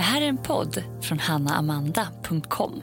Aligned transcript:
Det 0.00 0.04
här 0.04 0.22
är 0.22 0.26
en 0.26 0.42
podd 0.42 0.84
från 1.02 1.18
hannaamanda.com. 1.18 2.82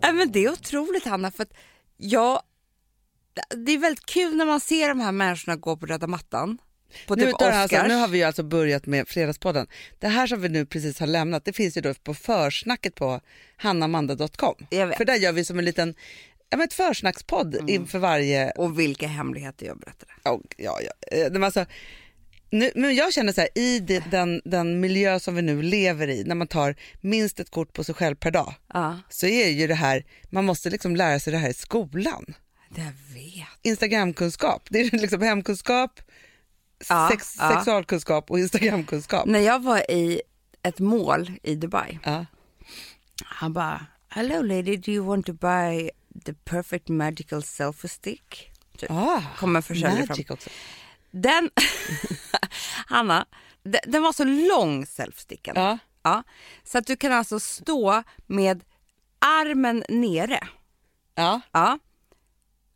Ja, 0.00 0.12
men 0.12 0.32
det 0.32 0.44
är 0.44 0.52
otroligt 0.52 1.04
Hanna, 1.04 1.30
för 1.30 1.42
att 1.42 1.52
jag, 1.96 2.40
det 3.66 3.72
är 3.72 3.78
väldigt 3.78 4.06
kul 4.06 4.36
när 4.36 4.44
man 4.44 4.60
ser 4.60 4.88
de 4.88 5.00
här 5.00 5.12
människorna 5.12 5.56
gå 5.56 5.76
på 5.76 5.86
röda 5.86 6.06
mattan. 6.06 6.58
På 7.06 7.14
Nu, 7.14 7.24
typ 7.24 7.34
alltså, 7.34 7.64
Oscars. 7.64 7.88
nu 7.88 7.94
har 7.94 8.08
vi 8.08 8.18
ju 8.18 8.24
alltså 8.24 8.42
börjat 8.42 8.86
med 8.86 9.08
Fredagspodden. 9.08 9.66
Det 9.98 10.08
här 10.08 10.26
som 10.26 10.40
vi 10.40 10.48
nu 10.48 10.66
precis 10.66 11.00
har 11.00 11.06
lämnat, 11.06 11.44
det 11.44 11.52
finns 11.52 11.76
ju 11.76 11.80
då 11.80 11.94
på 11.94 12.14
försnacket 12.14 12.94
på 12.94 13.20
hannamanda.com. 13.56 14.54
För 14.70 15.04
där 15.04 15.16
gör 15.16 15.32
vi 15.32 15.44
som 15.44 15.58
en 15.58 15.64
liten 15.64 15.94
ja, 16.50 16.56
men 16.56 16.64
ett 16.64 16.74
försnackspodd 16.74 17.70
inför 17.70 17.98
varje... 17.98 18.50
Och 18.50 18.78
vilka 18.78 19.06
hemligheter 19.06 19.66
jag 19.66 19.78
berättade. 19.78 20.12
Oh, 20.24 20.40
ja, 20.56 20.78
ja. 20.82 21.18
eh, 21.18 21.32
Men 21.32 21.44
alltså, 21.44 21.66
nu, 22.50 22.70
men 22.74 22.94
jag 22.94 23.12
känner 23.12 23.32
så 23.32 23.40
här, 23.40 23.58
i 23.58 23.80
det, 23.80 24.04
den, 24.10 24.42
den 24.44 24.80
miljö 24.80 25.20
som 25.20 25.34
vi 25.34 25.42
nu 25.42 25.62
lever 25.62 26.08
i, 26.08 26.24
när 26.24 26.34
man 26.34 26.46
tar 26.46 26.74
minst 27.00 27.40
ett 27.40 27.50
kort 27.50 27.72
på 27.72 27.84
sig 27.84 27.94
själv 27.94 28.14
per 28.16 28.30
dag, 28.30 28.54
Ja, 28.74 28.98
så 29.08 29.26
är 29.26 29.48
ju 29.48 29.66
det 29.66 29.74
här, 29.74 30.04
man 30.30 30.44
måste 30.44 30.70
liksom 30.70 30.96
lära 30.96 31.20
sig 31.20 31.32
det 31.32 31.38
här 31.38 31.48
i 31.50 31.54
skolan. 31.54 32.34
jag 32.74 32.84
vet. 33.14 33.46
Instagramkunskap, 33.62 34.66
det 34.70 34.80
är 34.80 34.90
liksom 34.98 35.22
hemkunskap, 35.22 36.00
Ja, 36.88 37.08
sex, 37.12 37.36
ja. 37.38 37.52
sexualkunskap 37.54 38.30
och 38.30 38.38
Instagramkunskap. 38.38 39.26
När 39.26 39.40
jag 39.40 39.62
var 39.62 39.90
i 39.90 40.20
ett 40.62 40.78
mål 40.78 41.30
i 41.42 41.54
Dubai, 41.54 41.98
han 43.24 43.52
bara, 43.52 43.86
hello 44.08 44.42
lady, 44.42 44.76
do 44.76 44.90
you 44.92 45.04
want 45.06 45.26
to 45.26 45.32
buy 45.32 45.90
the 46.24 46.32
perfect 46.34 46.88
magical 46.88 47.42
selfie 47.42 47.88
stick? 47.88 48.50
Typ. 48.78 48.90
Ah, 48.90 49.22
Kommer 49.38 49.60
försäljare 49.60 50.06
fram. 50.06 50.16
också. 50.30 50.50
Den, 51.22 51.50
Hanna, 52.86 53.26
den, 53.62 53.80
den 53.86 54.02
var 54.02 54.12
så 54.12 54.24
lång 54.24 54.86
selfsticken. 54.86 55.54
Ja. 55.56 55.78
Ja, 56.02 56.22
så 56.64 56.78
att 56.78 56.86
du 56.86 56.96
kan 56.96 57.12
alltså 57.12 57.40
stå 57.40 58.02
med 58.26 58.64
armen 59.18 59.84
nere, 59.88 60.40
Ja. 61.14 61.40
ja, 61.52 61.78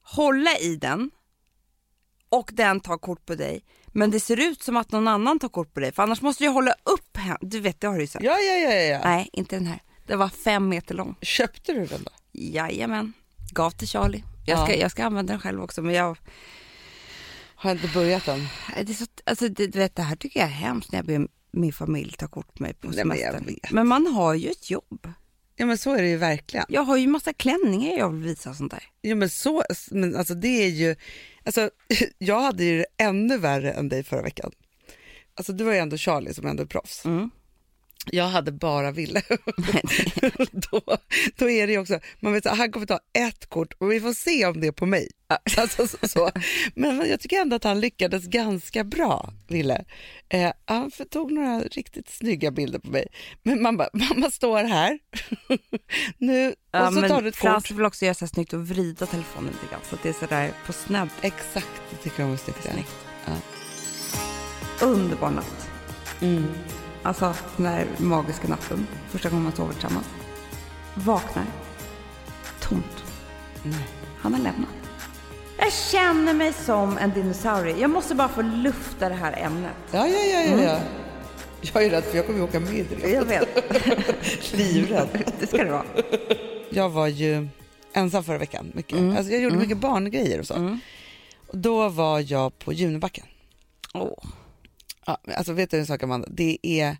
hålla 0.02 0.56
i 0.58 0.76
den 0.76 1.10
och 2.28 2.50
den 2.52 2.80
tar 2.80 2.98
kort 2.98 3.26
på 3.26 3.34
dig. 3.34 3.64
Men 3.86 4.10
det 4.10 4.20
ser 4.20 4.40
ut 4.40 4.62
som 4.62 4.76
att 4.76 4.92
någon 4.92 5.08
annan 5.08 5.38
tar 5.38 5.48
kort 5.48 5.74
på 5.74 5.80
dig 5.80 5.92
för 5.92 6.02
annars 6.02 6.22
måste 6.22 6.44
du 6.44 6.48
hålla 6.48 6.74
upp 6.84 7.16
henne. 7.16 7.36
Du 7.40 7.60
vet, 7.60 7.80
det 7.80 7.86
har 7.86 7.94
du 7.94 8.00
ju 8.00 8.06
sett. 8.06 8.22
Ja, 8.22 8.38
ja, 8.38 8.54
ja, 8.56 8.70
ja. 8.74 9.00
Nej, 9.04 9.30
inte 9.32 9.56
den 9.56 9.66
här. 9.66 9.82
Den 10.06 10.18
var 10.18 10.28
fem 10.28 10.68
meter 10.68 10.94
lång. 10.94 11.16
Köpte 11.22 11.72
du 11.72 11.86
den 11.86 12.02
då? 12.04 12.10
Jajamän, 12.32 13.12
gav 13.52 13.70
till 13.70 13.88
Charlie. 13.88 14.24
Jag 14.46 14.58
ska, 14.58 14.74
Ja. 14.74 14.80
jag 14.80 14.90
ska 14.90 15.04
använda 15.04 15.32
den 15.32 15.40
själv 15.40 15.62
också 15.62 15.82
men 15.82 15.94
jag, 15.94 16.18
Har 17.62 17.72
inte 17.72 17.88
börjat 17.94 18.28
än? 18.28 18.38
Nej, 18.74 18.84
det, 18.84 18.92
är 18.92 18.94
så, 18.94 19.06
alltså, 19.24 19.48
det, 19.48 19.66
du 19.66 19.78
vet, 19.78 19.96
det 19.96 20.02
här 20.02 20.16
tycker 20.16 20.40
jag 20.40 20.48
är 20.48 20.52
hemskt 20.52 20.92
när 20.92 20.98
jag 20.98 21.06
ber 21.06 21.28
min 21.50 21.72
familj 21.72 22.14
ta 22.18 22.28
kort 22.28 22.54
på 22.54 22.62
mig 22.62 22.74
på 22.74 22.86
men 22.86 22.96
semestern. 22.96 23.44
vet. 23.46 23.70
Men 23.70 23.86
man 23.86 24.06
har 24.06 24.34
ju 24.34 24.48
ett 24.50 24.70
jobb. 24.70 25.08
Ja 25.56 25.66
men 25.66 25.78
så 25.78 25.94
är 25.94 26.02
det 26.02 26.08
ju 26.08 26.16
verkligen. 26.16 26.66
Jag 26.68 26.82
har 26.82 26.96
ju 26.96 27.06
massa 27.06 27.32
klänningar 27.32 27.98
jag 27.98 28.10
vill 28.10 28.22
visa 28.22 28.50
och 28.50 28.56
sånt 28.56 28.70
där. 28.70 28.82
Ja 29.00 29.14
men 29.14 29.30
så, 29.30 29.62
men 29.90 30.16
alltså 30.16 30.34
det 30.34 30.48
är 30.48 30.68
ju, 30.68 30.96
alltså 31.44 31.70
jag 32.18 32.40
hade 32.40 32.64
ju 32.64 32.78
det 32.78 33.04
ännu 33.04 33.38
värre 33.38 33.72
än 33.72 33.88
dig 33.88 34.04
förra 34.04 34.22
veckan. 34.22 34.52
Alltså 35.34 35.52
du 35.52 35.64
var 35.64 35.72
ju 35.72 35.78
ändå 35.78 35.96
Charlie 35.96 36.34
som 36.34 36.46
ändå 36.46 36.62
är 36.62 36.66
proffs. 36.66 37.04
Mm. 37.04 37.30
Jag 38.06 38.24
hade 38.28 38.52
bara 38.52 38.90
Ville. 38.90 39.22
då, 40.52 40.80
då 41.36 41.50
är 41.50 41.66
det 41.66 41.72
ju 41.72 41.78
också, 41.78 42.00
man 42.20 42.32
vet 42.32 42.46
att 42.46 42.58
han 42.58 42.72
kommer 42.72 42.86
ta 42.86 42.98
ett 43.18 43.46
kort 43.48 43.72
och 43.78 43.92
vi 43.92 44.00
får 44.00 44.12
se 44.12 44.46
om 44.46 44.60
det 44.60 44.66
är 44.66 44.72
på 44.72 44.86
mig. 44.86 45.08
Alltså, 45.56 45.88
så, 45.88 46.08
så. 46.08 46.30
Men 46.74 47.08
jag 47.10 47.20
tycker 47.20 47.40
ändå 47.40 47.56
att 47.56 47.64
han 47.64 47.80
lyckades 47.80 48.26
ganska 48.26 48.84
bra, 48.84 49.32
Ville. 49.48 49.84
Eh, 50.28 50.52
han 50.64 50.90
tog 51.10 51.32
några 51.32 51.60
riktigt 51.60 52.08
snygga 52.08 52.50
bilder 52.50 52.78
på 52.78 52.90
mig. 52.90 53.06
Men 53.42 53.62
man 53.62 53.76
bara, 53.76 53.88
mamma 53.92 54.30
står 54.30 54.64
här. 54.64 54.98
nu, 56.18 56.54
Ja, 56.72 56.88
och 56.88 56.94
så 56.94 57.00
tar 57.00 57.22
du 57.22 57.28
ett 57.28 57.36
Frans 57.36 57.68
kort. 57.68 57.76
vill 57.76 57.84
också 57.84 58.04
göra 58.04 58.14
så 58.14 58.24
här 58.24 58.30
snyggt 58.30 58.52
och 58.52 58.68
vrida 58.68 59.06
telefonen 59.06 59.52
lite 59.52 59.66
grann 59.72 59.80
så 59.88 59.94
att 59.94 60.02
det 60.02 60.08
är 60.08 60.12
sådär 60.12 60.52
på 60.66 60.72
snedd. 60.72 61.08
Exakt, 61.22 61.82
det 61.90 61.96
tycker 61.96 62.22
jag 62.22 62.28
var 62.30 62.36
snyggt. 62.36 62.62
Snyggt. 62.62 62.94
Ja. 63.26 63.32
Underbar 64.86 65.30
natt. 65.30 65.68
Mm. 66.20 66.44
Alltså 67.02 67.34
den 67.56 67.66
där 67.66 67.86
magiska 67.98 68.48
natten. 68.48 68.86
Första 69.08 69.28
gången 69.28 69.44
man 69.44 69.52
sover 69.52 69.72
tillsammans. 69.72 70.06
Vaknar. 70.94 71.44
Tomt. 72.60 73.04
Han 74.18 74.34
har 74.34 74.40
lämnat. 74.40 74.70
Jag 75.58 75.72
känner 75.72 76.34
mig 76.34 76.52
som 76.52 76.98
en 76.98 77.10
dinosaurie. 77.10 77.76
Jag 77.78 77.90
måste 77.90 78.14
bara 78.14 78.28
få 78.28 78.42
lufta 78.42 79.08
det 79.08 79.14
här 79.14 79.32
ämnet. 79.46 79.72
Ja, 79.90 80.08
ja, 80.08 80.18
ja, 80.24 80.40
ja, 80.40 80.62
ja. 80.62 80.80
Jag 81.60 81.84
är 81.84 81.90
rädd 81.90 82.04
för 82.04 82.16
jag 82.16 82.26
kommer 82.26 82.42
åka 82.42 82.60
med 82.60 82.74
i 82.74 82.82
det. 82.82 83.10
Jag 83.10 83.24
vet. 83.24 83.48
Livrädd. 84.52 85.32
det 85.40 85.46
ska 85.46 85.64
det 85.64 85.70
vara. 85.70 85.84
Jag 86.70 86.90
var 86.90 87.06
ju 87.06 87.48
ensam 87.92 88.24
förra 88.24 88.38
veckan. 88.38 88.72
Mycket. 88.74 88.98
Alltså 88.98 89.32
jag 89.32 89.42
gjorde 89.42 89.56
mycket 89.56 89.78
barngrejer 89.78 90.38
och 90.40 90.46
så. 90.46 90.78
Och 91.46 91.58
då 91.58 91.88
var 91.88 92.32
jag 92.32 92.58
på 92.58 92.72
Junibacken. 92.72 93.26
Åh. 93.94 94.24
Ja, 95.26 95.34
alltså 95.34 95.52
vet 95.52 95.70
du 95.70 95.78
en 95.78 95.86
sak 95.86 96.02
Amanda? 96.02 96.28
Det 96.30 96.58
är, 96.62 96.96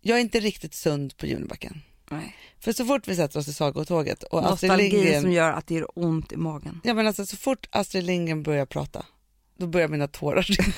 jag 0.00 0.16
är 0.18 0.20
inte 0.20 0.40
riktigt 0.40 0.74
sund 0.74 1.16
på 1.16 1.26
Junibacken. 1.26 1.82
Nej. 2.10 2.36
För 2.60 2.72
så 2.72 2.84
fort 2.84 3.08
vi 3.08 3.16
sätter 3.16 3.38
oss 3.38 3.48
i 3.48 3.52
Sagotåget 3.52 4.22
och 4.22 4.38
Astrid 4.52 4.70
Nostalgi 4.70 4.90
Lindgren, 4.96 5.22
som 5.22 5.32
gör 5.32 5.52
att 5.52 5.66
det 5.66 5.74
gör 5.74 5.86
ont 5.98 6.32
i 6.32 6.36
magen. 6.36 6.80
ja, 6.84 6.94
men 6.94 7.06
alltså, 7.06 7.26
så 7.26 7.36
fort 7.36 7.68
Astrid 7.70 8.04
Lindgren 8.04 8.42
börjar 8.42 8.66
prata, 8.66 9.06
då 9.58 9.66
börjar 9.66 9.88
mina 9.88 10.08
tårar 10.08 10.42
rinna. 10.42 10.74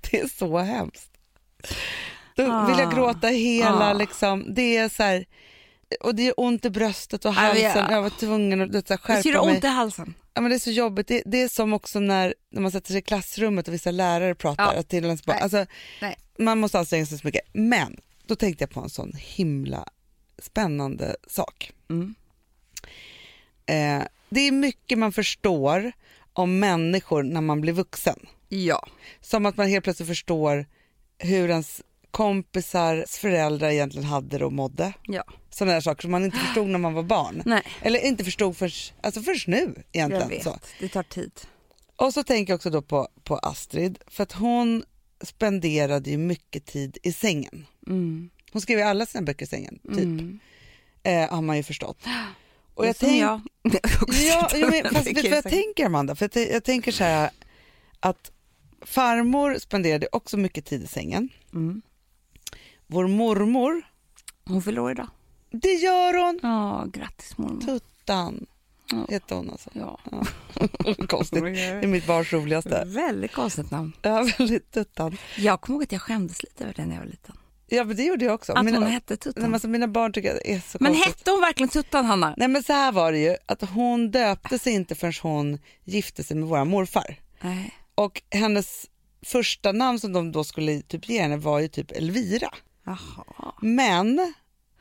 det 0.10 0.20
är 0.20 0.28
så 0.28 0.58
hemskt. 0.58 1.10
Då 2.36 2.42
vill 2.42 2.78
jag 2.78 2.88
Ah. 2.88 2.96
gråta 2.96 3.28
hela, 3.28 3.90
Ah. 3.90 3.92
liksom, 3.92 4.54
det 4.54 4.76
är 4.76 4.88
så 4.88 5.02
här, 5.02 5.24
och 6.00 6.14
det 6.14 6.26
är 6.28 6.34
ont 6.40 6.64
i 6.64 6.70
bröstet 6.70 7.24
och 7.24 7.34
halsen, 7.34 7.62
jag- 7.62 7.92
jag 7.92 8.02
var 8.02 8.10
tvungen 8.10 8.60
att 8.62 8.70
så 8.70 8.76
här, 8.76 8.82
Det 8.88 8.96
skärpa 8.98 9.28
gör 9.28 9.44
mig. 9.44 9.54
ont 9.54 9.64
i 9.64 9.66
halsen. 9.66 10.14
Ja, 10.34 10.40
men 10.40 10.50
det 10.50 10.56
är 10.56 10.58
så 10.58 10.70
jobbigt, 10.70 11.08
det, 11.08 11.22
det 11.26 11.42
är 11.42 11.48
som 11.48 11.72
också 11.72 12.00
när, 12.00 12.34
när 12.50 12.60
man 12.62 12.70
sätter 12.72 12.88
sig 12.88 12.98
i 12.98 13.02
klassrummet 13.02 13.68
och 13.68 13.74
vissa 13.74 13.90
lärare 13.90 14.34
pratar 14.34 14.74
Ja. 14.76 14.82
till 14.82 15.04
ens 15.04 15.24
barn. 15.24 15.36
Alltså, 15.40 15.66
Nej. 16.00 16.16
man 16.38 16.58
måste 16.58 16.78
anstränga 16.78 17.06
sig 17.06 17.18
så 17.18 17.26
mycket. 17.26 17.40
Men 17.52 17.96
då 18.26 18.36
tänkte 18.36 18.62
jag 18.62 18.70
på 18.70 18.80
en 18.80 18.90
sån 18.90 19.12
himla 19.16 19.88
spännande 20.38 21.16
sak. 21.26 21.72
Mm. 21.90 22.14
Eh, 23.66 24.06
det 24.28 24.40
är 24.40 24.52
mycket 24.52 24.98
man 24.98 25.12
förstår 25.12 25.92
om 26.32 26.58
människor 26.58 27.22
när 27.22 27.40
man 27.40 27.60
blir 27.60 27.72
vuxen. 27.72 28.26
Ja. 28.48 28.86
Som 29.20 29.46
att 29.46 29.56
man 29.56 29.68
helt 29.68 29.84
plötsligt 29.84 30.08
förstår 30.08 30.66
hur 31.18 31.50
ens 31.50 31.82
kompisars 32.14 33.10
föräldrar 33.16 33.70
egentligen 33.70 34.06
hade 34.08 34.38
det 34.38 34.44
och 34.44 34.52
mådde. 34.52 34.92
Ja. 35.02 35.24
Sådana 35.50 35.72
där 35.72 35.80
saker 35.80 36.02
som 36.02 36.10
man 36.10 36.24
inte 36.24 36.36
förstod 36.38 36.68
när 36.68 36.78
man 36.78 36.94
var 36.94 37.02
barn. 37.02 37.42
Nej, 37.44 37.62
Eller 37.82 38.00
inte 38.06 38.24
förstod 38.24 38.56
först, 38.56 38.94
alltså 39.00 39.20
först 39.22 39.48
nu 39.48 39.74
jag 39.76 39.84
egentligen. 39.92 40.28
vet. 40.28 40.42
Så. 40.42 40.58
Det 40.80 40.88
tar 40.88 41.02
tid. 41.02 41.32
Och 41.96 42.14
så 42.14 42.22
tänker 42.22 42.52
jag 42.52 42.56
också 42.56 42.70
då 42.70 42.82
på, 42.82 43.08
på 43.24 43.36
Astrid, 43.38 43.98
för 44.06 44.22
att 44.22 44.32
hon 44.32 44.84
spenderade 45.22 46.10
ju 46.10 46.18
mycket 46.18 46.66
tid 46.66 46.98
i 47.02 47.12
sängen. 47.12 47.66
Mm. 47.86 48.30
Hon 48.52 48.62
skrev 48.62 48.78
ju 48.78 48.84
alla 48.84 49.06
sina 49.06 49.22
böcker 49.22 49.44
i 49.44 49.48
sängen, 49.48 49.78
typ, 49.88 49.98
Mm. 49.98 50.38
eh, 51.02 51.30
har 51.30 51.42
man 51.42 51.56
ju 51.56 51.62
förstått. 51.62 51.98
Och 52.74 52.86
jag 52.86 52.96
tänk- 52.96 53.22
jag. 53.22 53.40
Ja, 54.28 54.48
jo, 54.54 54.68
men, 54.70 54.94
fast 54.94 55.06
vet 55.06 55.14
du 55.22 55.28
vad 55.28 55.36
jag 55.36 55.44
tänker? 55.44 55.86
Amanda? 55.86 56.14
För 56.14 56.30
jag, 56.34 56.50
jag 56.50 56.64
tänker 56.64 56.92
så 56.92 57.04
här 57.04 57.30
att 58.00 58.30
farmor 58.82 59.58
spenderade 59.58 60.08
också 60.12 60.36
mycket 60.36 60.64
tid 60.66 60.82
i 60.82 60.86
sängen. 60.86 61.28
Mm. 61.54 61.82
Vår 62.86 63.06
mormor, 63.06 63.82
Hon 64.44 64.62
fyller 64.62 64.80
år 64.80 64.90
idag. 64.90 65.08
det 65.50 65.72
gör 65.72 66.26
hon. 66.26 66.38
Ja, 66.42 66.84
grattis 66.92 67.38
mormor. 67.38 67.60
Tuttan 67.60 68.46
Ja. 68.90 69.06
heter 69.10 69.36
hon 69.36 69.50
alltså. 69.50 69.70
Ja. 69.72 69.98
Konstigt, 71.08 71.42
det 71.44 71.60
är 71.60 71.86
mitt 71.86 72.06
barns 72.06 72.32
roligaste. 72.32 72.84
Väldigt 72.86 73.32
konstigt 73.32 73.70
namn. 73.70 73.92
Ja, 74.02 74.26
väldigt 74.38 74.70
Tuttan. 74.70 75.16
Jag 75.38 75.60
kommer 75.60 75.74
ihåg 75.76 75.82
att 75.82 75.92
jag 75.92 76.00
skämdes 76.02 76.42
lite 76.42 76.64
över 76.64 76.74
det 76.74 76.86
när 76.86 76.94
jag 76.94 77.00
var 77.02 77.06
liten. 77.10 77.36
Ja, 77.66 77.84
men 77.84 77.96
det 77.96 78.04
gjorde 78.04 78.24
jag 78.24 78.34
också. 78.34 78.52
Att 78.52 78.64
mina, 78.64 78.78
hon 78.78 78.86
hette 78.86 79.16
Tuttan. 79.16 79.54
alltså, 79.54 79.68
mina 79.68 79.88
barn 79.88 80.12
tycker 80.12 80.30
att 80.34 80.40
det 80.44 80.52
är 80.54 80.60
så 80.60 80.78
Men 80.80 80.92
konstigt. 80.92 81.14
hette 81.16 81.30
hon 81.30 81.40
verkligen 81.40 81.68
Tuttan, 81.68 82.04
Hanna? 82.04 82.34
Nej 82.36 82.48
men 82.48 82.62
så 82.62 82.72
här 82.72 82.92
var 82.92 83.12
det 83.12 83.18
ju, 83.18 83.36
att 83.46 83.62
hon 83.70 84.10
döpte 84.10 84.58
sig 84.58 84.72
inte 84.72 84.94
förrän 84.94 85.12
hon 85.22 85.58
gifte 85.84 86.24
sig 86.24 86.36
med 86.36 86.48
våra 86.48 86.64
morfar. 86.64 87.16
Nej. 87.40 87.74
Och 87.94 88.22
hennes 88.30 88.86
första 89.22 89.72
namn 89.72 90.00
som 90.00 90.12
de 90.12 90.32
då 90.32 90.44
skulle 90.44 90.80
typ 90.82 91.08
ge 91.08 91.22
henne 91.22 91.36
var 91.36 91.60
ju 91.60 91.68
typ 91.68 91.90
Elvira. 91.92 92.48
Jaha. 92.84 93.54
Men, 93.60 94.34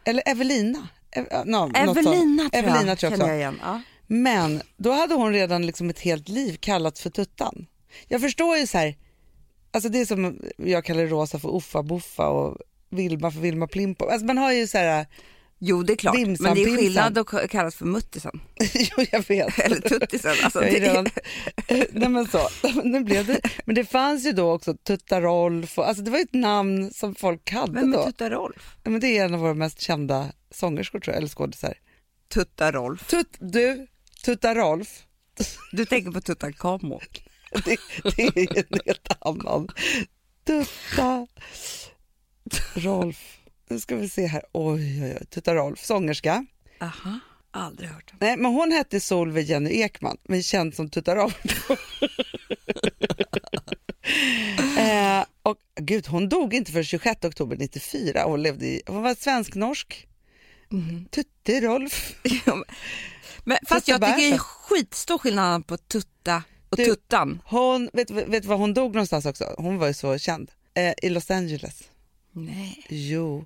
eller 0.04 0.24
Evelina. 0.26 0.88
Ev, 1.12 1.26
no, 1.46 1.72
Evelina 1.76 2.50
tror 2.50 2.50
jag, 2.52 2.56
Evelina 2.56 2.96
tror 2.96 3.12
jag 3.12 3.20
också. 3.20 3.28
jag 3.28 3.38
igen. 3.38 3.60
Ja. 3.62 3.82
Men 4.08 4.62
då 4.78 4.92
hade 4.92 5.14
hon 5.14 5.34
redan 5.34 5.66
liksom 5.66 5.90
ett 5.90 6.00
helt 6.00 6.30
liv 6.30 6.58
kallats 6.60 7.02
för 7.02 7.10
Tuttan. 7.10 7.66
Jag 8.08 8.22
förstår 8.22 8.58
ju 8.58 8.68
så 8.68 8.78
här, 8.78 8.96
alltså 9.72 9.90
det 9.90 10.00
är 10.00 10.06
som 10.06 10.40
jag 10.58 10.86
kallar 10.86 11.06
Rosa 11.06 11.40
för 11.40 11.58
Uffa 11.58 11.84
Buffa 11.84 12.30
och 12.30 12.58
Vilma 12.90 13.32
för 13.32 13.40
Vilma 13.40 13.68
Plimpo. 13.68 14.06
Alltså 14.06 14.26
man 14.26 14.38
har 14.38 14.52
ju 14.52 14.68
så 14.68 14.78
här 14.78 15.08
Jo, 15.66 15.84
det 15.84 15.94
är 15.94 15.98
klart. 15.98 16.16
Vimsan, 16.18 16.44
men 16.44 16.56
det 16.56 16.64
är 16.64 16.78
skillnad 16.78 17.18
att 17.18 17.50
kallas 17.50 17.76
för 17.76 17.86
muttisen. 17.86 18.42
jo, 18.74 19.06
jag 19.12 19.28
vet. 19.28 19.60
Eller 19.66 19.80
tuttisen. 19.82 20.36
Alltså, 20.44 20.60
det 20.60 20.80
redan, 20.80 21.08
nej 21.92 22.10
men 22.10 22.28
så, 22.28 22.50
nu 22.84 23.04
blev 23.04 23.26
det, 23.26 23.42
men 23.66 23.76
det 23.76 23.86
fanns 23.86 24.26
ju 24.26 24.32
då 24.32 24.52
också 24.52 24.74
Tutta 24.74 25.22
Rolf, 25.22 25.78
och, 25.78 25.88
alltså 25.88 26.04
det 26.04 26.12
var 26.12 26.18
ju 26.18 26.24
ett 26.24 26.34
namn 26.34 26.92
som 26.94 27.16
folk 27.16 27.52
hade 27.52 27.74
Vem 27.74 27.92
då. 27.92 28.00
är 28.00 28.06
Tutta 28.06 28.30
Rolf? 28.30 28.76
Ja, 28.84 28.90
men 28.90 29.02
det 29.02 29.18
är 29.18 29.26
en 29.26 29.34
av 29.34 29.40
våra 29.40 29.54
mest 29.54 29.82
kända 29.82 30.32
sångerskor 30.52 31.00
tror 31.00 31.14
jag, 31.14 31.18
eller 31.18 31.30
skådisar. 31.30 31.74
Tutta 32.34 32.72
Rolf. 32.72 33.08
Tut, 33.08 33.38
du, 33.40 33.88
Tutta 34.24 34.56
Rolf, 34.56 35.04
Du 35.72 35.86
tänker 35.86 36.12
på 36.12 36.22
Tutankhamon. 36.22 37.00
det, 37.66 37.78
det 38.16 38.24
är 38.24 38.58
en 38.58 38.80
helt 38.86 39.08
annan. 39.20 39.68
Tutta 40.46 41.28
Rolf, 42.76 43.38
nu 43.74 43.80
ska 43.80 43.96
vi 43.96 44.10
se 44.10 44.26
här, 44.26 44.44
oj 44.52 45.04
oj 45.04 45.18
oj, 45.22 45.26
Tutta 45.30 45.56
Rolf, 45.56 45.86
sångerska. 45.86 46.46
Aha, 46.80 47.20
aldrig 47.52 47.90
hört 47.90 48.12
om. 48.12 48.18
Nej, 48.22 48.38
men 48.38 48.52
hon 48.54 48.72
hette 48.72 49.00
Solveig 49.00 49.46
Jenny 49.50 49.70
Ekman, 49.82 50.18
men 50.24 50.44
känd 50.44 50.76
som 50.76 50.90
Tutta 50.90 51.16
Rolf. 51.16 51.40
eh, 54.78 55.26
och 55.44 55.58
gud, 55.76 56.08
hon 56.08 56.30
dog 56.30 56.54
inte 56.54 56.72
för 56.72 56.84
26 56.84 57.26
oktober 57.26 57.56
94. 57.58 58.24
Hon, 58.24 58.42
levde 58.44 58.66
i, 58.66 58.82
hon 58.88 59.02
var 59.02 59.16
svensk-norsk. 59.16 60.08
Mhm. 60.70 61.06
Tutte 61.12 61.62
Rolf. 61.62 62.16
Men, 63.46 63.58
fast 63.68 63.88
jag 63.88 64.02
tycker 64.02 64.18
det 64.18 64.30
är 64.30 64.38
skitstor 64.38 65.18
skillnad 65.18 65.68
på 65.68 65.78
Tutta 65.78 66.44
och 66.70 66.78
Du- 66.78 66.86
Tuttan. 66.86 67.42
Hon, 67.46 67.90
vet 67.94 68.08
du 68.08 68.14
vet 68.14 68.42
du 68.44 68.48
var 68.50 68.56
hon 68.58 68.74
dog 68.74 68.94
någonstans 68.94 69.26
också? 69.26 69.56
Hon 69.58 69.78
var 69.78 69.88
ju 69.88 69.94
så 69.94 70.18
känd. 70.18 70.52
Eh, 70.74 70.94
I 71.02 71.10
Los 71.10 71.32
Angeles. 71.32 71.84
Nej. 72.34 72.86
Jo. 72.90 73.46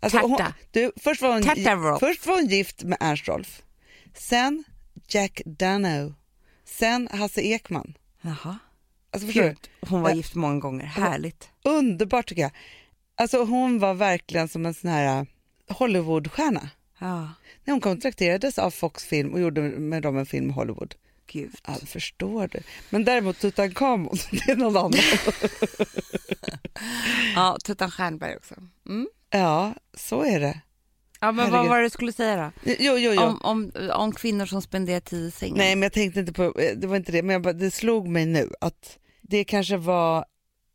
Alltså, 0.00 0.18
Tärta. 0.18 0.44
hon, 0.44 0.52
du, 0.70 0.92
först, 0.96 1.22
var 1.22 1.32
hon, 1.32 1.98
först 1.98 2.26
var 2.26 2.34
hon 2.34 2.46
gift 2.46 2.82
med 2.82 2.98
Ernst 3.00 3.28
Rolf. 3.28 3.62
Sen 4.14 4.64
Jack 5.08 5.42
Dano. 5.44 6.14
Sen 6.64 7.08
Hasse 7.12 7.40
Ekman. 7.40 7.94
Jaha. 8.20 8.58
Alltså? 9.10 9.28
Gud, 9.32 9.68
hon 9.80 10.02
var 10.02 10.10
gift 10.14 10.34
många 10.34 10.60
gånger. 10.60 10.84
Härligt. 10.84 11.50
Underbart 11.64 12.26
tycker 12.28 12.42
jag. 12.42 12.52
Alltså 13.14 13.44
hon 13.44 13.78
var 13.78 13.94
verkligen 13.94 14.48
som 14.48 14.66
en 14.66 14.74
sån 14.74 14.90
här 14.90 15.20
uh, 15.20 15.26
Hollywoodstjärna. 15.68 16.70
Ja, 16.98 17.28
När 17.64 17.72
hon 17.72 17.80
kontrakterades 17.80 18.58
av 18.58 18.70
Fox 18.70 19.04
Film 19.04 19.32
och 19.32 19.40
gjorde 19.40 19.60
med 19.60 20.02
dem 20.02 20.16
en 20.18 20.26
film 20.26 20.50
i 20.50 20.52
Hollywood. 20.52 20.94
Gud. 21.26 21.54
Ja, 21.66 21.74
förstår 21.86 22.48
du. 22.48 22.58
Men 22.90 23.04
däremot 23.04 23.38
Tutankhamon, 23.38 24.16
det 24.30 24.52
är 24.52 24.56
någon 24.56 24.76
annan. 24.76 24.92
Ja, 27.34 27.56
Tuttan 27.64 27.90
Stjernberg 27.90 28.36
också. 28.36 28.54
Mm. 28.88 29.08
ja, 29.30 29.74
så 29.94 30.22
är 30.22 30.40
det. 30.40 30.60
Ja, 31.20 31.32
men 31.32 31.38
Herregud. 31.46 31.52
vad 31.60 31.68
var 31.68 31.76
det 31.78 31.82
du 31.82 31.90
skulle 31.90 32.12
säga 32.12 32.36
då? 32.36 32.72
Jo, 32.78 32.98
jo, 32.98 33.12
jo. 33.12 33.22
Om, 33.22 33.38
om, 33.42 33.72
om 33.92 34.12
kvinnor 34.12 34.46
som 34.46 34.62
spenderar 34.62 35.00
tid 35.00 35.28
i 35.28 35.30
sängen? 35.30 35.56
Nej, 35.56 35.76
men 35.76 35.82
jag 35.82 35.92
tänkte 35.92 36.20
inte 36.20 36.32
på, 36.32 36.44
eh, 36.44 36.76
det 36.76 36.86
var 36.86 36.96
inte 36.96 37.12
det, 37.12 37.22
men 37.22 37.32
jag 37.32 37.42
bara, 37.42 37.52
det 37.52 37.70
slog 37.70 38.08
mig 38.08 38.26
nu 38.26 38.50
att 38.60 38.98
det 39.20 39.44
kanske 39.44 39.76
var 39.76 40.24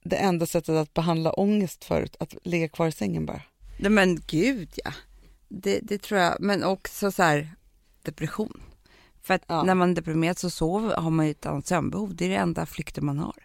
det 0.04 0.15
enda 0.15 0.45
sättet 0.45 0.75
att 0.75 0.94
behandla 0.94 1.31
ångest 1.31 1.83
förut, 1.86 2.15
att 2.19 2.36
ligga 2.44 2.69
kvar 2.69 2.88
i 2.88 2.92
sängen 2.92 3.25
bara. 3.25 3.42
Nej 3.80 3.92
men 3.92 4.21
gud 4.27 4.69
ja. 4.83 4.94
Det, 5.50 5.80
det 5.80 5.97
tror 5.97 6.19
jag, 6.19 6.36
men 6.39 6.63
också 6.63 7.12
så 7.12 7.24
här 7.24 7.50
depression. 8.04 8.62
För 9.23 9.33
att 9.33 9.41
Ja. 9.47 9.63
när 9.63 9.75
man 9.75 9.89
är 9.91 9.95
deprimerad 9.95 10.38
så 10.38 10.50
sover, 10.50 10.95
har 10.95 11.09
man 11.09 11.25
ju 11.25 11.31
ett 11.31 11.45
annat 11.45 11.68
sömnbehov. 11.68 12.15
Det 12.15 12.25
är 12.25 12.29
det 12.29 12.35
enda 12.35 12.65
flykten 12.65 13.06
man 13.06 13.19
har. 13.19 13.35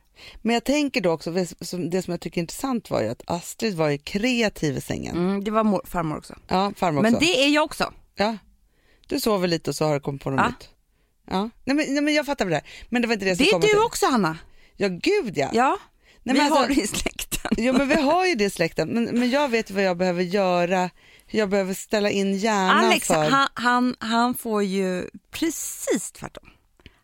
Men 0.43 0.55
jag 0.55 0.65
tänker 0.65 1.01
då 1.01 1.11
också, 1.11 1.31
det 1.31 1.47
som 1.47 1.91
som 2.03 2.11
jag 2.13 2.21
tycker 2.21 2.39
är 2.39 2.43
intressant 2.43 2.91
var 2.91 3.03
ju 3.03 3.09
att 3.09 3.23
Astrid 3.27 3.75
var 3.77 3.89
ju 3.89 3.99
kreativ 3.99 4.77
i 4.77 4.81
sängen. 4.81 5.17
Mm, 5.17 5.45
det 5.45 5.51
var 5.51 5.65
mor, 5.65 5.83
farmor 5.85 6.17
också. 6.19 6.35
Ja, 6.49 6.73
farmor 6.77 7.01
också. 7.01 7.11
Men 7.11 7.21
det 7.21 7.45
är 7.45 7.49
jag 7.49 7.65
också. 7.65 7.93
Ja. 8.15 8.37
Du 9.09 9.21
sover 9.21 9.49
lite 9.49 9.71
och 9.71 9.77
så 9.77 9.85
har 9.85 9.95
du 9.95 10.01
kommit 10.01 10.23
på 10.23 10.31
något 10.31 10.41
Ja. 10.41 10.49
nytt. 10.49 10.69
Ja. 11.31 11.51
Nej, 11.65 11.77
men, 11.77 11.95
nej, 11.95 12.03
men 12.03 12.15
jag 12.15 12.27
fattar 12.27 12.45
det 12.45 12.51
där. 12.51 12.63
Men 12.89 13.03
det 13.03 13.09
var 13.09 13.13
inte 13.15 13.25
det 13.25 13.29
jag 13.29 13.39
Det 13.39 13.51
är 13.51 13.61
du 13.61 13.67
till. 13.69 13.79
också 13.79 14.07
Hanna. 14.07 14.39
Ja, 14.77 14.89
gud 14.89 15.39
ja. 15.39 15.51
Ja, 15.53 15.79
Nej, 16.23 16.35
vi 16.35 16.41
alltså- 16.41 16.55
har 16.55 16.69
det 16.69 16.75
i 16.75 16.87
släkten. 16.87 17.51
Jo, 17.57 17.73
men 17.73 17.89
vi 17.89 17.95
har 18.03 18.27
ju 18.27 18.35
det 18.35 18.45
i 18.45 18.51
släkten. 18.51 18.89
Men, 18.89 19.05
men 19.05 19.31
jag 19.31 19.49
vet 19.49 19.71
vad 19.71 19.83
jag 19.83 19.97
behöver 19.97 20.23
göra, 20.23 20.91
jag 21.31 21.49
behöver 21.51 21.75
ställa 21.75 22.11
in 22.11 22.37
hjärnan 22.37 22.85
Alex, 22.85 23.07
för. 23.07 23.31
han, 23.31 23.49
han, 23.55 23.97
han 23.99 24.35
får 24.35 24.63
ju 24.63 25.09
precis 25.31 26.13
tvärtom. 26.13 26.51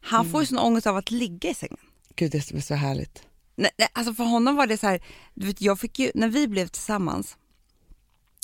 Han 0.01 0.21
Mm. 0.21 0.33
får 0.33 0.41
ju 0.41 0.47
sån 0.47 0.59
ångest 0.59 0.87
av 0.87 0.97
att 0.97 1.11
ligga 1.11 1.51
i 1.51 1.55
sängen. 1.55 1.77
Gud, 2.17 2.31
det 2.33 2.41
som 2.43 2.57
är 2.57 2.61
så 2.61 2.75
härligt. 2.75 3.27
Nej, 3.57 3.71
nej, 3.79 3.89
alltså 3.93 4.15
för 4.15 4.25
honom 4.25 4.57
var 4.57 4.67
det 4.67 4.77
så 4.79 4.87
här, 4.87 5.03
du 5.35 5.47
vet, 5.47 5.61
jag 5.61 5.81
fick 5.81 5.99
ju, 5.99 6.11
när 6.15 6.29
vi 6.29 6.49
blev 6.49 6.67
tillsammans, 6.67 7.37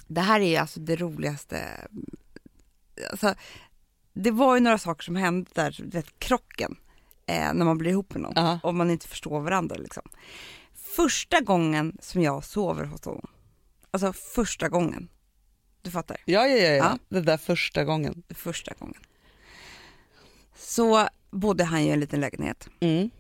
det 0.06 0.20
här 0.20 0.40
är 0.40 0.48
ju 0.48 0.56
alltså 0.56 0.80
det 0.80 0.96
roligaste, 0.96 1.88
alltså, 3.10 3.34
det 4.14 4.30
var 4.30 4.54
ju 4.54 4.60
några 4.60 4.78
saker 4.78 5.04
som 5.04 5.16
hände 5.16 5.50
där, 5.54 5.76
du 5.78 5.88
vet 5.90 6.18
krocken, 6.18 6.76
eh, 7.26 7.52
när 7.54 7.64
man 7.64 7.78
blir 7.78 7.90
ihop 7.90 8.12
med 8.14 8.22
någon 8.22 8.32
Ja. 8.36 8.60
och 8.62 8.74
man 8.74 8.90
inte 8.90 9.08
förstår 9.08 9.40
varandra 9.40 9.76
liksom. 9.76 10.02
Första 10.96 11.40
gången 11.40 11.96
som 12.00 12.22
jag 12.22 12.44
sover 12.44 12.84
hos 12.84 13.04
honom, 13.04 13.26
alltså 13.90 14.12
första 14.12 14.68
gången, 14.68 15.08
du 15.88 15.92
fattar? 15.92 16.16
Ja, 16.24 16.46
ja, 16.46 16.56
ja, 16.56 16.70
ja. 16.74 16.98
Det 17.08 17.20
där 17.20 17.36
första 17.36 17.84
gången. 17.84 18.22
Första 18.30 18.74
gången. 18.78 19.00
Så 20.56 21.08
bodde 21.30 21.64
han 21.64 21.82
ju 21.84 21.88
i 21.88 21.92
en 21.92 22.00
liten 22.00 22.20
lägenhet, 22.20 22.68
Mm. 22.80 23.10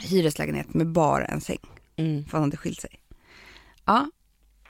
hyreslägenhet 0.00 0.74
med 0.74 0.86
bara 0.92 1.24
en 1.24 1.40
säng, 1.40 1.58
Mm. 1.96 2.24
för 2.24 2.32
han 2.32 2.42
hade 2.42 2.56
skilt 2.56 2.80
sig. 2.80 3.00
Ja, 3.84 4.10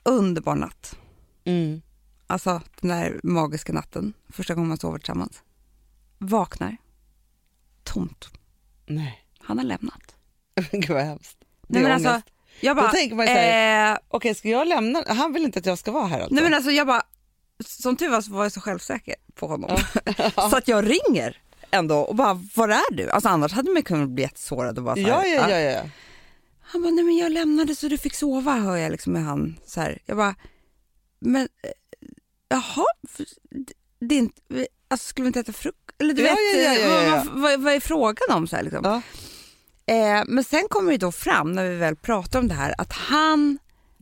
underbar 0.03 0.55
natt. 0.55 0.97
Mm. 1.43 1.81
Alltså 2.27 2.61
den 2.81 2.89
där 2.89 3.19
magiska 3.23 3.73
natten, 3.73 4.13
första 4.29 4.53
gången 4.53 4.67
man 4.67 4.77
sover 4.77 4.99
tillsammans. 4.99 5.43
Vaknar, 6.17 6.77
tomt. 7.83 8.29
Nej, 8.85 9.23
Han 9.39 9.57
har 9.57 9.65
lämnat. 9.65 10.15
gud 10.71 10.89
vad 10.89 11.03
hemskt. 11.03 11.37
Det 11.39 11.47
Nej, 11.67 11.83
är 11.83 11.83
men 11.87 11.91
ångest. 11.91 12.07
alltså, 12.07 12.31
jag 12.59 12.75
bara, 12.75 12.85
Då 12.87 12.91
tänker 12.91 13.15
man 13.15 13.25
ju 13.25 13.31
så 13.33 13.37
här, 13.39 13.91
eh, 13.93 13.97
Okej, 14.07 14.35
ska 14.35 14.49
jag 14.49 14.67
lämna? 14.67 15.03
Han 15.07 15.33
vill 15.33 15.43
inte 15.43 15.59
att 15.59 15.65
jag 15.65 15.77
ska 15.77 15.91
vara 15.91 16.07
här 16.07 16.19
alltså? 16.19 16.33
nej 16.35 16.43
men 16.43 16.53
alltså 16.53 16.71
jag 16.71 16.87
bara, 16.87 17.01
som 17.65 17.95
tur 17.95 18.09
var 18.09 18.21
så 18.21 18.31
var 18.33 18.43
jag 18.43 18.51
så 18.51 18.61
självsäker 18.61 19.15
på 19.35 19.47
honom. 19.47 19.77
så 20.35 20.57
att 20.57 20.67
jag 20.67 20.89
ringer 20.89 21.41
ändå 21.71 21.97
och 21.99 22.15
bara, 22.15 22.33
var 22.55 22.69
är 22.69 22.91
du? 22.95 23.09
Alltså 23.09 23.29
annars 23.29 23.51
hade 23.53 23.71
man 23.71 23.83
kunnat 23.83 24.09
bli 24.09 24.23
jättesårad 24.23 24.77
och 24.77 24.83
bara 24.83 24.95
så 24.95 25.01
här, 25.01 25.09
ja, 25.09 25.25
ja, 25.25 25.49
ja, 25.49 25.59
ja. 25.59 25.81
Han 26.61 26.81
bara, 26.81 26.91
nej 26.91 27.03
men 27.03 27.17
jag 27.17 27.31
lämnade 27.31 27.75
så 27.75 27.87
du 27.87 27.97
fick 27.97 28.13
sova, 28.15 28.51
hör 28.51 28.75
jag 28.77 28.91
liksom 28.91 29.13
med 29.13 29.23
han 29.23 29.59
så 29.65 29.81
här. 29.81 29.99
Jag 30.05 30.17
bara, 30.17 30.35
men 31.19 31.41
eh, 31.63 31.69
jaha, 32.49 32.85
det- 33.49 33.73
det 33.99 34.15
är 34.15 34.19
inte, 34.19 34.41
alltså 34.87 35.07
skulle 35.07 35.23
vi 35.23 35.27
inte 35.27 35.39
äta 35.39 35.53
frukost? 35.53 35.83
Eller 35.99 36.13
du 36.13 36.21
Ja, 36.21 36.31
vet, 36.53 36.63
ja, 36.65 36.73
ja, 36.73 36.79
ja, 36.79 37.03
ja, 37.03 37.03
ja. 37.03 37.23
Vad, 37.31 37.41
vad, 37.41 37.61
vad 37.61 37.73
är 37.73 37.79
frågan 37.79 38.37
om? 38.37 38.47
Så 38.47 38.55
här, 38.55 38.63
liksom. 38.63 38.81
Ja. 38.83 39.01
Eh, 39.87 40.23
men 40.27 40.43
sen 40.43 40.63
kommer 40.69 40.91
det 40.91 40.97
då 40.97 41.11
fram 41.11 41.51
när 41.51 41.69
vi 41.69 41.75
väl 41.75 41.95
pratar 41.95 42.39
om 42.39 42.47
det 42.47 42.53
här 42.53 42.75
att 42.77 42.93
han 42.93 43.57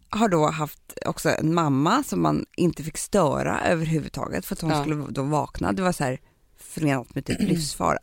har 0.10 0.30
då 0.30 0.48
haft 0.48 0.80
också 1.06 1.30
en 1.30 1.54
mamma 1.54 2.04
som 2.04 2.22
man 2.22 2.46
inte 2.58 2.84
fick 2.84 2.98
störa 2.98 3.62
överhuvudtaget 3.66 4.46
för 4.46 4.56
att 4.56 4.62
hon 4.62 4.72
Ja. 4.72 4.82
skulle 4.82 5.06
då 5.10 5.24
vakna. 5.24 5.72
Det 5.74 5.82
var 5.82 5.92
så 5.92 6.04
här 6.04 6.20
förenat 6.58 7.16
med 7.16 7.26
typ 7.26 7.40
livsfara. 7.40 8.00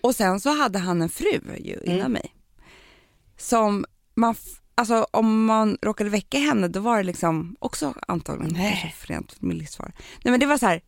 Och 0.00 0.14
sen 0.14 0.40
så 0.40 0.50
hade 0.58 0.78
han 0.78 1.02
en 1.02 1.08
fru 1.08 1.40
ju 1.58 1.80
innan 1.84 1.98
Mm. 2.00 2.12
mig. 2.12 2.34
Som 3.38 3.84
man, 4.14 4.34
alltså 4.74 5.06
om 5.10 5.44
man 5.44 5.78
råkade 5.82 6.10
väcka 6.10 6.38
henne 6.38 6.68
då 6.68 6.80
var 6.80 6.96
det 6.96 7.02
liksom 7.02 7.56
också 7.58 7.94
antagligen 8.08 8.52
Nej. 8.56 8.94
förenat 8.98 9.40
med 9.42 9.56
livsfara. 9.56 9.92
Nej 10.24 10.30
men 10.30 10.40
det 10.40 10.46
var 10.46 10.58
så 10.58 10.66
här 10.66 10.82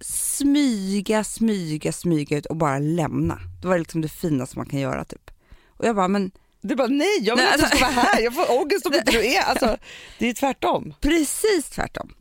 smyga, 0.00 1.24
smyga, 1.24 1.92
smyga 1.92 2.38
ut 2.38 2.46
och 2.46 2.56
bara 2.56 2.78
lämna. 2.78 3.40
Det 3.62 3.68
var 3.68 3.78
liksom 3.78 4.00
det 4.00 4.08
finaste 4.08 4.58
man 4.58 4.66
kan 4.66 4.80
göra 4.80 5.04
typ. 5.04 5.30
Och 5.76 5.84
jag 5.86 5.96
bara, 5.96 6.08
men 6.08 6.30
Du 6.60 6.76
bara 6.76 6.86
nej, 6.88 7.18
jag 7.20 7.36
vill 7.36 7.44
Nej, 7.44 7.54
inte 7.54 7.66
att 7.66 7.70
du 7.72 7.76
alltså- 7.76 7.92
ska 7.94 8.02
vara 8.02 8.06
här. 8.12 8.20
Jag 8.20 8.34
får 8.34 8.60
ångest 8.62 8.86
om 8.86 8.94
inte 8.94 9.12
du 9.12 9.26
är. 9.34 9.42
Alltså, 9.42 9.76
det 10.18 10.28
är 10.28 10.34
tvärtom. 10.34 10.94
Precis 11.00 11.68
tvärtom. 11.70 12.14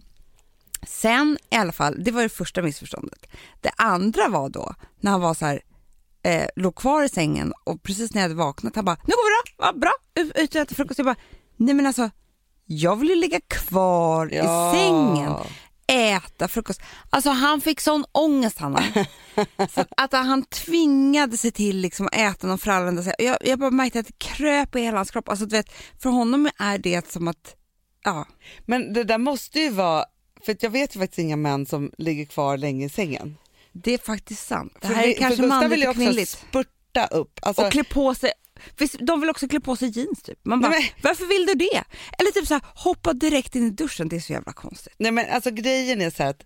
Sen 0.88 1.38
i 1.50 1.55
alla 1.55 1.72
fall, 1.72 2.03
det 2.03 2.12
var 2.12 2.22
det 2.22 2.29
första 2.29 2.62
missförståndet. 2.62 3.25
Det 3.62 3.72
andra 3.77 4.27
var 4.27 4.50
då 4.50 4.74
när 5.00 5.12
han 5.12 5.22
var 5.22 5.33
så 5.33 5.45
här, 5.45 5.62
eh, 6.24 6.45
låg 6.55 6.75
kvar 6.75 7.03
i 7.03 7.10
sängen 7.10 7.53
och 7.63 7.83
precis 7.83 8.13
när 8.13 8.22
jag 8.22 8.29
hade 8.29 8.36
vaknat, 8.36 8.75
han 8.75 8.86
bara, 8.86 8.95
nu 8.95 9.12
går 9.12 9.29
vi 9.45 9.51
då, 9.57 9.65
ja, 9.65 9.74
bra, 9.74 9.91
ut 10.15 10.38
ut 10.38 10.55
och 10.55 10.62
äta 10.62 10.75
frukost. 10.75 10.98
Jag 11.00 11.05
bara, 11.05 11.15
nej 11.57 11.74
men 11.75 11.86
alltså, 11.86 12.10
jag 12.65 12.95
vill 12.95 13.10
ju 13.10 13.15
ligga 13.15 13.39
kvar 13.48 14.29
Ja. 14.33 14.74
i 14.74 14.77
sängen, 14.77 15.33
äta 15.87 16.47
frukost. 16.47 16.81
Alltså 17.09 17.29
han 17.29 17.61
fick 17.61 17.79
sån 17.81 18.05
ångest 18.11 18.59
Hanna. 18.59 18.83
så 19.69 19.85
att 19.97 20.13
han 20.13 20.43
tvingade 20.45 21.37
sig 21.37 21.51
till 21.51 21.77
liksom 21.77 22.05
att 22.05 22.15
äta 22.15 22.47
någon 22.47 22.57
frallande. 22.57 23.15
Jag, 23.19 23.37
jag 23.41 23.59
bara 23.59 23.71
märkte 23.71 23.99
att 23.99 24.07
det 24.07 24.17
kröp 24.19 24.75
i 24.75 24.79
hela 24.81 24.97
hans 24.97 25.11
kropp. 25.11 25.29
Alltså, 25.29 25.45
du 25.45 25.55
vet, 25.55 25.73
för 26.01 26.09
honom 26.09 26.49
är 26.59 26.77
det 26.77 27.11
som 27.11 27.27
att, 27.27 27.55
ja, 28.03 28.27
Men 28.65 28.93
det 28.93 29.03
där 29.03 29.17
måste 29.17 29.59
ju 29.59 29.69
vara, 29.69 30.05
för 30.45 30.57
jag 30.59 30.69
vet 30.69 30.95
ju 30.95 30.99
faktiskt 30.99 31.19
inga 31.19 31.35
män 31.35 31.65
som 31.65 31.91
ligger 31.97 32.25
kvar 32.25 32.57
länge 32.57 32.85
i 32.85 32.89
sängen. 32.89 33.37
Det 33.71 33.93
är 33.93 33.97
faktiskt 33.97 34.47
sant. 34.47 34.73
Det 34.81 34.87
För 34.87 34.93
här 34.93 35.03
är 35.03 35.07
vi- 35.07 35.13
kanske 35.13 35.41
för 35.41 35.47
manligt 35.47 35.87
och 35.89 35.95
kvinnligt. 35.95 36.29
spurta 36.29 37.07
upp. 37.07 37.39
Alltså, 37.41 37.65
och 37.65 37.71
klä 37.71 37.83
på 37.83 38.15
sig. 38.15 38.31
Visst, 38.77 38.96
de 39.00 39.20
vill 39.22 39.29
också 39.29 39.48
klä 39.48 39.60
på 39.60 39.75
sig 39.75 39.89
jeans 40.00 40.22
typ. 40.22 40.39
Man 40.46 40.62
bara, 40.62 40.72
Nej, 40.72 40.93
varför 41.03 41.25
vill 41.25 41.46
du 41.46 41.53
det? 41.53 41.84
Eller 42.20 42.32
typ 42.32 42.48
så 42.48 42.53
här, 42.53 42.63
hoppa 42.75 43.13
direkt 43.13 43.55
in 43.55 43.67
i 43.67 43.70
duschen, 43.70 44.10
det 44.10 44.15
är 44.15 44.20
så 44.20 44.34
jävla 44.34 44.53
konstigt. 44.53 44.93
Nej 44.98 45.12
men 45.12 45.25
alltså 45.29 45.51
grejen 45.51 46.01
är 46.01 46.10
så 46.10 46.24
här 46.24 46.29
att 46.29 46.46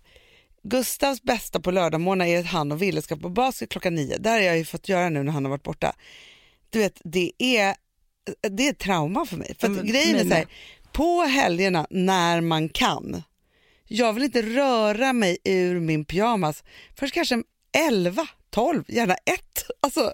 Gustavs 0.62 1.22
bästa 1.22 1.60
på 1.60 1.70
lördagmorgnar 1.70 2.26
är 2.26 2.40
att 2.40 2.46
han 2.46 2.72
och 2.72 2.82
Ville 2.82 3.02
ska 3.02 3.16
på 3.16 3.28
basket 3.28 3.68
klockan 3.70 3.94
nio. 3.94 4.16
Det 4.18 4.30
har 4.30 4.38
jag 4.38 4.58
ju 4.58 4.64
fått 4.64 4.88
göra 4.88 5.08
nu 5.08 5.22
när 5.22 5.32
han 5.32 5.44
har 5.44 5.50
varit 5.50 5.62
borta. 5.62 5.92
Du 6.70 6.78
vet, 6.78 7.00
det 7.04 7.32
är, 7.38 7.74
det 8.50 8.66
är 8.66 8.70
ett 8.70 8.78
trauma 8.78 9.26
för 9.26 9.36
mig. 9.36 9.56
För 9.58 9.68
Men- 9.68 9.86
grejen 9.86 10.14
är 10.14 10.18
men- 10.18 10.28
så 10.28 10.34
här, 10.34 10.46
på 10.92 11.22
helgerna 11.22 11.86
när 11.90 12.40
man 12.40 12.68
kan, 12.68 13.22
jag 13.84 14.12
vill 14.12 14.24
inte 14.24 14.42
röra 14.42 15.12
mig 15.12 15.38
ur 15.44 15.80
min 15.80 16.04
pyjamas 16.04 16.64
förrän 16.98 17.10
kanske 17.10 17.42
11, 17.88 18.26
12, 18.50 18.84
gärna 18.88 19.14
1. 19.14 19.40
Alltså, 19.80 20.12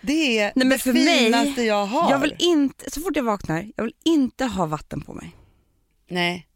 det 0.00 0.38
är 0.38 0.44
Nej, 0.44 0.52
men 0.54 0.68
det 0.68 0.78
för 0.78 0.92
mig- 0.92 1.18
finaste 1.24 1.62
jag 1.62 1.86
har. 1.86 2.10
Jag 2.10 2.18
vill 2.18 2.34
inte, 2.38 2.90
så 2.90 3.00
fort 3.00 3.16
jag 3.16 3.22
vaknar, 3.24 3.66
jag 3.76 3.84
vill 3.84 3.94
inte 4.04 4.44
ha 4.44 4.66
vatten 4.66 5.00
på 5.00 5.14
mig. 5.14 5.36
Nej. 6.10 6.46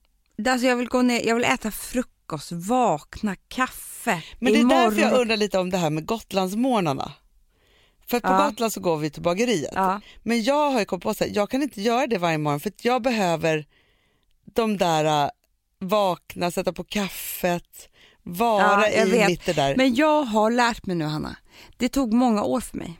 Alltså 0.48 0.66
jag 0.66 0.76
vill 0.76 0.88
gå 0.88 1.02
ner, 1.02 1.26
jag 1.26 1.34
vill 1.34 1.44
äta 1.44 1.70
frukost, 1.70 2.52
vakna, 2.52 3.36
kaffe. 3.48 4.22
Men 4.40 4.52
det 4.52 4.58
är 4.58 4.62
imorgon- 4.62 4.68
därför 4.94 5.00
jag 5.10 5.20
undrar 5.20 5.36
lite 5.36 5.58
om 5.58 5.70
det 5.70 5.78
här 5.78 5.90
med 5.90 6.06
Gotlandsmorgnarna. 6.06 7.12
För 8.06 8.20
på 8.20 8.28
Ja. 8.28 8.48
Gotland 8.48 8.72
så 8.72 8.80
går 8.80 8.96
vi 8.96 9.10
till 9.10 9.22
bageriet. 9.22 9.72
Ja. 9.74 10.00
Men 10.22 10.42
jag 10.42 10.70
har 10.70 10.78
ju 10.78 10.84
kommit 10.84 11.02
på 11.02 11.10
att 11.10 11.22
jag 11.34 11.50
kan 11.50 11.62
inte 11.62 11.80
göra 11.82 12.06
det 12.06 12.18
varje 12.18 12.38
morgon 12.38 12.60
för 12.60 12.72
jag 12.82 13.02
behöver 13.02 13.66
de 14.54 14.76
där 14.78 15.24
äh, 15.24 15.30
vakna, 15.80 16.50
sätta 16.50 16.72
på 16.72 16.84
kaffet, 16.84 17.88
vara 18.22 18.88
Ja, 18.90 19.02
i 19.06 19.10
vet. 19.10 19.28
mitt 19.28 19.46
det 19.46 19.52
där. 19.52 19.76
Men 19.76 19.94
jag 19.94 20.22
har 20.24 20.50
lärt 20.50 20.86
mig 20.86 20.96
nu 20.96 21.04
Hanna. 21.04 21.36
Det 21.76 21.88
tog 21.88 22.12
många 22.12 22.42
år 22.42 22.60
för 22.60 22.76
mig 22.78 22.98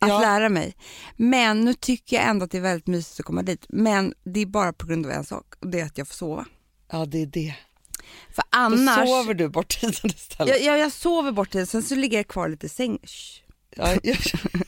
att 0.00 0.08
Ja. 0.08 0.20
lära 0.20 0.48
mig. 0.48 0.74
Men 1.16 1.60
nu 1.64 1.74
tycker 1.74 2.16
jag 2.16 2.24
ändå 2.26 2.44
att 2.44 2.50
det 2.50 2.58
är 2.58 2.62
väldigt 2.62 2.86
mysigt 2.86 3.20
att 3.20 3.26
komma 3.26 3.42
dit. 3.42 3.66
Men 3.68 4.14
det 4.24 4.40
är 4.40 4.46
bara 4.46 4.72
på 4.72 4.86
grund 4.86 5.06
av 5.06 5.12
en 5.12 5.24
sak 5.24 5.44
och 5.60 5.68
det 5.70 5.80
är 5.80 5.84
att 5.84 5.98
jag 5.98 6.08
får 6.08 6.14
sova. 6.14 6.44
Ja 6.92 7.06
det 7.06 7.22
är 7.22 7.26
det. 7.26 7.54
För 8.34 8.42
Då 8.42 8.48
annars... 8.50 9.08
sover 9.08 9.34
du 9.34 9.48
bort 9.48 9.68
tiden 9.80 10.10
istället. 10.10 10.48
jag, 10.54 10.62
jag, 10.62 10.78
jag 10.78 10.92
sover 10.92 11.32
bort 11.32 11.50
tiden, 11.50 11.66
sen 11.66 11.82
så 11.82 11.94
ligger 11.94 12.16
jag 12.16 12.28
kvar 12.28 12.48
lite 12.48 12.66
i. 12.66 12.98
Shh. 13.02 13.42
Ja, 13.76 13.88
jag, 14.02 14.16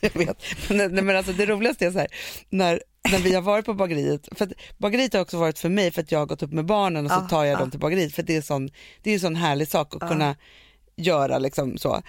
jag 0.01 0.15
vet. 0.15 0.37
Men, 0.69 0.77
nej, 0.95 1.05
men 1.05 1.17
alltså, 1.17 1.33
det 1.33 1.47
roligaste 1.47 1.87
är 1.87 1.91
så 1.91 1.99
här, 1.99 2.09
när, 2.51 2.83
när 3.11 3.19
vi 3.19 3.35
har 3.35 3.43
varit 3.43 3.65
på 3.65 3.75
bageriet, 3.75 4.29
för 4.37 4.45
att 4.45 4.53
bageriet 4.79 5.13
har 5.13 5.21
också 5.21 5.39
varit 5.39 5.59
för 5.59 5.69
mig 5.69 5.91
för 5.91 6.03
att 6.03 6.13
jag 6.13 6.19
har 6.19 6.27
gått 6.27 6.43
upp 6.43 6.53
med 6.53 6.67
barnen 6.67 7.05
och 7.07 7.11
så 7.13 7.19
Ja, 7.19 7.29
tar 7.29 7.45
jag 7.45 7.55
ja. 7.55 7.59
dem 7.59 7.71
till 7.71 7.81
bageriet 7.81 8.15
för 8.15 8.23
det 8.23 8.37
är, 8.37 8.43
sån, 8.43 8.71
det 9.03 9.11
är 9.11 9.15
en 9.15 9.21
sån 9.21 9.37
härlig 9.37 9.69
sak 9.69 9.95
att 9.95 10.03
Ja. 10.03 10.09
kunna 10.09 10.37
göra 10.97 11.39
liksom 11.39 11.79
så. 11.79 12.03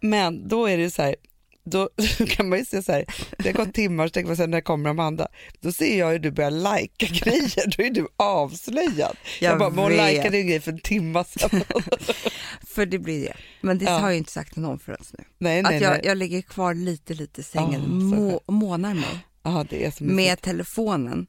Men 0.00 0.48
då 0.48 0.66
är 0.66 0.78
det 0.78 0.90
så 0.90 1.02
här, 1.02 1.16
då 1.64 1.88
kan 2.28 2.48
man 2.48 2.58
ju 2.58 2.64
se 2.64 2.82
så 2.82 2.92
här, 2.92 3.04
det 3.38 3.48
har 3.48 3.64
gått 3.64 3.74
timmar 3.74 4.06
så 4.06 4.10
tänker 4.10 4.26
man 4.28 4.36
så 4.36 4.42
här, 4.42 4.48
när 4.48 4.60
kommer 4.60 4.90
Amanda? 4.90 5.28
Då 5.60 5.72
ser 5.72 5.98
jag 5.98 6.10
hur 6.10 6.18
du 6.18 6.30
börjar 6.30 6.50
lajka 6.50 7.06
grejer, 7.10 7.76
då 7.76 7.82
är 7.84 7.90
du 7.90 8.06
avslöjad. 8.16 9.16
Jag, 9.40 9.50
Jag 9.52 9.58
bara, 9.58 9.70
men 9.70 9.78
hon 9.78 9.92
lajkade 9.96 10.38
en 10.38 10.46
grej 10.46 10.60
för 10.60 10.72
en 10.72 10.78
timme 10.80 11.24
sedan. 11.24 11.64
För 12.66 12.86
det 12.86 12.98
blir 12.98 13.22
det. 13.24 13.34
Men 13.60 13.78
det 13.78 13.84
Ja. 13.84 13.90
har 13.98 14.08
jag 14.08 14.16
inte 14.18 14.32
sagt 14.32 14.52
till 14.52 14.62
någon 14.62 14.78
förrän 14.78 14.98
nu. 15.18 15.24
nej, 15.38 15.62
nej, 15.62 15.76
Att 15.76 15.82
jag, 15.82 15.90
nej. 15.90 16.00
jag 16.04 16.18
ligger 16.18 16.42
kvar 16.42 16.74
lite, 16.74 17.14
lite 17.14 17.40
i 17.40 17.44
sängen, 17.44 17.80
Ja, 17.80 18.16
så 18.16 18.22
må, 18.22 18.40
månar 18.52 18.94
mig 18.94 19.26
Ja, 19.42 19.64
mysigt. 19.70 20.00
med 20.00 20.40
telefonen. 20.40 21.26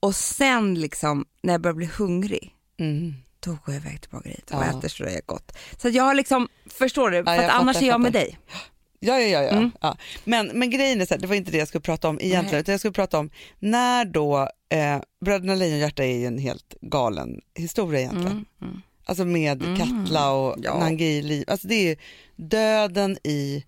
Och 0.00 0.14
sen 0.16 0.74
liksom, 0.80 1.24
när 1.42 1.54
jag 1.54 1.60
börjar 1.60 1.74
bli 1.74 1.86
hungrig, 1.98 2.54
Mm. 2.80 3.14
då 3.40 3.50
går 3.50 3.60
jag 3.66 3.76
iväg 3.76 4.00
till 4.00 4.10
bageriet 4.10 4.50
och 4.50 4.62
Ja. 4.62 4.78
äter 4.78 4.88
så 4.88 5.04
det 5.04 5.10
är 5.10 5.22
gott. 5.26 5.52
Så 5.82 5.88
jag 5.88 6.04
har 6.04 6.14
liksom, 6.14 6.48
förstår 6.70 7.10
du? 7.10 7.24
För 7.24 7.34
jag 7.34 7.44
att 7.44 7.50
annars 7.50 7.76
fattar, 7.76 7.86
är 7.86 7.90
jag 7.90 8.00
med 8.00 8.12
dig. 8.12 8.38
Ja, 9.02 9.20
ja, 9.20 9.28
ja. 9.28 9.42
ja. 9.42 9.50
Mm. 9.50 9.70
ja. 9.80 9.96
Men, 10.24 10.46
men 10.46 10.70
grejen 10.70 11.00
är 11.00 11.06
så 11.06 11.14
här, 11.14 11.20
det 11.20 11.26
var 11.26 11.34
inte 11.34 11.50
det 11.50 11.58
jag 11.58 11.68
skulle 11.68 11.82
prata 11.82 12.08
om 12.08 12.18
egentligen, 12.20 12.52
Nej. 12.52 12.60
utan 12.60 12.72
jag 12.72 12.80
skulle 12.80 12.92
prata 12.92 13.18
om 13.18 13.30
när 13.58 14.04
då, 14.04 14.48
eh, 14.68 15.00
Bröderna 15.24 15.54
Lejonhjärta 15.54 16.04
är 16.04 16.16
ju 16.18 16.26
en 16.26 16.38
helt 16.38 16.74
galen 16.80 17.40
historia 17.54 18.00
egentligen. 18.00 18.26
Mm, 18.32 18.44
mm. 18.62 18.82
Alltså 19.04 19.24
med 19.24 19.62
Mm. 19.62 19.76
Katla 19.78 20.32
och 20.32 20.56
Ja. 20.62 20.78
Nangili, 20.78 21.44
alltså 21.46 21.68
det 21.68 21.74
är 21.74 21.88
ju 21.88 21.96
döden 22.36 23.18
i 23.24 23.64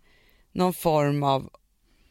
någon 0.53 0.75
form 0.75 1.23
av 1.23 1.51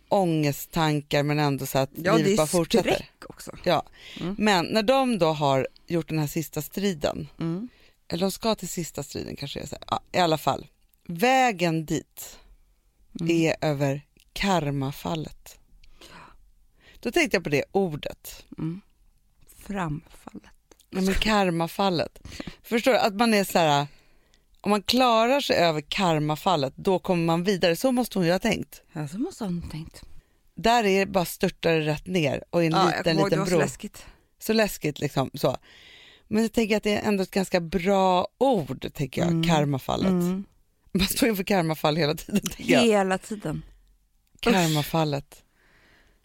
ångesttankar 0.09 1.23
men 1.23 1.39
ändå 1.39 1.65
så 1.65 1.77
att 1.79 1.89
Ja, 1.95 2.15
livet 2.17 2.31
det 2.31 2.37
bara 2.37 2.43
är 2.43 2.47
fortsätter. 2.47 2.91
skräck 2.93 3.11
också. 3.29 3.51
Ja. 3.63 3.83
Mm. 4.21 4.35
Men 4.39 4.65
när 4.65 4.83
de 4.83 5.17
då 5.19 5.25
har 5.31 5.67
gjort 5.87 6.09
den 6.09 6.19
här 6.19 6.27
sista 6.27 6.61
striden, 6.61 7.27
Mm. 7.39 7.69
eller 8.07 8.21
de 8.21 8.31
ska 8.31 8.55
till 8.55 8.67
sista 8.69 9.03
striden 9.03 9.35
kanske 9.35 9.59
det 9.59 9.63
är 9.63 9.67
så 9.67 9.75
här. 9.75 9.83
Ja, 9.87 10.01
i 10.11 10.17
alla 10.21 10.37
fall, 10.37 10.67
vägen 11.07 11.85
dit 11.85 12.39
Mm. 13.21 13.31
är 13.31 13.55
över 13.61 14.01
karmafallet. 14.33 15.59
Då 16.99 17.11
tänkte 17.11 17.37
jag 17.37 17.43
på 17.43 17.49
det 17.49 17.63
ordet, 17.71 18.45
Mm. 18.57 18.81
Framfallet. 19.57 20.43
Nej, 20.89 21.03
men 21.03 21.13
karmafallet. 21.13 22.19
Förstår 22.63 22.91
du, 22.91 22.97
att 22.99 23.13
man 23.13 23.33
är 23.33 23.43
så 23.43 23.59
här, 23.59 23.87
om 24.61 24.69
man 24.69 24.81
klarar 24.83 25.41
sig 25.41 25.55
över 25.55 25.81
karmafallet, 25.81 26.73
då 26.75 26.99
kommer 26.99 27.25
man 27.25 27.43
vidare. 27.43 27.75
Så 27.75 27.91
måste 27.91 28.19
hon 28.19 28.25
ju 28.25 28.31
ha 28.31 28.39
tänkt. 28.39 28.81
Ja, 28.93 29.07
så 29.07 29.17
måste 29.19 29.43
han 29.43 29.61
ha 29.63 29.69
tänkt. 29.69 30.03
Där 30.55 30.83
är 30.83 30.99
det 30.99 31.11
bara 31.11 31.25
störtar 31.25 31.79
rätt 31.79 32.07
ner 32.07 32.43
och 32.49 32.63
en 32.63 32.71
Ja, 32.71 32.85
liten, 32.85 33.17
det 33.17 33.23
liten 33.23 33.39
var 33.39 33.45
så 33.45 33.51
bro. 33.51 33.59
läskigt. 33.59 34.05
Så 34.39 34.53
läskigt 34.53 34.99
liksom. 34.99 35.29
Så. 35.33 35.57
Men 36.27 36.41
jag 36.41 36.51
tänker 36.53 36.77
att 36.77 36.83
det 36.83 36.95
är 36.97 37.07
ändå 37.07 37.23
ett 37.23 37.31
ganska 37.31 37.59
bra 37.61 38.27
ord, 38.37 38.93
tänker 38.93 39.21
jag, 39.21 39.29
Mm. 39.31 39.43
karmafallet. 39.43 40.09
Mm. 40.09 40.43
Man 40.93 41.07
står 41.07 41.29
inför 41.29 41.43
karmafall 41.43 41.95
hela 41.97 42.15
tiden. 42.15 42.41
Hela 42.57 43.17
tiden. 43.17 43.63
Karmafallet. 44.39 45.43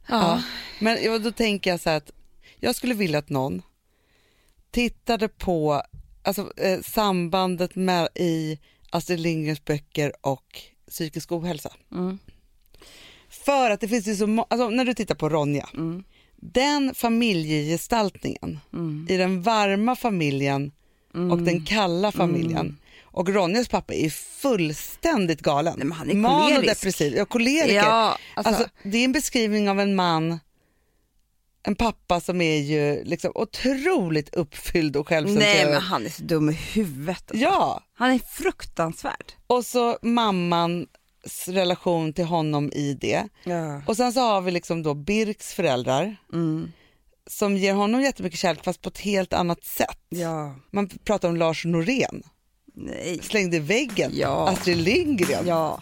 Ja. 0.08 0.42
Men 0.80 0.98
ja, 1.04 1.18
då 1.18 1.32
tänker 1.32 1.70
jag 1.70 1.80
så 1.80 1.90
här 1.90 1.96
att 1.96 2.10
jag 2.56 2.74
skulle 2.76 2.94
vilja 2.94 3.18
att 3.18 3.28
någon 3.28 3.62
tittade 4.70 5.28
på 5.28 5.82
alltså, 6.22 6.52
eh, 6.56 6.80
sambandet 6.80 7.74
med, 7.74 8.08
i 8.14 8.58
Astrid 8.90 9.20
Lindgrens 9.20 9.64
böcker 9.64 10.12
och 10.20 10.60
psykisk 10.90 11.32
ohälsa. 11.32 11.72
Mm. 11.92 12.18
För 13.28 13.70
att 13.70 13.80
det 13.80 13.88
finns 13.88 14.06
ju 14.06 14.16
så 14.16 14.46
alltså, 14.50 14.70
när 14.70 14.84
du 14.84 14.94
tittar 14.94 15.14
på 15.14 15.28
Ronja, 15.28 15.68
Mm. 15.74 16.04
den 16.36 16.94
familjegestaltningen 16.94 18.60
Mm. 18.72 19.06
i 19.10 19.16
den 19.16 19.42
varma 19.42 19.96
familjen 19.96 20.72
Mm. 21.14 21.30
och 21.30 21.38
den 21.38 21.64
kalla 21.66 22.12
familjen. 22.12 22.78
Och 23.18 23.28
Ronjas 23.28 23.68
pappa 23.68 23.94
är 23.94 24.10
fullständigt 24.10 25.40
galen. 25.40 25.74
Nej, 25.78 25.86
men 25.86 25.98
han 25.98 26.10
är 26.10 26.14
Manodepressiv, 26.14 27.14
ja, 27.16 27.24
koleriker. 27.24 27.74
Ja, 27.74 28.18
alltså, 28.34 28.54
Alltså, 28.54 28.68
det 28.82 28.98
är 28.98 29.04
en 29.04 29.12
beskrivning 29.12 29.70
av 29.70 29.80
en 29.80 29.94
man, 29.94 30.40
en 31.62 31.74
pappa 31.74 32.20
som 32.20 32.40
är 32.40 32.56
ju 32.58 33.04
liksom 33.04 33.32
otroligt 33.34 34.34
uppfylld 34.34 34.96
och 34.96 35.10
nej 35.10 35.18
självcentrerad. 35.18 35.70
men 35.72 35.82
han 35.82 36.06
är 36.06 36.10
så 36.10 36.22
dum 36.22 36.50
i 36.50 36.52
huvudet. 36.52 37.30
Alltså. 37.30 37.36
Ja, 37.44 37.82
Han 37.94 38.10
är 38.10 38.18
fruktansvärd. 38.18 39.32
och 39.46 39.64
så 39.64 39.98
mammans 40.02 40.86
relation 41.48 42.12
till 42.12 42.24
honom 42.24 42.72
i 42.72 42.94
det. 43.00 43.28
Ja. 43.44 43.82
Och 43.86 43.96
sen 43.96 44.12
så 44.12 44.20
har 44.20 44.40
vi 44.40 44.50
liksom 44.50 44.82
då 44.82 44.94
Birks 44.94 45.52
föräldrar 45.54 46.16
Mm. 46.32 46.72
som 47.26 47.56
ger 47.56 47.74
honom 47.74 48.00
jättemycket 48.02 48.38
kärlek 48.40 48.64
fast 48.64 48.82
på 48.82 48.88
ett 48.88 48.98
helt 48.98 49.32
annat 49.32 49.64
sätt. 49.64 49.98
Ja. 50.08 50.54
Man 50.70 50.88
pratar 50.88 51.28
om 51.28 51.36
Lars 51.36 51.64
Norén, 51.64 52.22
Nej. 52.80 53.18
slängde 53.22 53.56
i 53.56 53.60
väggen, 53.60 54.10
Ja. 54.14 54.48
Astrid 54.48 54.76
Lindgren. 54.76 55.46
Ja. 55.46 55.80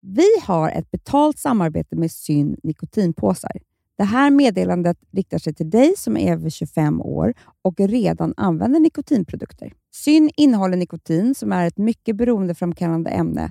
Vi 0.00 0.28
har 0.42 0.70
ett 0.70 0.90
betalt 0.90 1.38
samarbete 1.38 1.96
med 1.96 2.10
Syn 2.10 2.56
nikotinpåsar. 2.62 3.52
Det 3.98 4.04
här 4.04 4.30
meddelandet 4.30 4.96
riktar 5.12 5.38
sig 5.38 5.54
till 5.54 5.70
dig 5.70 5.94
som 5.96 6.16
är 6.16 6.32
över 6.32 6.50
25 6.50 7.00
år 7.00 7.34
och 7.62 7.80
redan 7.80 8.34
använder 8.36 8.80
nikotinprodukter. 8.80 9.72
Syn 9.94 10.30
innehåller 10.36 10.76
nikotin 10.76 11.34
som 11.34 11.52
är 11.52 11.66
ett 11.66 11.78
mycket 11.78 12.16
beroendeframkallande 12.16 13.10
ämne 13.10 13.50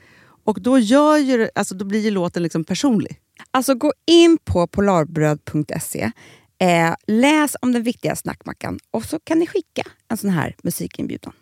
Och 0.43 0.61
då, 0.61 0.79
gör 0.79 1.17
ju, 1.17 1.37
det- 1.37 1.51
alltså, 1.55 1.75
då 1.75 1.85
blir 1.85 1.99
ju 1.99 2.11
låten 2.11 2.43
liksom 2.43 2.63
personlig. 2.63 3.19
Alltså 3.51 3.75
gå 3.75 3.93
in 4.07 4.37
på 4.45 4.67
polarbröd.se, 4.67 6.11
eh, 6.57 6.93
läs 7.07 7.55
om 7.61 7.71
den 7.71 7.83
viktiga 7.83 8.15
snackmackan 8.15 8.79
och 8.91 9.05
så 9.05 9.19
kan 9.19 9.39
ni 9.39 9.47
skicka 9.47 9.83
en 10.07 10.17
sån 10.17 10.29
här 10.29 10.55
musikinbjudan. 10.63 11.33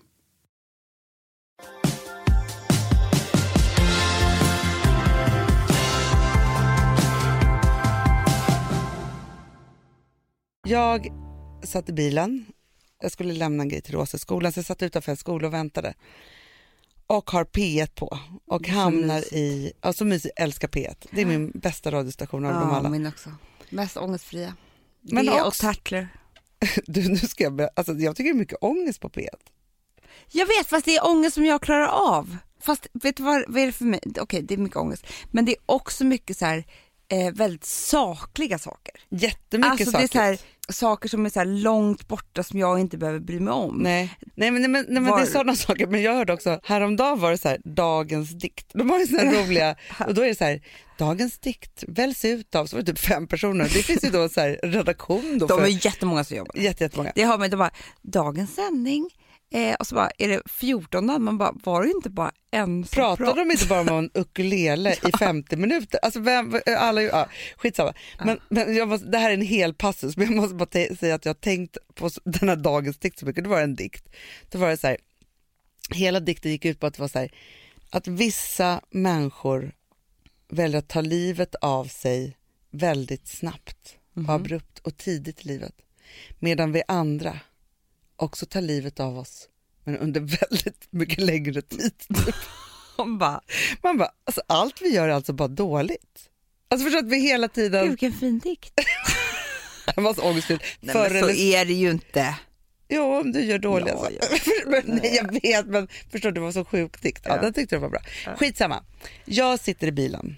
Jag 10.68 11.08
satt 11.64 11.90
i 11.90 11.94
bilen, 11.94 12.46
jag 13.02 13.12
skulle 13.12 13.34
lämna 13.34 13.64
en 13.64 13.70
grej 13.70 13.82
till 13.82 13.94
Råseskolan, 13.96 14.52
så 14.52 14.60
jag 14.60 14.66
satt 14.66 14.82
utanför 14.84 15.12
en 15.12 15.18
skola 15.18 15.48
och 15.48 15.54
väntade. 15.54 15.94
Och 17.10 17.32
har 17.32 17.46
P1 17.46 17.90
på 17.96 18.20
och 18.48 18.68
hamnar 18.68 19.34
i, 19.34 19.72
ja 19.82 19.94
så 19.94 20.06
mysigt, 20.06 20.40
älskar 20.40 20.68
P1. 20.68 21.08
Det 21.12 21.22
är 21.22 21.26
min 21.26 21.52
bästa 21.56 21.92
radiostation 21.92 22.46
av 22.46 22.54
dem 22.54 22.70
alla. 22.72 22.90
min 22.90 23.08
också. 23.08 23.30
Mest 23.70 23.98
ångestfria. 23.98 24.54
Men 25.02 25.26
det 25.26 25.42
och 25.42 25.48
också- 25.48 25.68
Tatler. 25.68 26.08
Du, 26.86 27.10
nu 27.10 27.18
ska 27.18 27.44
jag, 27.44 27.62
alltså, 27.76 27.94
jag 27.94 28.16
tycker 28.16 28.30
det 28.30 28.36
är 28.36 28.40
mycket 28.40 28.58
ångest 28.62 29.00
på 29.00 29.10
P1. 29.10 29.28
Jag 30.32 30.46
vet, 30.46 30.68
fast 30.68 30.86
det 30.86 30.96
är 30.96 31.08
ångest 31.08 31.34
som 31.34 31.46
jag 31.46 31.62
klarar 31.62 31.88
av. 31.88 32.38
Fast 32.62 32.88
vet 32.94 33.18
du 33.18 33.24
vad, 33.24 33.44
vad 33.48 33.62
är 33.62 33.66
det 33.66 33.72
för 33.72 33.86
mig? 33.86 34.02
Okej, 34.20 34.42
det 34.42 34.54
är 34.54 34.58
mycket 34.58 34.78
ångest. 34.78 35.06
Men 35.32 35.46
det 35.46 35.52
är 35.52 35.58
också 35.66 36.06
mycket 36.06 36.38
så 36.38 36.46
här, 36.46 36.64
eh, 37.10 37.34
väldigt 37.34 37.66
sakliga 37.66 38.58
saker. 38.60 38.94
Jättemycket 39.10 39.72
alltså 39.72 39.92
saker. 39.92 40.00
det 40.00 40.04
är 40.04 40.08
så 40.08 40.20
här, 40.20 40.38
saker 40.70 41.10
som 41.10 41.26
är 41.26 41.30
så 41.30 41.44
långt 41.44 42.08
borta 42.08 42.44
som 42.44 42.60
jag 42.60 42.80
inte 42.80 42.98
behöver 42.98 43.20
bry 43.20 43.40
mig 43.40 43.54
om. 43.54 43.78
Nej, 43.78 44.18
nej 44.36 44.52
men, 44.52 44.62
nej, 44.62 44.70
men, 44.70 44.86
nej, 44.90 45.02
men 45.02 45.16
det 45.16 45.22
är 45.22 45.26
sådana 45.26 45.56
saker. 45.56 45.88
Men 45.88 46.02
jag 46.02 46.16
hörde 46.16 46.34
också, 46.34 46.60
häromdagen 46.64 47.20
var 47.20 47.32
det 47.32 47.38
så 47.38 47.48
här, 47.48 47.62
dagens 47.64 48.30
dikt. 48.30 48.72
De 48.74 48.90
har 48.90 49.00
ju 49.00 49.18
här 49.18 49.44
roliga, 49.46 49.76
och 50.08 50.14
då 50.14 50.22
är 50.22 50.28
det 50.28 50.36
så 50.36 50.44
här, 50.44 50.62
dagens 50.98 51.40
dikt 51.40 51.84
väljs 51.88 52.26
ut 52.26 52.56
av, 52.56 52.66
så 52.66 52.76
var 52.76 52.84
det 52.84 52.92
typ 52.94 53.00
fem 53.00 53.28
personer. 53.28 53.64
Det 53.64 53.84
finns 53.84 54.04
ju 54.04 54.10
då 54.10 54.30
så 54.30 54.42
här 54.42 54.60
redaktion 54.64 55.38
då 55.40 55.48
De 55.48 55.60
för 55.60 55.66
är 55.66 55.86
jättemånga 55.86 56.24
som 56.24 56.38
jobbar. 56.38 56.56
jätte, 56.58 56.84
jättemånga. 56.84 57.12
Det 57.16 57.24
har 57.24 57.38
man, 57.38 57.50
de 57.50 57.58
bara, 57.58 57.72
dagens 58.02 58.56
sändning, 58.56 59.10
eh, 59.52 59.76
och 59.76 59.88
så 59.88 59.96
bara, 59.96 60.12
är 60.18 60.28
det 60.28 60.42
14 60.46 61.06
namn? 61.06 61.26
Man 61.26 61.38
bara, 61.38 61.56
var 61.64 61.84
det 61.84 61.90
inte 61.90 62.10
bara 62.10 62.32
en 62.52 62.84
som 62.84 62.96
Pratade 62.96 63.18
pratade? 63.18 63.42
de 63.42 63.52
inte 63.52 63.66
bara 63.66 63.82
om 63.82 63.90
en 63.90 64.12
ukulele 64.22 64.94
i 64.94 65.18
50 65.20 65.56
minuter? 65.56 66.00
Alltså 66.04 66.20
vem, 66.20 66.62
alla, 66.78 67.02
ja, 67.02 67.28
skitsamma. 67.58 67.94
Men, 68.26 68.40
men 68.50 68.76
jag 68.76 68.88
måste, 68.88 69.08
det 69.08 69.18
här 69.18 69.30
är 69.30 69.34
en 69.34 69.42
hel 69.42 69.74
passus, 69.74 70.18
men 70.18 70.26
jag 70.26 70.36
måste 70.36 70.56
bara 70.56 70.96
säga 70.96 71.16
att 71.16 71.26
jag 71.26 71.30
har 71.30 71.40
tänkt 71.40 71.78
på 71.96 72.10
den 72.24 72.50
här 72.50 72.56
dagens 72.56 72.98
dikt 72.98 73.20
så 73.20 73.26
mycket. 73.26 73.44
Det 73.44 73.50
var 73.50 73.62
en 73.62 73.76
dikt. 73.76 74.10
Då 74.50 74.58
var 74.58 74.70
det 74.70 74.78
så 74.78 74.88
här, 74.88 74.98
hela 75.90 76.20
dikten 76.20 76.52
gick 76.52 76.66
ut 76.66 76.80
på 76.80 76.88
att 76.88 76.94
det 76.94 77.02
var 77.02 77.08
så 77.08 77.20
här, 77.20 77.32
att 77.90 78.08
vissa 78.08 78.82
människor 78.90 79.72
väljer 80.50 80.80
att 80.80 80.88
ta 80.88 81.02
livet 81.02 81.56
av 81.56 81.86
sig 81.86 82.38
väldigt 82.72 83.28
snabbt. 83.28 83.96
och 84.28 84.34
abrupt 84.34 84.80
och 84.80 84.98
tidigt 84.98 85.46
i 85.46 85.48
livet. 85.48 85.76
Medan 86.40 86.72
vi 86.72 86.84
andra 86.88 87.40
också 88.22 88.46
tar 88.46 88.62
livet 88.62 89.00
av 89.00 89.18
oss, 89.18 89.48
men 89.84 89.98
under 89.98 90.20
väldigt 90.50 90.88
mycket 90.90 91.20
längre 91.20 91.62
tid. 91.62 91.98
Typ. 91.98 92.36
Hon 92.98 93.18
bara, 93.18 93.42
Man 93.84 93.98
bara, 93.98 94.12
alltså, 94.26 94.42
allt 94.48 94.82
vi 94.82 94.90
gör 94.90 95.08
är 95.10 95.14
alltså 95.14 95.34
bara 95.34 95.48
dåligt. 95.48 96.30
Alltså 96.68 96.86
förstår 96.86 97.00
att 97.00 97.12
vi 97.12 97.20
hela 97.20 97.48
tiden, 97.48 97.90
vilken 97.90 98.14
fin 98.14 98.40
dikt. 98.40 98.74
det 99.96 100.02
var 100.02 100.14
så 100.14 100.22
ångestfylld. 100.22 100.62
Nej, 100.80 100.94
Förr 100.94 101.10
men 101.10 101.10
så 101.10 101.18
eller 101.30 101.40
är 101.40 101.66
det 101.66 101.74
ju 101.74 101.92
inte. 101.92 102.36
Jo, 102.90 103.20
om 103.20 103.32
du 103.32 103.42
gör 103.44 103.60
dåliga 103.60 103.94
Ja, 103.94 104.00
saker. 104.00 104.66
men, 104.70 104.82
nej, 104.86 105.16
jag 105.16 105.42
vet, 105.42 105.66
men 105.66 105.88
förstår 106.12 106.30
du, 106.30 106.34
det 106.34 106.40
var 106.40 106.52
så 106.52 106.66
sjukt 106.66 107.02
dikt. 107.02 107.22
Ja, 107.26 107.36
Ja. 107.36 107.42
Den 107.42 107.54
tyckte 107.54 107.76
jag 107.76 107.80
var 107.80 107.90
bra. 107.90 108.02
Skitsamma. 108.38 108.84
Jag 109.26 109.60
sitter 109.60 109.88
i 109.88 109.92
bilen, 109.92 110.36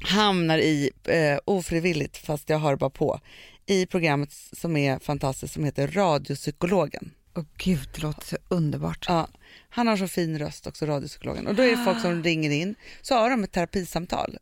hamnar 0.00 0.58
i, 0.58 0.90
eh, 1.04 1.38
ofrivilligt, 1.44 2.16
fast 2.16 2.48
jag 2.48 2.58
har 2.58 2.76
bara 2.76 2.90
på, 2.90 3.20
i 3.66 3.86
programmet 3.86 4.32
som 4.32 4.76
är 4.76 4.98
fantastiskt 4.98 5.54
som 5.54 5.64
heter 5.64 5.88
Radiopsykologen. 5.88 7.10
Åh 7.36 7.44
gud, 7.56 7.88
det 7.94 8.02
låter 8.02 8.26
så 8.26 8.36
underbart. 8.48 9.04
Ja, 9.08 9.28
han 9.68 9.86
har 9.86 9.96
så 9.96 10.08
fin 10.08 10.38
röst 10.38 10.66
också, 10.66 10.86
radiopsykologen. 10.86 11.46
Och 11.46 11.54
då 11.54 11.62
är 11.62 11.70
det 11.70 11.84
folk 11.84 12.00
som 12.00 12.22
ringer 12.22 12.50
in, 12.50 12.74
så 13.02 13.14
har 13.14 13.30
de 13.30 13.44
ett 13.44 13.52
terapisamtal. 13.52 14.38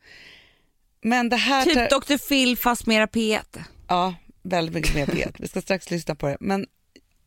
Men 1.02 1.28
det 1.28 1.36
här... 1.36 1.64
Typ 1.64 1.90
Dr. 1.90 2.28
Phil 2.28 2.56
fast 2.56 2.86
mera 2.86 3.06
P1. 3.06 3.62
Ja, 3.88 4.14
väldigt 4.42 4.74
mycket 4.74 4.94
mer 4.94 5.06
P1. 5.06 5.36
Vi 5.38 5.48
ska 5.48 5.60
strax 5.60 5.90
lyssna 5.90 6.14
på 6.14 6.26
det. 6.26 6.36
Men 6.40 6.66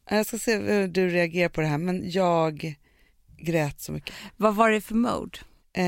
jag 0.09 0.25
ska 0.25 0.37
se 0.37 0.57
hur 0.57 0.87
du 0.87 1.09
reagerar 1.09 1.49
på 1.49 1.61
det 1.61 1.67
här. 1.67 1.77
Men 1.77 2.11
jag 2.11 2.75
grät 3.37 3.81
så 3.81 3.91
mycket. 3.91 4.15
Vad 4.37 4.55
var 4.55 4.71
det 4.71 4.81
för 4.81 4.95
mode? 4.95 5.37
Eh, 5.77 5.83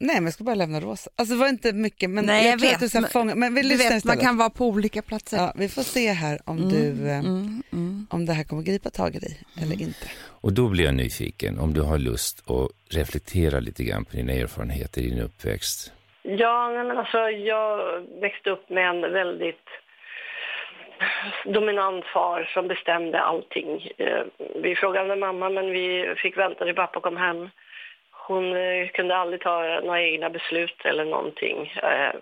nej, 0.00 0.14
men 0.16 0.24
jag 0.24 0.32
ska 0.32 0.44
bara 0.44 0.54
lämna 0.54 0.80
rosa. 0.80 1.10
Alltså 1.16 1.34
det 1.34 1.40
var 1.40 1.48
inte 1.48 1.72
mycket, 1.72 2.10
men 2.10 2.24
Nej, 2.26 2.44
jag, 2.44 2.52
jag 2.52 2.58
tror 2.60 2.68
vet, 2.68 2.74
att 2.74 2.80
du 2.80 2.88
så 2.88 3.18
här 3.20 3.34
men- 3.34 3.54
vi 3.54 3.62
Du 3.62 3.68
vet, 3.76 3.88
man 3.90 3.96
istället. 3.98 4.20
kan 4.20 4.36
vara 4.36 4.50
på 4.50 4.66
olika 4.66 5.02
platser. 5.02 5.36
Ja, 5.36 5.52
vi 5.56 5.68
får 5.68 5.82
se 5.82 6.08
här 6.12 6.38
om 6.44 6.58
Mm, 6.58 6.68
du, 6.70 7.08
eh, 7.08 7.18
mm, 7.18 7.62
mm. 7.72 8.06
om 8.10 8.26
det 8.26 8.32
här 8.32 8.44
kommer 8.44 8.62
gripa 8.62 8.90
tag 8.90 9.14
i 9.14 9.18
dig 9.18 9.38
eller 9.62 9.82
inte. 9.82 10.06
Och 10.44 10.52
då 10.52 10.68
blir 10.68 10.84
jag 10.84 10.94
nyfiken 10.94 11.58
om 11.58 11.72
du 11.74 11.80
har 11.82 11.98
lust 11.98 12.50
att 12.50 12.94
reflektera 12.96 13.60
lite 13.60 13.84
grann 13.84 14.04
på 14.04 14.16
dina 14.16 14.32
erfarenheter 14.32 15.00
i 15.00 15.10
din 15.10 15.20
uppväxt. 15.20 15.92
Ja, 16.22 16.70
men 16.70 16.98
alltså 16.98 17.18
jag 17.30 18.00
växte 18.20 18.50
upp 18.50 18.70
med 18.70 18.88
en 18.90 19.00
väldigt 19.12 19.66
dominant 21.44 22.04
far 22.14 22.50
som 22.54 22.68
bestämde 22.68 23.20
allting. 23.20 23.88
Eh, 23.98 24.24
Vi 24.62 24.74
frågade 24.76 25.16
mamma, 25.16 25.48
men 25.50 25.66
vi 25.70 26.14
fick 26.22 26.36
vänta 26.38 26.64
till 26.64 26.74
pappa 26.74 27.00
kom 27.00 27.16
hem. 27.16 27.48
Hon 28.26 28.56
eh, 28.56 28.88
kunde 28.88 29.16
aldrig 29.16 29.40
ta 29.40 29.80
några 29.80 30.02
egna 30.02 30.30
beslut 30.30 30.84
eller 30.84 31.04
någonting. 31.04 31.66
Eh, 31.82 32.14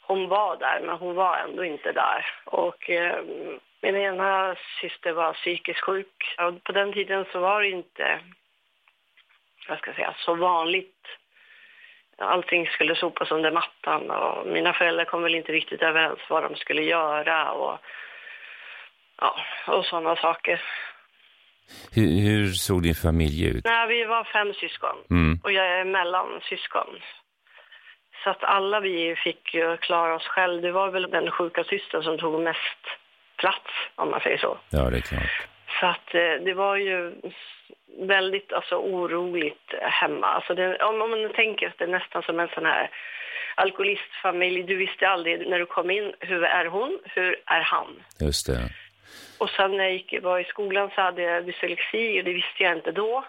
hon 0.00 0.28
var 0.28 0.56
där, 0.56 0.80
men 0.80 0.96
hon 0.96 1.14
var 1.14 1.36
ändå 1.36 1.64
inte 1.64 1.92
där. 1.92 2.26
Och 2.44 2.90
eh, 2.90 3.24
min 3.80 3.96
ena 3.96 4.56
syster 4.80 5.12
var 5.12 5.32
psykiskt 5.32 5.80
sjuk. 5.80 6.36
Och 6.38 6.64
på 6.64 6.72
den 6.72 6.92
tiden 6.92 7.24
så 7.32 7.40
var 7.40 7.62
det 7.62 7.68
inte, 7.68 8.20
jag 9.68 9.78
ska 9.78 9.92
säga, 9.92 10.14
så 10.18 10.34
vanligt 10.34 11.06
allting 12.18 12.66
skulle 12.66 12.96
sopas 12.96 13.30
under 13.30 13.50
mattan 13.50 14.10
och 14.10 14.46
mina 14.46 14.72
föräldrar 14.72 15.04
kom 15.04 15.22
väl 15.22 15.34
inte 15.34 15.52
riktigt 15.52 15.82
överens 15.82 16.20
vad 16.28 16.42
de 16.42 16.56
skulle 16.56 16.82
göra 16.82 17.52
och, 17.52 17.78
ja, 19.20 19.36
och 19.66 19.84
sådana 19.84 20.16
saker. 20.16 20.62
Hur, 21.94 22.20
hur 22.20 22.46
såg 22.52 22.82
din 22.82 22.94
familj 22.94 23.46
ut? 23.48 23.64
Nej, 23.64 23.88
vi 23.88 24.04
var 24.04 24.24
fem 24.24 24.52
syskon 24.54 24.96
Mm. 25.10 25.40
och 25.44 25.52
jag 25.52 25.66
är 25.66 25.84
mellansyskon. 25.84 26.90
Så 28.24 28.30
att 28.30 28.44
alla 28.44 28.80
vi 28.80 29.16
fick 29.24 29.54
ju 29.54 29.76
klara 29.76 30.14
oss 30.14 30.26
själv. 30.26 30.62
Det 30.62 30.72
var 30.72 30.90
väl 30.90 31.10
den 31.10 31.30
sjuka 31.30 31.64
systern 31.64 32.02
som 32.02 32.18
tog 32.18 32.40
mest 32.42 32.82
plats, 33.36 33.70
om 33.94 34.10
man 34.10 34.20
säger 34.20 34.38
så. 34.38 34.58
Ja, 34.70 34.90
det 34.90 34.96
är 34.96 35.00
klart. 35.00 35.46
Så 35.80 35.86
att 35.86 36.14
eh, 36.14 36.44
det 36.44 36.54
var 36.54 36.76
ju 36.76 37.12
väldigt 38.08 38.52
alltså, 38.52 38.74
oroligt 38.76 39.74
hemma. 39.80 40.26
Alltså 40.26 40.54
det, 40.54 40.76
om, 40.84 41.02
om 41.02 41.10
man 41.10 41.32
tänker 41.32 41.66
att 41.68 41.78
det 41.78 41.84
är 41.84 41.88
nästan 41.88 42.22
som 42.22 42.40
en 42.40 42.48
sån 42.48 42.66
här 42.66 42.90
alkoholistfamilj. 43.54 44.62
Du 44.62 44.76
visste 44.76 45.08
aldrig 45.08 45.48
när 45.48 45.58
du 45.58 45.66
kom 45.66 45.90
in, 45.90 46.12
hur 46.20 46.44
är 46.44 46.66
hon, 46.66 46.98
hur 47.04 47.36
är 47.46 47.60
han? 47.60 48.02
Just 48.20 48.46
det. 48.46 48.68
Och 49.38 49.50
sen 49.50 49.76
när 49.76 49.84
jag 49.84 49.92
gick, 49.92 50.22
var 50.22 50.38
i 50.40 50.44
skolan 50.44 50.90
så 50.94 51.00
hade 51.00 51.22
jag 51.22 51.46
dyslexi 51.46 52.20
och 52.20 52.24
det 52.24 52.32
visste 52.32 52.62
jag 52.62 52.76
inte 52.76 52.92
då. 52.92 53.24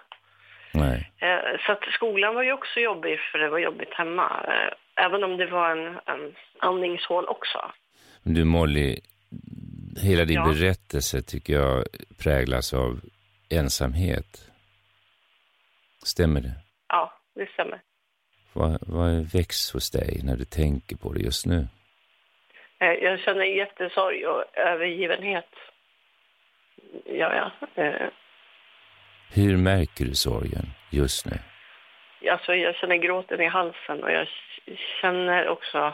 Nej. 0.74 1.12
Eh, 1.18 1.60
Så 1.66 1.72
att 1.72 1.84
skolan 1.94 2.36
var 2.36 2.44
ju 2.44 2.54
också 2.54 2.80
jobbig 2.80 3.20
för 3.20 3.40
det 3.40 3.50
var 3.50 3.60
jobbigt 3.60 3.94
hemma. 3.94 4.46
Eh, 4.48 4.74
Även 5.06 5.24
om 5.24 5.38
det 5.38 5.46
var 5.46 5.72
en, 5.72 6.00
en 6.06 6.36
andningshål 6.60 7.26
också. 7.28 7.72
Men 8.24 8.34
du 8.34 8.44
Molly, 8.44 9.00
hela 10.04 10.26
din 10.26 10.36
Ja. 10.36 10.46
berättelse 10.46 11.22
tycker 11.22 11.54
jag 11.54 11.84
präglas 12.24 12.74
av 12.74 13.00
ensamhet. 13.50 14.50
Stämmer 16.06 16.42
det? 16.42 16.52
Ja, 16.88 17.14
det 17.36 17.50
stämmer. 17.54 17.82
Vad, 18.54 18.78
vad 18.88 19.32
väcks 19.34 19.72
hos 19.74 19.92
dig 19.92 20.20
när 20.24 20.36
du 20.38 20.46
tänker 20.46 20.96
på 20.96 21.14
det 21.14 21.20
just 21.20 21.46
nu? 21.46 21.68
Eh, 22.80 22.88
Jag 22.92 23.20
känner 23.20 23.44
jättesorg 23.46 24.28
och 24.28 24.44
övergivenhet. 24.58 25.50
Ja, 27.06 27.52
ja. 27.76 27.84
Eh, 27.84 28.08
Hur 29.34 29.58
märker 29.58 30.06
du 30.06 30.16
sorgen 30.16 30.66
just 30.90 31.26
nu? 31.26 31.38
Alltså, 32.32 32.56
jag 32.56 32.76
känner 32.76 32.96
gråten 32.96 33.42
i 33.42 33.48
halsen 33.48 34.04
och 34.04 34.12
jag 34.12 34.28
känner 35.02 35.48
också 35.48 35.94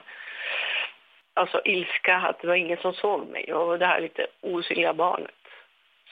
alltså, 1.34 1.62
ilska 1.66 2.16
att 2.18 2.42
det 2.42 2.48
var 2.48 2.56
ingen 2.56 2.78
som 2.78 2.94
såg 2.94 3.28
mig. 3.28 3.54
Och 3.54 3.80
det 3.80 3.86
här 3.86 4.02
lite 4.02 4.28
osynliga 4.42 4.94
barnet 4.94 5.32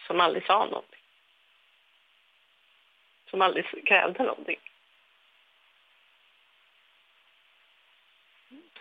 som 0.08 0.20
aldrig 0.22 0.46
sa 0.46 0.66
någonting. 0.66 1.00
Som 3.30 3.42
aldrig 3.42 3.66
krävde 3.88 4.24
någonting. 4.24 4.60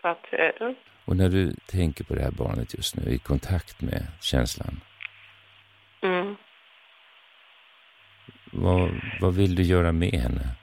Så 0.01 0.09
att, 0.09 0.27
eh, 0.33 0.71
Och 1.05 1.17
när 1.17 1.29
du 1.29 1.53
tänker 1.67 2.05
på 2.05 2.15
det 2.15 2.23
här 2.23 2.31
barnet 2.31 2.75
just 2.75 2.97
nu, 2.97 3.11
i 3.13 3.19
kontakt 3.19 3.81
med 3.81 4.03
känslan, 4.21 4.81
mm. 6.07 6.37
vad, 8.53 8.91
vad 9.21 9.35
vill 9.35 9.55
du 9.55 9.63
göra 9.63 9.93
med 9.93 10.15
henne? 10.15 10.57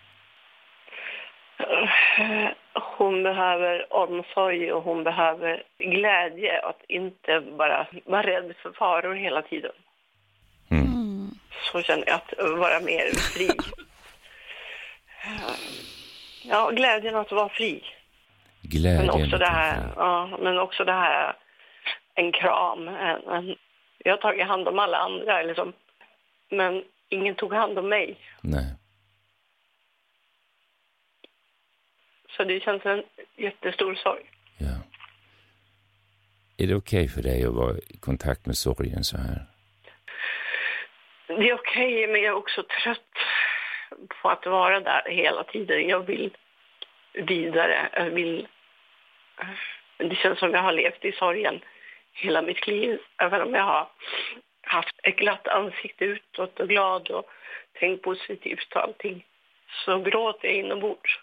Hon 2.98 3.24
behöver 3.24 3.94
omsorg 3.94 4.74
och 4.74 4.84
hon 4.84 5.04
behöver 5.04 5.64
glädje. 5.78 6.62
Att 6.62 6.82
inte 6.88 7.42
bara 7.58 7.88
vara 8.06 8.24
rädd 8.24 8.54
för 8.62 8.72
faror 8.72 9.16
hela 9.16 9.42
tiden. 9.42 9.72
Mm. 10.72 11.32
Så 11.72 11.82
känner 11.82 12.04
jag 12.08 12.16
att 12.16 12.34
vara 12.60 12.80
mer 12.80 13.16
fri. 13.16 13.50
Ja, 16.44 16.70
glädjen 16.70 17.16
att 17.16 17.32
vara 17.32 17.50
fri. 17.50 17.84
Glädjen 18.62 19.06
Men 19.06 19.10
också 19.10 19.38
det 19.38 19.50
här, 19.50 19.94
ja, 19.96 20.38
men 20.42 20.60
också 20.60 20.86
det 20.86 20.92
här, 20.92 21.34
en 22.16 22.32
kram. 22.32 22.88
En, 22.88 23.28
en, 23.28 23.56
jag 24.04 24.14
har 24.14 24.18
tagit 24.18 24.48
hand 24.48 24.68
om 24.68 24.80
alla 24.80 24.98
andra, 24.98 25.44
liksom, 25.44 25.74
men 26.50 26.84
ingen 27.10 27.36
tog 27.36 27.54
hand 27.54 27.80
om 27.80 27.90
mig. 27.90 28.18
Nej. 28.42 28.76
Så 32.38 32.44
det 32.44 32.60
känns 32.60 32.86
en 32.86 33.04
jättestor 33.36 33.96
sorg. 33.96 34.24
Ja. 34.58 34.76
Är 36.58 36.68
det 36.68 36.76
okej 36.76 37.08
för 37.08 37.22
dig 37.22 37.46
att 37.46 37.54
vara 37.54 37.78
i 37.78 37.98
kontakt 37.98 38.46
med 38.46 38.58
sorgen 38.58 39.04
så 39.04 39.18
här? 39.18 39.46
Det 41.28 41.50
är 41.50 41.54
okej, 41.54 42.08
men 42.08 42.22
jag 42.22 42.32
är 42.32 42.38
också 42.38 42.64
trött 42.64 43.00
på 44.22 44.30
att 44.30 44.46
vara 44.46 44.80
där 44.80 45.04
hela 45.10 45.44
tiden. 45.44 45.88
Jag 45.88 46.00
vill 46.00 46.38
vidare. 47.14 47.90
Jag 47.94 48.10
vill... 48.10 48.48
Det 49.98 50.16
känns 50.16 50.40
som 50.40 50.52
jag 50.52 50.62
har 50.62 50.72
levt 50.72 51.06
i 51.06 51.12
sorgen 51.12 51.62
hela 52.14 52.42
mitt 52.42 52.68
liv. 52.68 53.00
Även 53.18 53.42
om 53.42 53.54
jag 53.54 53.64
har 53.64 53.90
haft 54.62 55.00
ett 55.04 55.16
glatt 55.16 55.48
ansikte 55.48 56.06
utåt 56.06 56.60
och 56.60 56.70
glad 56.70 57.10
och 57.10 57.26
tänkt 57.80 58.04
positivt 58.04 58.74
och 58.76 58.82
allting. 58.82 59.26
Så 59.86 60.00
gråter 60.00 60.48
jag 60.48 60.58
inombords. 60.58 61.20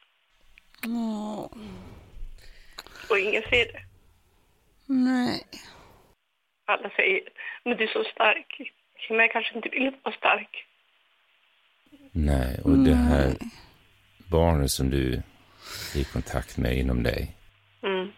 Och 3.11 3.19
ingen 3.19 3.43
ser 3.43 3.73
det. 3.73 3.81
Nej. 4.87 5.43
Alla 6.67 6.91
säger, 6.91 7.23
men 7.65 7.77
du 7.77 7.85
är 7.85 7.89
så 7.89 8.05
stark. 8.05 8.73
Men 9.09 9.19
jag 9.19 9.33
kanske 9.33 9.55
inte 9.55 9.69
vill 9.69 9.93
vara 10.03 10.15
stark. 10.17 10.67
Nej, 12.13 12.61
och 12.65 12.79
det 12.79 12.95
här 12.95 13.33
barnet 14.31 14.71
som 14.71 14.91
du 14.91 15.15
är 15.95 16.01
i 16.01 16.05
kontakt 16.05 16.59
med 16.59 16.77
inom 16.79 17.03
dig 17.03 17.37
Mm. 17.83 18.13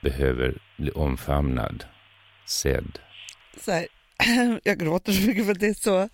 behöver 0.00 0.54
bli 0.76 0.90
omfamnad, 0.90 1.84
sedd. 2.46 2.98
Så 3.64 3.72
här, 3.72 3.86
jag 4.64 4.78
gråter 4.78 5.12
så 5.12 5.26
mycket 5.26 5.44
för 5.44 5.52
att 5.52 5.60
det 5.60 5.66
är 5.66 5.74
så, 5.74 6.08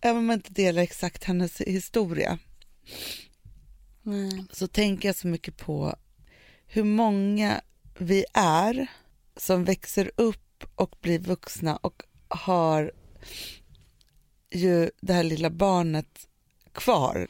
även 0.00 0.16
om 0.16 0.26
man 0.26 0.34
inte 0.34 0.52
delar 0.52 0.82
exakt 0.82 1.24
hennes 1.24 1.60
historia, 1.60 2.38
så 4.52 4.68
tänker 4.68 5.08
jag 5.08 5.16
så 5.16 5.26
mycket 5.26 5.56
på 5.56 5.96
hur 6.66 6.84
många 6.84 7.60
vi 7.98 8.24
är 8.34 8.86
som 9.36 9.64
växer 9.64 10.10
upp 10.16 10.64
och 10.74 10.96
blir 11.00 11.18
vuxna 11.18 11.76
och 11.76 12.02
har 12.28 12.92
ju 14.50 14.90
det 15.00 15.12
här 15.12 15.22
lilla 15.24 15.50
barnet 15.50 16.28
kvar. 16.72 17.14
Nej, 17.14 17.28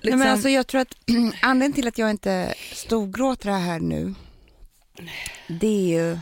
Liksom- 0.00 0.18
men 0.18 0.28
alltså, 0.28 0.48
jag 0.48 0.66
tror 0.66 0.80
att 0.80 0.94
anledningen 1.42 1.72
till 1.72 1.88
att 1.88 1.98
jag 1.98 2.10
inte 2.10 2.54
storgråter 2.72 3.50
här 3.50 3.80
nu, 3.80 4.14
det 5.60 5.66
är 5.66 6.02
ju 6.02 6.18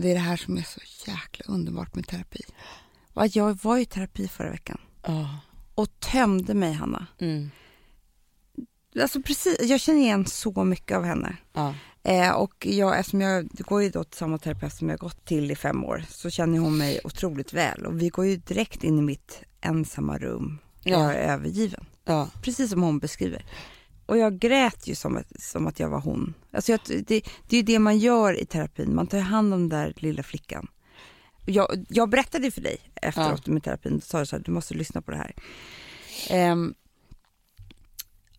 det, 0.00 0.10
är 0.10 0.14
det 0.14 0.20
här 0.20 0.36
som 0.36 0.56
är 0.58 0.62
så 0.62 0.80
jäkla 1.10 1.44
underbart 1.48 1.94
med 1.94 2.06
terapi. 2.06 2.40
Jag 3.32 3.58
var 3.62 3.78
i 3.78 3.84
terapi 3.84 4.28
förra 4.28 4.50
veckan 4.50 4.78
Ja. 5.06 5.38
och 5.74 6.00
tömde 6.00 6.54
mig, 6.54 6.72
Hanna. 6.72 7.06
Mm. 7.18 7.50
Alltså 9.00 9.22
precis, 9.22 9.56
jag 9.60 9.80
känner 9.80 10.00
igen 10.00 10.26
så 10.26 10.64
mycket 10.64 10.96
av 10.96 11.04
henne. 11.04 11.36
Ja. 11.52 11.74
Eh, 12.02 12.30
och 12.30 12.66
jag, 12.66 12.98
eftersom 12.98 13.20
jag 13.20 13.48
går 13.48 13.82
ju 13.82 13.90
då 13.90 14.04
till 14.04 14.18
samma 14.18 14.38
terapeut 14.38 14.72
som 14.72 14.88
jag 14.88 14.98
gått 14.98 15.24
till 15.24 15.50
i 15.50 15.56
fem 15.56 15.84
år 15.84 16.04
så 16.10 16.30
känner 16.30 16.58
hon 16.58 16.78
mig 16.78 17.00
otroligt 17.04 17.52
väl. 17.52 17.86
Och 17.86 18.02
vi 18.02 18.08
går 18.08 18.26
ju 18.26 18.36
direkt 18.36 18.84
in 18.84 18.98
i 18.98 19.02
mitt 19.02 19.42
ensamma 19.60 20.18
rum. 20.18 20.58
Ja. 20.82 20.90
Jag 21.02 21.14
är 21.14 21.32
övergiven. 21.32 21.86
Ja. 22.04 22.28
Precis 22.42 22.70
som 22.70 22.82
hon 22.82 22.98
beskriver. 22.98 23.44
Och 24.08 24.18
jag 24.18 24.38
grät 24.38 24.86
ju 24.86 24.94
som, 24.94 25.16
att- 25.16 25.40
som 25.42 25.66
att 25.66 25.80
jag 25.80 25.88
var 25.88 26.00
hon. 26.00 26.34
Alltså 26.52 26.72
jag, 26.72 26.80
det, 27.06 27.22
det 27.48 27.56
är 27.56 27.62
det 27.62 27.78
man 27.78 27.98
gör 27.98 28.40
i 28.40 28.46
terapin. 28.46 28.94
Man 28.94 29.06
tar 29.06 29.18
hand 29.18 29.54
om 29.54 29.60
den 29.60 29.68
där 29.68 29.92
lilla 29.96 30.22
flickan. 30.22 30.66
Jag, 31.46 31.86
jag 31.88 32.08
berättade 32.08 32.50
för 32.50 32.60
dig 32.60 32.76
efteråt 33.02 33.46
med 33.46 33.64
terapin. 33.64 33.94
Då 33.94 34.00
sa 34.00 34.18
du 34.20 34.26
så 34.26 34.36
här, 34.36 34.42
du 34.44 34.50
måste 34.50 34.74
lyssna 34.74 35.02
på 35.02 35.10
det 35.10 35.16
här. 35.16 35.34
Ehm, 36.30 36.74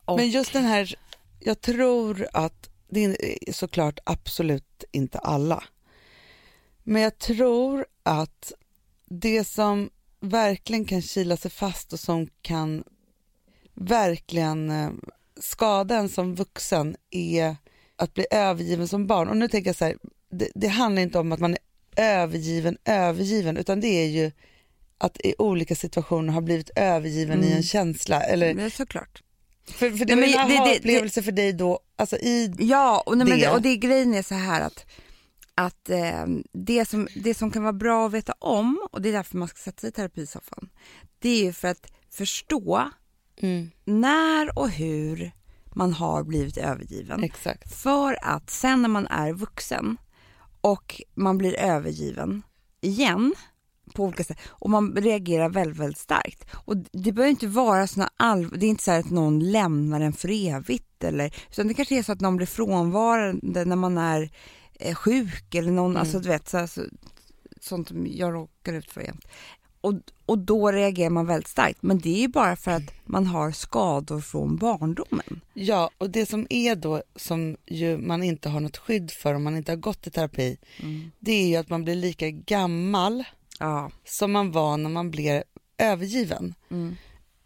och, 0.05 0.17
Men 0.17 0.29
just 0.29 0.53
den 0.53 0.63
här, 0.65 0.95
jag 1.39 1.61
tror 1.61 2.27
att 2.33 2.69
det 2.89 3.03
är 3.03 3.53
såklart 3.53 3.99
absolut 4.03 4.83
inte 4.91 5.19
alla. 5.19 5.63
Men 6.83 7.01
jag 7.01 7.17
tror 7.17 7.85
att 8.03 8.51
det 9.05 9.43
som 9.43 9.89
verkligen 10.19 10.85
kan 10.85 11.01
kila 11.01 11.37
sig 11.37 11.51
fast 11.51 11.93
och 11.93 11.99
som 11.99 12.27
kan 12.41 12.83
verkligen 13.73 14.71
skada 15.39 15.95
en 15.97 16.09
som 16.09 16.35
vuxen 16.35 16.95
är 17.11 17.55
att 17.95 18.13
bli 18.13 18.25
övergiven 18.31 18.87
som 18.87 19.07
barn. 19.07 19.27
Och 19.29 19.37
nu 19.37 19.47
tänker 19.47 19.69
jag 19.69 19.75
så 19.75 19.85
här, 19.85 19.95
det, 20.31 20.49
det 20.55 20.67
handlar 20.67 21.01
inte 21.01 21.19
om 21.19 21.31
att 21.31 21.39
man 21.39 21.53
är 21.53 21.59
övergiven, 22.21 22.77
övergiven, 22.85 23.57
utan 23.57 23.79
det 23.81 23.87
är 23.87 24.07
ju 24.07 24.31
att 24.97 25.17
i 25.23 25.35
olika 25.37 25.75
situationer 25.75 26.33
har 26.33 26.41
blivit 26.41 26.69
övergiven 26.75 27.43
i 27.43 27.45
Mm. 27.45 27.57
en 27.57 27.63
känsla. 27.63 28.21
Eller, 28.21 28.53
men 28.53 28.71
såklart. 28.71 29.23
för, 29.65 29.91
för 29.91 30.05
det 30.05 30.15
Nej, 30.15 30.33
var 30.33 30.43
men 30.43 30.43
en 30.43 30.49
det- 30.49 30.55
det- 30.55 30.69
aha-upplevelse 30.69 31.23
för 31.23 31.31
dig 31.31 31.53
då, 31.53 31.79
alltså 31.95 32.17
i, 32.17 32.53
Ja, 32.59 33.03
och, 33.05 33.17
nej, 33.17 33.27
men 33.27 33.39
det. 33.39 33.45
det, 33.45 33.51
och 33.51 33.61
det 33.61 33.77
grejen 33.77 34.13
är 34.13 34.21
så 34.23 34.35
här 34.35 34.61
att, 34.61 34.85
att 35.55 35.89
eh, 35.89 36.25
det, 36.53 36.85
som, 36.89 37.07
det 37.15 37.33
som 37.33 37.51
kan 37.51 37.63
vara 37.63 37.73
bra 37.73 38.05
att 38.05 38.11
veta 38.13 38.33
om, 38.39 38.87
och 38.91 39.01
det 39.01 39.09
är 39.09 39.13
därför 39.13 39.37
man 39.37 39.47
ska 39.47 39.57
sätta 39.57 39.79
sig 39.81 39.89
i 39.89 39.91
terapisoffan, 39.93 40.69
det 41.19 41.29
är 41.29 41.43
ju 41.43 41.53
för 41.53 41.67
att 41.67 41.91
förstå 42.11 42.89
Mm. 43.39 43.71
när 43.85 44.59
och 44.59 44.69
hur 44.69 45.31
man 45.73 45.93
har 45.93 46.23
blivit 46.23 46.57
övergiven. 46.57 47.23
exakt. 47.23 47.75
För 47.75 48.17
att 48.21 48.49
sen 48.49 48.81
när 48.81 48.89
man 48.89 49.07
är 49.07 49.33
vuxen 49.33 49.97
och 50.61 51.01
man 51.15 51.37
blir 51.37 51.59
övergiven 51.59 52.41
igen 52.81 53.33
på 53.93 54.03
olika 54.03 54.23
sätt 54.23 54.39
och 54.47 54.69
man 54.69 54.95
reagerar 54.95 55.49
väldigt, 55.49 55.77
väldigt 55.79 55.97
starkt. 55.97 56.45
Och 56.53 56.77
det 56.77 57.11
behöver 57.11 57.29
inte 57.29 57.47
vara 57.47 57.87
såna 57.87 58.09
all... 58.17 58.49
det 58.49 58.65
är 58.65 58.69
inte 58.69 58.83
så 58.83 58.91
här 58.91 58.99
att 58.99 59.09
någon 59.09 59.51
lämnar 59.51 60.01
en 60.01 60.13
för 60.13 60.47
evigt 60.47 61.03
eller, 61.03 61.35
utan 61.51 61.67
det 61.67 61.73
kanske 61.73 61.97
är 61.97 62.03
så 62.03 62.11
att 62.11 62.21
någon 62.21 62.37
blir 62.37 62.47
frånvarande 62.47 63.65
när 63.65 63.75
man 63.75 63.97
är 63.97 64.29
eh, 64.79 64.95
sjuk 64.95 65.55
eller 65.55 65.71
någon, 65.71 65.91
Mm. 65.91 66.01
alltså 66.01 66.19
du 66.19 66.29
vet, 66.29 66.49
så, 66.49 66.57
alltså, 66.57 66.81
sånt 67.61 67.87
som 67.87 68.07
jag 68.07 68.33
råkar 68.33 68.73
ut 68.73 68.91
för 68.91 69.01
jämt. 69.01 69.25
Och, 69.81 69.93
och 70.25 70.37
då 70.37 70.71
reagerar 70.71 71.09
man 71.09 71.25
väldigt 71.25 71.47
starkt, 71.47 71.81
men 71.81 71.99
det 71.99 72.09
är 72.09 72.21
ju 72.21 72.27
bara 72.27 72.55
för 72.55 72.71
att 72.71 72.93
man 73.05 73.25
har 73.27 73.51
skador 73.51 74.21
från 74.21 74.57
barndomen. 74.57 75.41
Ja, 75.53 75.89
och 75.97 76.09
det 76.09 76.25
som 76.25 76.47
är 76.49 76.75
då 76.75 77.01
som 77.15 77.57
ju 77.65 77.97
man 77.97 78.23
inte 78.23 78.49
har 78.49 78.59
något 78.59 78.77
skydd 78.77 79.11
för 79.11 79.33
om 79.33 79.43
man 79.43 79.57
inte 79.57 79.71
har 79.71 79.77
gått 79.77 80.07
i 80.07 80.11
terapi, 80.11 80.57
det 81.19 81.31
är 81.31 81.47
ju 81.47 81.55
att 81.55 81.69
man 81.69 81.83
blir 81.83 81.95
lika 81.95 82.29
gammal 82.29 83.23
Ja. 83.59 83.91
som 84.05 84.31
man 84.31 84.51
var 84.51 84.77
när 84.77 84.89
man 84.89 85.11
blev 85.11 85.43
övergiven. 85.77 86.53
Mm. 86.71 86.95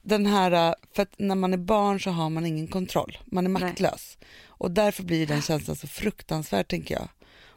Den 0.01 0.25
här, 0.25 0.75
för 0.95 1.03
att 1.03 1.13
när 1.17 1.35
man 1.35 1.53
är 1.53 1.57
barn 1.57 1.99
så 1.99 2.09
har 2.09 2.29
man 2.29 2.45
ingen 2.45 2.67
kontroll, 2.67 3.17
man 3.25 3.45
är 3.45 3.49
Nej. 3.49 3.61
maktlös. 3.61 4.17
Och 4.45 4.71
därför 4.71 5.03
blir 5.03 5.27
den 5.27 5.41
känslan 5.41 5.75
så 5.75 5.87
fruktansvärd 5.87 6.67
tänker 6.67 6.95
jag. 6.95 7.07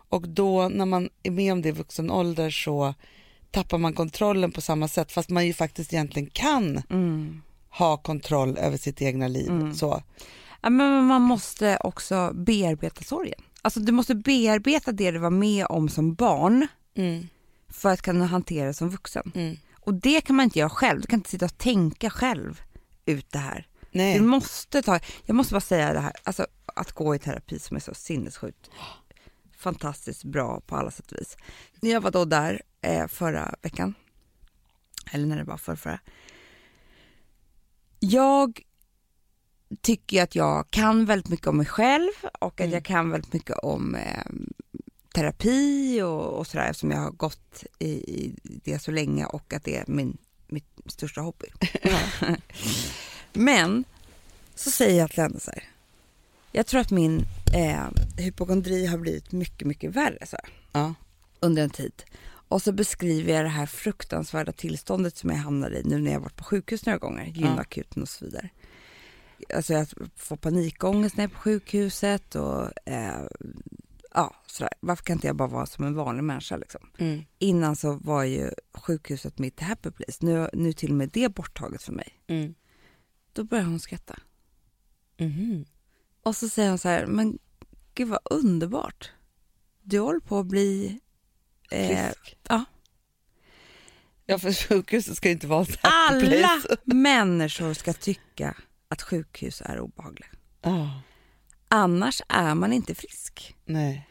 Och 0.09 0.29
då 0.29 0.69
när 0.69 0.87
man 0.87 1.09
är 1.23 1.31
med 1.31 1.53
om 1.53 1.63
det 1.63 1.69
i 1.69 1.73
vuxen 1.73 2.11
ålder 2.11 2.51
så 2.51 2.95
tappar 3.57 3.79
man 3.79 3.93
kontrollen 3.93 4.53
på 4.53 4.61
samma 4.61 4.89
sätt 4.89 5.13
fast 5.13 5.31
man 5.31 5.47
ju 5.47 5.53
faktiskt 5.55 5.93
egentligen 5.93 6.31
kan 6.33 6.83
Mm. 6.91 7.43
ha 7.71 7.97
kontroll 7.97 8.59
över 8.59 8.77
sitt 8.77 9.03
egna 9.03 9.29
liv. 9.29 9.73
Så. 9.75 10.03
Ja, 10.61 10.71
men 10.71 11.05
man 11.05 11.23
måste 11.23 11.77
också 11.81 12.33
bearbeta 12.35 13.05
sorgen. 13.05 13.41
Alltså 13.63 13.81
du 13.81 13.93
måste 13.93 14.15
bearbeta 14.15 14.93
det 14.93 15.11
du 15.11 15.19
var 15.19 15.31
med 15.31 15.67
om 15.69 15.89
som 15.89 16.15
barn 16.15 16.67
Mm, 16.95 17.27
för 17.69 17.89
att 17.93 18.03
kunna 18.03 18.27
hantera 18.27 18.67
det 18.67 18.75
som 18.75 18.91
vuxen. 18.91 19.33
mm. 19.35 19.57
Och 19.81 19.95
det 19.95 20.21
kan 20.21 20.37
man 20.37 20.45
inte 20.45 20.59
göra 20.59 20.71
själv. 20.71 21.01
Du 21.01 21.07
kan 21.07 21.19
inte 21.19 21.31
sitta 21.31 21.45
och 21.45 21.59
tänka 21.59 22.11
själv 22.11 22.61
ut 23.07 23.27
det 23.33 23.39
här. 23.39 23.67
Nej. 23.91 24.19
Du 24.19 24.25
måste 24.25 24.83
ta, 24.83 24.99
jag 25.27 25.35
måste 25.35 25.55
bara 25.55 25.61
säga 25.61 25.93
det 25.93 26.01
här, 26.01 26.13
alltså 26.25 26.47
att 26.77 26.93
gå 26.93 27.15
i 27.15 27.19
terapi 27.19 27.59
som 27.59 27.77
är 27.77 27.81
så 27.81 27.95
sinnessjukt 27.95 28.71
fantastiskt 29.67 30.25
bra 30.25 30.61
på 30.67 30.77
alla 30.77 30.91
sätt 30.91 31.13
och 31.13 31.19
vis. 31.19 31.37
Jag 31.81 32.01
var 32.01 32.11
då 32.11 32.25
där 32.25 32.63
eh, 32.83 33.07
förra 33.07 33.55
veckan, 33.63 33.95
eller 35.11 35.27
när 35.27 35.37
det 35.37 35.45
var 35.45 35.57
förra, 35.57 35.77
förra. 35.77 36.01
Jag 38.01 38.61
tycker 39.81 40.23
att 40.23 40.35
jag 40.35 40.71
kan 40.71 41.05
väldigt 41.05 41.29
mycket 41.29 41.47
om 41.47 41.57
mig 41.57 41.67
själv 41.67 42.11
och 42.41 42.61
att 42.61 42.71
jag 42.71 42.85
kan 42.85 43.11
väldigt 43.11 43.33
mycket 43.33 43.59
om 43.59 43.95
eh, 43.95 44.25
terapi 45.15 46.03
och, 46.03 46.39
och 46.39 46.47
sådär 46.47 46.71
eftersom 46.71 46.91
jag 46.91 46.99
har 46.99 47.11
gått 47.11 47.65
i, 47.79 47.89
i 47.89 48.35
det 48.65 48.79
så 48.79 48.91
länge 48.91 49.27
och 49.27 49.53
att 49.53 49.65
det 49.65 49.77
är 49.77 49.85
min, 49.87 50.19
mitt 50.47 50.81
största 50.87 51.21
hobby. 51.21 51.47
Men 53.33 53.85
så 54.55 54.71
säger 54.71 55.01
jag 55.01 55.11
till 55.11 55.23
henne 55.23 55.41
så 55.41 55.51
här. 55.51 55.76
Jag 56.57 56.67
tror 56.67 56.81
att 56.81 56.91
min 56.91 57.25
eh, 57.55 57.87
hypokondri 58.17 58.87
har 58.87 58.99
blivit 58.99 59.33
mycket, 59.33 59.67
mycket 59.69 59.91
värre 59.97 60.27
så 60.27 60.37
Ja. 60.73 60.95
under 61.41 61.63
en 61.63 61.71
tid. 61.71 62.03
Och 62.49 62.63
så 62.63 62.73
beskriver 62.73 63.33
jag 63.33 63.45
det 63.45 63.49
här 63.49 63.67
fruktansvärda 63.67 64.53
tillståndet 64.53 65.17
som 65.17 65.31
jag 65.31 65.37
hamnade 65.37 65.79
i 65.79 65.83
nu 65.85 65.99
när 65.99 66.13
jag 66.13 66.21
varit 66.21 66.37
på 66.37 66.45
sjukhus 66.45 66.87
några 66.87 66.99
gånger, 66.99 67.25
gynakuten 67.25 68.03
och 68.03 68.09
så 68.09 68.25
vidare. 68.25 68.49
Alltså 69.55 69.73
jag 69.73 69.89
får 70.17 70.37
panikångest 70.37 71.17
när 71.17 71.25
jag 71.25 71.31
är 71.31 71.35
på 71.35 71.41
sjukhuset 71.41 72.35
och 72.35 72.89
eh, 72.89 73.21
ja, 74.15 74.35
sådär. 74.47 74.73
Varför 74.81 75.05
kan 75.05 75.17
inte 75.17 75.27
jag 75.27 75.37
bara 75.37 75.49
vara 75.49 75.67
som 75.67 75.85
en 75.85 75.95
vanlig 75.95 76.25
människa 76.25 76.57
liksom? 76.57 76.81
Mm. 76.99 77.25
Innan 77.39 77.77
så 77.77 77.93
var 77.93 78.25
ju 78.25 78.51
sjukhuset 78.75 79.39
mitt 79.39 79.61
happy 79.61 79.91
place. 79.91 80.19
Nu, 80.27 80.49
nu 80.53 80.73
till 80.73 80.91
och 80.91 80.97
med 80.97 81.11
det 81.13 81.29
borttaget 81.35 81.83
för 81.83 81.93
mig. 81.93 82.09
Mm. 82.27 82.55
Då 83.33 83.45
börjar 83.45 83.65
hon 83.65 83.81
skratta. 83.81 84.19
Mhm. 85.19 85.65
Och 86.27 86.37
så 86.37 86.49
säger 86.49 86.69
hon 86.69 86.79
så 86.79 86.89
här, 86.89 87.07
men 87.07 87.39
gud 87.95 88.09
vad 88.09 88.19
underbart. 88.31 89.11
Du 89.83 89.99
håller 89.99 90.21
på 90.21 90.39
att 90.39 90.47
bli... 90.47 91.01
Eh, 91.71 91.89
Frisk. 91.89 92.37
ja. 92.49 92.65
Ja, 94.27 94.39
för 94.39 94.53
sjukhuset 94.53 95.17
ska 95.17 95.31
inte 95.31 95.47
vara 95.47 95.65
så 95.65 95.73
här 95.83 96.09
Alla 96.09 96.61
människor 96.85 97.75
ska 97.75 97.93
tycka 97.93 98.57
att 98.89 99.03
sjukhus 99.03 99.63
är 99.65 99.81
obehagliga. 99.81 100.29
Ja, 100.63 101.03
Annars 101.69 102.23
är 102.29 102.55
man 102.55 102.73
inte 102.73 102.95
frisk. 102.95 103.57
nej. 103.65 104.09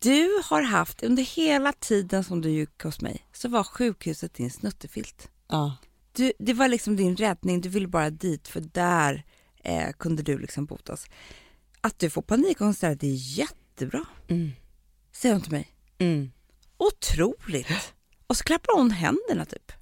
Du 0.00 0.42
har 0.44 0.62
haft, 0.62 1.02
under 1.02 1.22
hela 1.22 1.72
tiden 1.72 2.24
som 2.24 2.40
du 2.40 2.50
gick 2.50 2.82
hos 2.82 3.00
mig, 3.00 3.26
så 3.32 3.48
var 3.48 3.64
sjukhuset 3.64 4.34
din 4.34 4.50
snuttefilt. 4.50 5.28
Ja. 5.48 5.76
Du, 6.12 6.32
det 6.38 6.52
var 6.52 6.68
liksom 6.68 6.96
din 6.96 7.16
räddning, 7.16 7.60
du 7.60 7.68
ville 7.68 7.88
bara 7.88 8.10
dit 8.10 8.48
för 8.48 8.60
där 8.60 9.24
eh, 9.64 9.92
kunde 9.98 10.22
du 10.22 10.38
liksom 10.38 10.66
botas. 10.66 11.06
Att 11.84 11.98
du 11.98 12.10
får 12.10 12.22
panikångest 12.22 12.80
där, 12.80 12.94
det 12.94 13.06
är 13.06 13.38
jättebra, 13.38 14.04
Mm. 14.30 14.52
säger 15.12 15.34
hon 15.34 15.42
till 15.42 15.52
mig. 15.52 15.68
Mm. 15.98 16.30
Otroligt! 16.78 17.94
Och 18.26 18.36
så 18.36 18.44
klappar 18.44 18.76
hon 18.76 18.90
händerna 18.90 19.44
typ. 19.44 19.72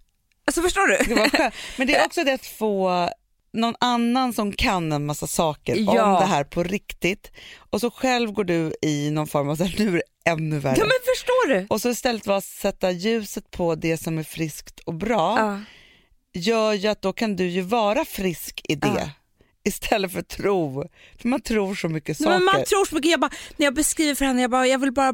Alltså 0.47 0.63
förstår 0.63 0.87
du? 0.87 1.15
Det. 1.15 1.51
Men 1.79 1.87
det 1.87 1.95
är 1.97 2.07
också 2.07 2.25
det 2.25 2.33
att 2.33 2.47
få 2.47 3.09
någon 3.53 3.75
annan 3.81 4.33
som 4.33 4.53
kan 4.53 4.93
en 4.93 5.07
massa 5.07 5.27
saker 5.27 5.77
Ja. 5.77 6.05
om 6.15 6.21
det 6.21 6.27
här 6.27 6.45
på 6.45 6.63
riktigt 6.63 7.31
och 7.71 7.81
så 7.81 7.91
själv 7.91 8.33
går 8.33 8.45
du 8.45 8.75
i 8.83 9.11
någon 9.11 9.27
form 9.27 9.49
av 9.49 9.57
så 9.57 9.65
här, 9.65 9.75
nu 9.79 9.89
är 9.89 9.93
det 9.93 10.31
ännu 10.31 10.59
värre. 10.59 10.77
Ja 10.79 10.85
men 10.85 11.15
förstår 11.17 11.49
du? 11.49 11.67
Och 11.71 11.81
så 11.81 11.91
istället 11.91 12.25
för 12.25 12.33
att 12.33 12.45
sätta 12.45 12.91
ljuset 12.91 13.51
på 13.51 13.75
det 13.75 13.97
som 13.97 14.19
är 14.19 14.23
friskt 14.23 14.81
och 14.81 14.95
bra 14.95 15.39
Ja. 15.39 15.61
gör 16.41 16.73
ju 16.73 16.89
att 16.89 17.03
då 17.03 17.13
kan 17.13 17.37
du 17.37 17.49
ju 17.49 17.61
vara 17.61 18.05
frisk 18.05 18.61
i 18.69 18.75
det. 18.75 18.89
Ja. 18.97 19.11
Istället 19.65 20.13
för 20.13 20.23
tro, 20.23 20.89
för 21.23 21.29
man 21.29 21.41
tror 21.41 21.75
så 21.75 21.89
mycket 21.89 22.09
Nej, 22.21 22.25
saker. 22.27 22.31
men 22.39 22.45
man 22.45 22.65
tror 22.65 22.85
så 22.85 22.95
mycket, 22.95 23.11
jag 23.11 23.21
bara, 23.21 23.31
när 23.57 23.67
jag 23.67 23.75
beskriver 23.75 24.15
för 24.15 24.25
henne, 24.25 24.43
jag 24.43 24.51
bara, 24.51 24.67
jag 24.67 24.79
vill 24.79 24.93
bara 24.93 25.13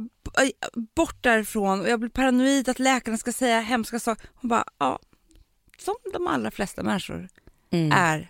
bort 0.97 1.23
därifrån 1.23 1.81
och 1.81 1.89
jag 1.89 2.01
blir 2.01 2.11
paranoid 2.11 2.69
att 2.69 2.79
läkarna 2.79 3.19
ska 3.19 3.33
säga 3.33 3.61
hemska 3.61 3.99
saker. 4.01 4.29
Hon 4.35 4.49
bara, 4.49 4.65
ja, 4.79 4.99
som 5.79 5.95
de 6.13 6.27
allra 6.27 6.51
flesta 6.51 6.83
människor 6.83 7.29
Mm. 7.73 7.93
är 7.99 8.29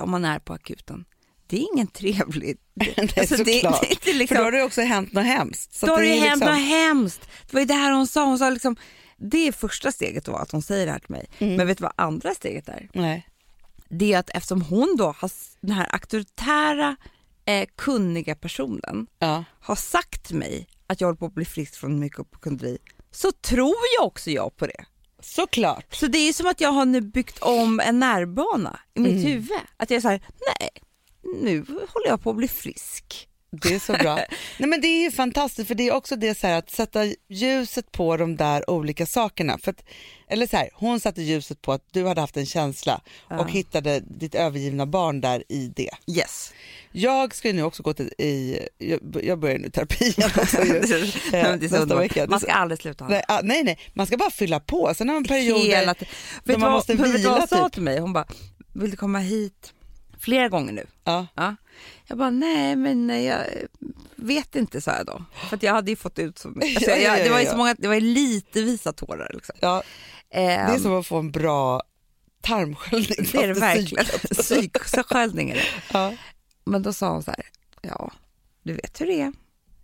om 0.00 0.10
man 0.10 0.24
är 0.24 0.38
på 0.38 0.52
akuten. 0.52 1.04
Det 1.46 1.56
är 1.56 1.66
ingen 1.74 1.86
trevlig... 1.86 2.58
Nej, 2.74 2.94
Alltså, 3.16 3.36
det, 3.44 3.52
såklart. 3.54 3.80
det, 3.88 3.96
det 4.04 4.10
är 4.10 4.14
liksom, 4.14 4.34
För 4.36 4.42
då 4.42 4.46
har 4.46 4.52
det 4.52 4.62
också 4.62 4.80
hänt 4.82 5.12
något 5.12 5.24
hemskt. 5.24 5.74
Så 5.74 5.86
då 5.86 5.92
har 5.92 6.00
det 6.00 6.06
ju 6.06 6.20
hänt 6.20 6.40
liksom- 6.40 6.54
något 6.54 6.68
hemskt. 6.68 7.20
Det 7.46 7.52
var 7.52 7.60
ju 7.60 7.66
det 7.66 7.74
här 7.74 7.92
hon 7.92 8.06
sa. 8.06 8.24
Hon 8.24 8.38
sa 8.38 8.50
liksom, 8.50 8.76
det 9.16 9.48
är 9.48 9.52
första 9.52 9.92
steget 9.92 10.28
var 10.28 10.40
att 10.40 10.52
hon 10.52 10.62
säger 10.62 10.86
det 10.86 10.92
här 10.92 10.98
till 10.98 11.10
mig. 11.10 11.26
Mm. 11.38 11.54
Men 11.56 11.66
vet 11.66 11.78
du 11.78 11.82
vad 11.82 11.92
andra 11.96 12.34
steget 12.34 12.68
är? 12.68 12.88
Nej. 12.92 13.26
Det 13.88 14.12
är 14.12 14.18
att 14.18 14.30
eftersom 14.34 14.62
hon 14.62 14.94
då 14.98 15.04
har 15.18 15.30
den 15.60 15.70
här 15.76 15.94
auktoritära, 15.94 16.96
eh, 17.44 17.68
kunniga 17.76 18.34
personen 18.34 19.06
Ja. 19.18 19.44
har 19.60 19.76
sagt 19.76 20.24
till 20.26 20.36
mig 20.36 20.66
att 20.86 21.00
jag 21.00 21.08
håller 21.08 21.18
på 21.18 21.26
att 21.26 21.34
bli 21.34 21.44
frisk 21.44 21.74
från 21.74 21.98
mykopokondri 21.98 22.78
så 23.10 23.32
tror 23.32 23.74
jag 23.98 24.06
också 24.06 24.30
jag 24.30 24.56
på 24.56 24.66
det. 24.66 24.84
Såklart. 25.20 25.94
Så 25.94 26.06
det 26.06 26.18
är 26.18 26.32
som 26.32 26.46
att 26.46 26.60
jag 26.60 26.72
har 26.72 26.84
nu 26.84 27.00
byggt 27.00 27.38
om 27.42 27.80
en 27.80 27.98
nervbana 27.98 28.80
i 28.94 29.00
mitt 29.00 29.12
Mm. 29.12 29.24
huvud. 29.26 29.50
Att 29.76 29.90
jag 29.90 29.96
är 29.96 30.00
så 30.00 30.08
här, 30.08 30.22
nej, 30.60 30.70
nu 31.42 31.58
håller 31.68 32.06
jag 32.08 32.22
på 32.22 32.30
att 32.30 32.36
bli 32.36 32.48
frisk. 32.48 33.28
Det 33.50 33.74
är 33.74 33.78
så 33.78 33.92
bra. 33.92 34.14
Nej, 34.58 34.68
men 34.68 34.80
det 34.80 34.86
är 34.86 35.02
ju 35.02 35.10
fantastiskt 35.10 35.68
för 35.68 35.74
det 35.74 35.88
är 35.88 35.94
också 35.94 36.16
det 36.16 36.38
så 36.38 36.46
att 36.46 36.70
sätta 36.70 37.00
ljuset 37.28 37.92
på 37.92 38.16
de 38.16 38.36
där 38.36 38.70
olika 38.70 39.06
sakerna. 39.06 39.58
För 39.58 39.70
att, 39.70 39.84
eller 40.28 40.46
så 40.46 40.56
här, 40.56 40.70
hon 40.74 41.00
satte 41.00 41.22
ljuset 41.22 41.62
på 41.62 41.72
att 41.72 41.82
du 41.92 42.06
hade 42.06 42.20
haft 42.20 42.36
en 42.36 42.46
känsla 42.46 43.00
och 43.28 43.50
hittade 43.50 44.00
ditt 44.00 44.34
övergivna 44.34 44.86
barn 44.86 45.20
där 45.20 45.44
i 45.48 45.72
det. 45.76 45.90
Yes. 46.06 46.52
Jag 46.92 47.34
ska 47.34 47.48
ju 47.48 47.54
nu 47.54 47.62
också 47.62 47.82
gå 47.82 47.94
till, 47.94 48.12
i, 48.18 48.58
jag, 48.78 49.00
jag 49.22 49.38
börjar 49.38 49.58
nu 49.58 49.70
terapi 49.70 50.14
också 50.36 50.64
ju, 50.64 50.76
eh, 51.32 51.56
nästa 51.56 51.96
vecka. 51.96 52.26
Man 52.28 52.40
ska 52.40 52.52
aldrig 52.52 52.80
sluta 52.80 53.08
nej, 53.08 53.22
ah, 53.28 53.40
nej, 53.42 53.64
nej, 53.64 53.78
man 53.94 54.06
ska 54.06 54.16
bara 54.16 54.30
fylla 54.30 54.60
på. 54.60 54.94
Sen 54.94 55.08
har 55.08 55.14
man 55.14 55.24
perioder 55.24 55.76
Hela 55.76 55.94
du 56.44 56.52
man 56.52 56.60
vad, 56.60 56.72
måste 56.72 56.92
vet 56.94 57.04
du 57.04 57.10
vad 57.10 57.20
vila 57.20 57.38
hon 57.38 57.48
sa 57.48 57.64
typ. 57.64 57.72
till 57.72 57.82
mig? 57.82 57.98
Hon 57.98 58.12
bara, 58.12 58.26
vill 58.72 58.90
du 58.90 58.96
komma 58.96 59.18
hit 59.18 59.72
flera 60.20 60.48
gånger 60.48 60.72
nu? 60.72 60.86
Ja. 61.04 61.26
Ja. 61.34 61.56
Jag 62.06 62.18
bara, 62.18 62.30
nej 62.30 62.76
men 62.76 63.24
jag 63.24 63.44
vet 64.16 64.56
inte 64.56 64.80
sa 64.80 64.96
jag 64.96 65.06
då. 65.06 65.24
För 65.48 65.58
jag 65.62 65.72
hade 65.72 65.90
ju 65.90 65.96
fått 65.96 66.18
ut 66.18 66.38
så 66.38 66.48
mycket. 66.48 66.76
Alltså, 66.76 66.90
jag, 66.90 67.18
det 67.18 67.30
var 67.30 67.40
ju 67.40 67.46
så 67.46 67.56
många, 67.56 67.74
det 67.78 67.88
var 67.88 67.94
ju 67.94 68.00
lite 68.00 68.62
visa 68.62 68.92
tårar 68.92 69.30
liksom. 69.34 69.54
Ja, 69.60 69.82
det 70.30 70.44
är 70.44 70.74
Ehm, 70.74 70.78
som 70.82 70.94
att 71.00 71.06
få 71.06 71.18
en 71.18 71.30
bra 71.30 71.82
tarmsköljning. 72.40 73.28
det 73.32 73.38
är 73.44 73.48
det 73.48 73.60
verkligen. 73.60 74.04
Psyksköljning 74.30 75.50
är 75.50 75.54
det. 75.54 75.66
Ja. 75.92 76.12
Men 76.64 76.82
då 76.82 76.92
sa 76.92 77.10
hon 77.12 77.22
så 77.22 77.30
här, 77.30 77.40
ja 77.82 78.10
du 78.62 78.72
vet 78.74 79.00
hur 79.00 79.06
det 79.06 79.20
är. 79.20 79.32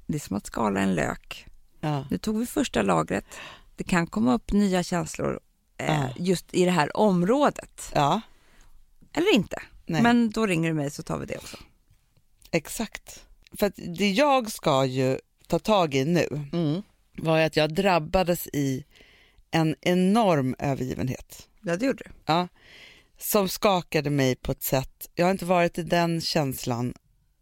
Det 0.06 0.14
är 0.16 0.20
som 0.20 0.36
att 0.36 0.46
skala 0.46 0.80
en 0.80 0.94
lök. 0.94 1.46
Ja. 1.80 2.06
Nu 2.10 2.18
tog 2.18 2.38
vi 2.38 2.46
första 2.46 2.82
lagret. 2.82 3.24
Det 3.76 3.84
kan 3.84 4.06
komma 4.06 4.34
upp 4.34 4.52
nya 4.52 4.82
känslor 4.82 5.40
eh, 5.78 5.86
Ja. 5.94 6.08
just 6.16 6.54
i 6.54 6.64
det 6.64 6.70
här 6.70 6.96
området. 6.96 7.90
ja, 7.94 8.20
Eller 9.12 9.34
inte. 9.34 9.62
Nej. 9.86 10.02
Men 10.02 10.30
då 10.30 10.46
ringer 10.46 10.68
du 10.68 10.74
mig 10.74 10.90
så 10.90 11.02
tar 11.02 11.18
vi 11.18 11.26
det 11.26 11.36
också. 11.36 11.56
Exakt. 12.50 13.24
För 13.58 13.66
att 13.66 13.74
det 13.76 14.10
jag 14.10 14.50
ska 14.50 14.84
ju 14.84 15.18
ta 15.46 15.58
tag 15.58 15.94
i 15.94 16.04
nu 16.04 16.44
var 17.18 17.38
ju 17.38 17.44
att 17.44 17.56
jag 17.56 17.74
drabbades 17.74 18.46
i 18.46 18.84
en 19.50 19.76
enorm 19.80 20.54
övergivenhet. 20.58 21.48
Ja, 21.60 21.76
det 21.76 21.86
gjorde 21.86 22.04
du. 22.04 22.10
Ja, 22.26 22.48
som 23.18 23.48
skakade 23.48 24.10
mig 24.10 24.36
på 24.36 24.52
ett 24.52 24.62
sätt, 24.62 25.10
jag 25.14 25.26
har 25.26 25.30
inte 25.30 25.44
varit 25.44 25.78
i 25.78 25.82
den 25.82 26.20
känslan. 26.20 26.94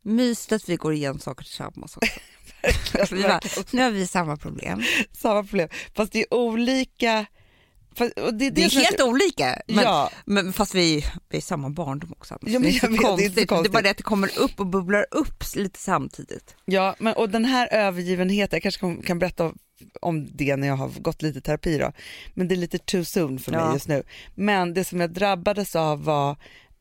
Mysigt 0.03 0.53
att 0.53 0.69
vi 0.69 0.77
går 0.77 0.93
igenom 0.95 1.19
saker 1.19 1.45
tillsammans 1.45 1.97
också. 1.97 2.11
Alltså, 3.01 3.15
vi 3.15 3.23
bara, 3.23 3.41
nu 3.71 3.83
har 3.83 3.91
vi 3.91 4.07
samma 4.07 4.37
problem. 4.37 4.83
Samma 5.13 5.45
problem, 5.45 5.69
fast 5.95 6.13
det 6.13 6.21
är 6.21 6.35
olika. 6.35 7.27
Fast, 7.95 8.19
och 8.19 8.35
det, 8.35 8.51
Det 8.51 8.65
är 8.65 8.69
som 8.69 8.81
jag- 8.83 8.89
helt 8.89 9.01
olika. 9.03 9.63
Men, 9.67 9.85
Ja, 9.85 10.11
men 10.25 10.53
fast 10.53 10.75
vi, 10.75 11.05
vi 11.29 11.37
är 11.37 11.41
samma 11.43 11.71
barndom 11.71 12.13
också. 12.13 12.35
Ja, 12.41 12.49
det, 12.51 12.55
är 12.55 12.59
vet, 12.61 12.81
det 12.81 12.87
är 12.87 12.97
konstigt. 12.97 13.35
det 13.35 13.41
är 13.43 13.69
bara 13.69 13.83
det 13.83 13.91
att 13.91 13.97
det 13.97 14.03
kommer 14.03 14.39
upp 14.39 14.61
och 14.61 14.67
bubblar 14.67 15.07
upp 15.11 15.45
lite 15.55 15.79
samtidigt. 15.79 16.57
ja 16.65 16.95
men, 16.99 17.15
och 17.15 17.29
den 17.31 17.45
här 17.45 17.69
övergivenheten, 17.73 18.57
jag 18.57 18.63
kanske 18.63 18.81
kan, 18.81 19.03
kan 19.03 19.19
berätta 19.19 19.53
om 20.01 20.37
det 20.37 20.57
när 20.57 20.69
jag 20.69 20.77
har 20.77 20.89
gått 20.89 21.23
lite 21.23 21.41
terapi 21.41 21.79
då, 21.79 21.93
men 22.35 22.49
det 22.49 22.55
är 22.55 22.57
lite 22.57 22.79
too 22.79 23.05
soon 23.05 23.39
för 23.39 23.53
mig 23.53 23.61
Ja. 23.61 23.73
just 23.75 23.89
nu. 23.89 24.03
Men 24.35 24.75
det 24.75 24.85
som 24.85 25.01
jag 25.01 25.11
drabbades 25.11 25.77
av 25.77 26.05
var 26.05 26.37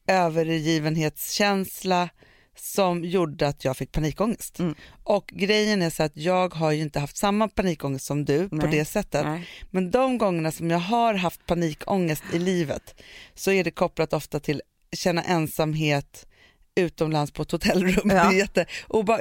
övergivenhetskänsla 0.07 2.09
som 2.57 3.03
gjorde 3.05 3.47
att 3.47 3.65
jag 3.65 3.77
fick 3.77 3.91
panikångest. 3.91 4.59
Mm. 4.59 4.75
Och 5.03 5.27
grejen 5.27 5.81
är 5.81 5.89
så 5.89 6.03
att 6.03 6.17
jag 6.17 6.53
har 6.53 6.71
ju 6.71 6.81
inte 6.81 6.99
haft 6.99 7.17
samma 7.17 7.47
panikångest 7.47 8.05
som 8.05 8.25
du 8.25 8.49
på 8.49 8.55
Nej. 8.55 8.71
det 8.71 8.85
sättet. 8.85 9.25
Nej. 9.25 9.47
Men 9.69 9.91
de 9.91 10.17
gångerna 10.17 10.51
som 10.51 10.71
jag 10.71 10.79
har 10.79 11.13
haft 11.13 11.45
panikångest 11.45 12.23
i 12.33 12.39
livet 12.39 13.01
så 13.35 13.51
är 13.51 13.63
det 13.63 13.71
kopplat 13.71 14.13
ofta 14.13 14.39
till 14.39 14.61
känna 14.95 15.23
ensamhet 15.23 16.27
utomlands 16.75 17.31
på 17.31 17.41
ett 17.41 17.51
hotellrum. 17.51 18.09
Ja. 18.09 18.15
Det 18.29 18.35
är 18.35 18.37
jätte, 18.37 18.65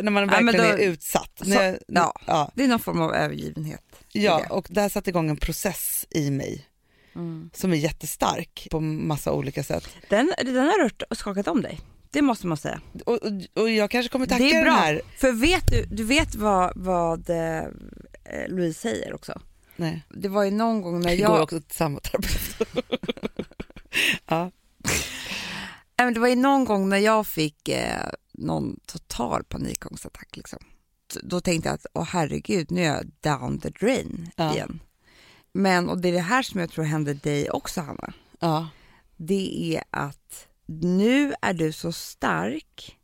när 0.03 0.11
man 0.11 0.23
Ja, 0.23 0.29
verkligen 0.31 0.67
då- 0.67 0.73
är 0.73 0.79
utsatt. 0.79 1.41
så- 1.45 1.51
jag, 1.51 1.79
ja. 1.87 2.13
ja, 2.27 2.51
Det 2.55 2.65
är 2.65 2.69
någon 2.69 2.79
form 2.81 3.01
av 3.01 3.15
övergivenhet. 3.15 3.83
ja, 4.13 4.39
det. 4.39 4.55
och 4.55 4.67
där 4.71 4.89
satte 4.89 5.11
igång 5.11 5.31
en 5.31 5.37
process 5.37 6.07
i 6.11 6.31
mig 6.31 6.67
Mm. 7.15 7.51
som 7.55 7.73
är 7.73 7.77
jättestark 7.77 8.69
på 8.71 8.81
massa 8.81 9.33
olika 9.33 9.63
sätt. 9.65 9.89
Den, 10.09 10.33
den 10.45 10.57
har 10.57 10.83
rört 10.85 11.03
och 11.11 11.17
skakat 11.17 11.49
om 11.49 11.63
dig. 11.63 11.81
Det 12.11 12.23
måste 12.23 12.47
man 12.47 12.57
säga. 12.57 12.81
Och, 13.07 13.15
och, 13.23 13.33
och 13.55 13.71
jag 13.71 13.91
kanske 13.91 14.13
kommer 14.13 14.27
tacka 14.27 14.45
det 14.45 14.51
är 14.51 14.55
den 14.55 14.65
bra. 14.65 14.73
här. 14.73 15.01
För 15.19 15.33
vet 15.33 15.67
du, 15.71 15.85
du 15.91 16.05
vet 16.05 16.35
vad, 16.35 16.73
vad 16.77 17.31
eh, 17.31 17.63
Louise 18.49 18.81
säger 18.81 19.15
också. 19.15 19.41
Nej, 19.77 20.03
Det 20.09 20.29
var 20.29 20.45
ju 20.45 20.51
någon 20.51 20.83
gång 20.83 21.01
när 21.01 21.13
jag 21.13 21.29
går 21.29 21.37
jag... 21.37 21.43
också 21.43 21.61
till 21.61 21.77
samma 21.77 22.01
terapeut. 22.01 22.57
ja. 24.27 24.51
Men 25.97 26.15
det 26.15 26.21
var 26.21 26.29
ju 26.29 26.37
någon 26.37 26.65
gång 26.65 26.89
när 26.89 26.97
jag 26.99 27.27
fick 27.27 27.69
eh, 27.69 28.09
någon 28.33 28.81
total 28.87 29.45
panikångestattack. 29.45 30.37
Liksom. 30.37 30.59
Då 31.23 31.41
tänkte 31.41 31.69
jag 31.69 31.75
att 31.75 31.87
åh 31.95 32.05
herregud, 32.05 32.71
nu 32.71 32.81
är 32.85 32.95
jag 32.95 33.07
down 33.21 33.61
the 33.61 33.69
drain 33.71 34.31
Ja. 34.37 34.53
igen. 34.55 34.81
Men, 35.53 35.89
och 35.89 36.01
det 36.01 36.09
är 36.09 36.13
det 36.13 36.21
här 36.21 36.43
som 36.43 36.61
jag 36.61 36.71
tror 36.71 36.85
händer 36.85 37.15
dig 37.15 37.51
också 37.51 37.81
Hanna. 37.81 38.13
ja. 38.41 38.69
Det 39.17 39.75
är 39.77 39.85
att 39.91 40.47
nu 40.71 41.35
är 41.43 41.55
du 41.55 41.73
så 41.73 41.93
stark 41.93 42.99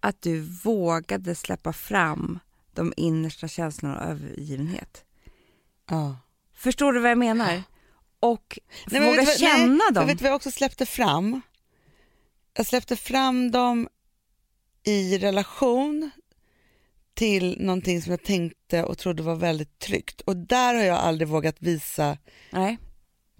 att 0.00 0.22
du 0.22 0.40
vågade 0.40 1.34
släppa 1.34 1.72
fram 1.72 2.38
de 2.72 2.92
innersta 2.96 3.48
känslorna 3.48 4.00
av 4.00 4.10
övergivenhet. 4.10 5.04
ja. 5.90 6.16
Förstår 6.54 6.92
du 6.92 7.00
vad 7.00 7.10
jag 7.10 7.18
menar? 7.18 7.62
Och 8.20 8.58
Nej, 8.86 9.00
våga 9.00 9.16
vet 9.16 9.38
känna 9.38 9.66
nej, 9.66 9.92
dem. 9.92 10.06
Vet 10.06 10.18
du 10.18 10.22
vad 10.22 10.30
jag 10.30 10.36
också 10.36 10.50
släppte 10.50 10.86
fram? 10.86 11.40
Jag 12.54 12.66
släppte 12.66 12.96
fram 12.96 13.50
dem 13.50 13.88
i 14.84 15.18
relation 15.18 16.10
till 17.14 17.56
någonting 17.60 18.02
som 18.02 18.10
jag 18.10 18.22
tänkte 18.22 18.84
och 18.84 18.98
trodde 18.98 19.22
var 19.22 19.36
väldigt 19.36 19.78
tryggt. 19.78 20.20
Och 20.20 20.36
där 20.36 20.74
har 20.74 20.82
jag 20.82 20.98
aldrig 20.98 21.28
vågat 21.28 21.56
visa, 21.58 22.18
Nej. 22.50 22.78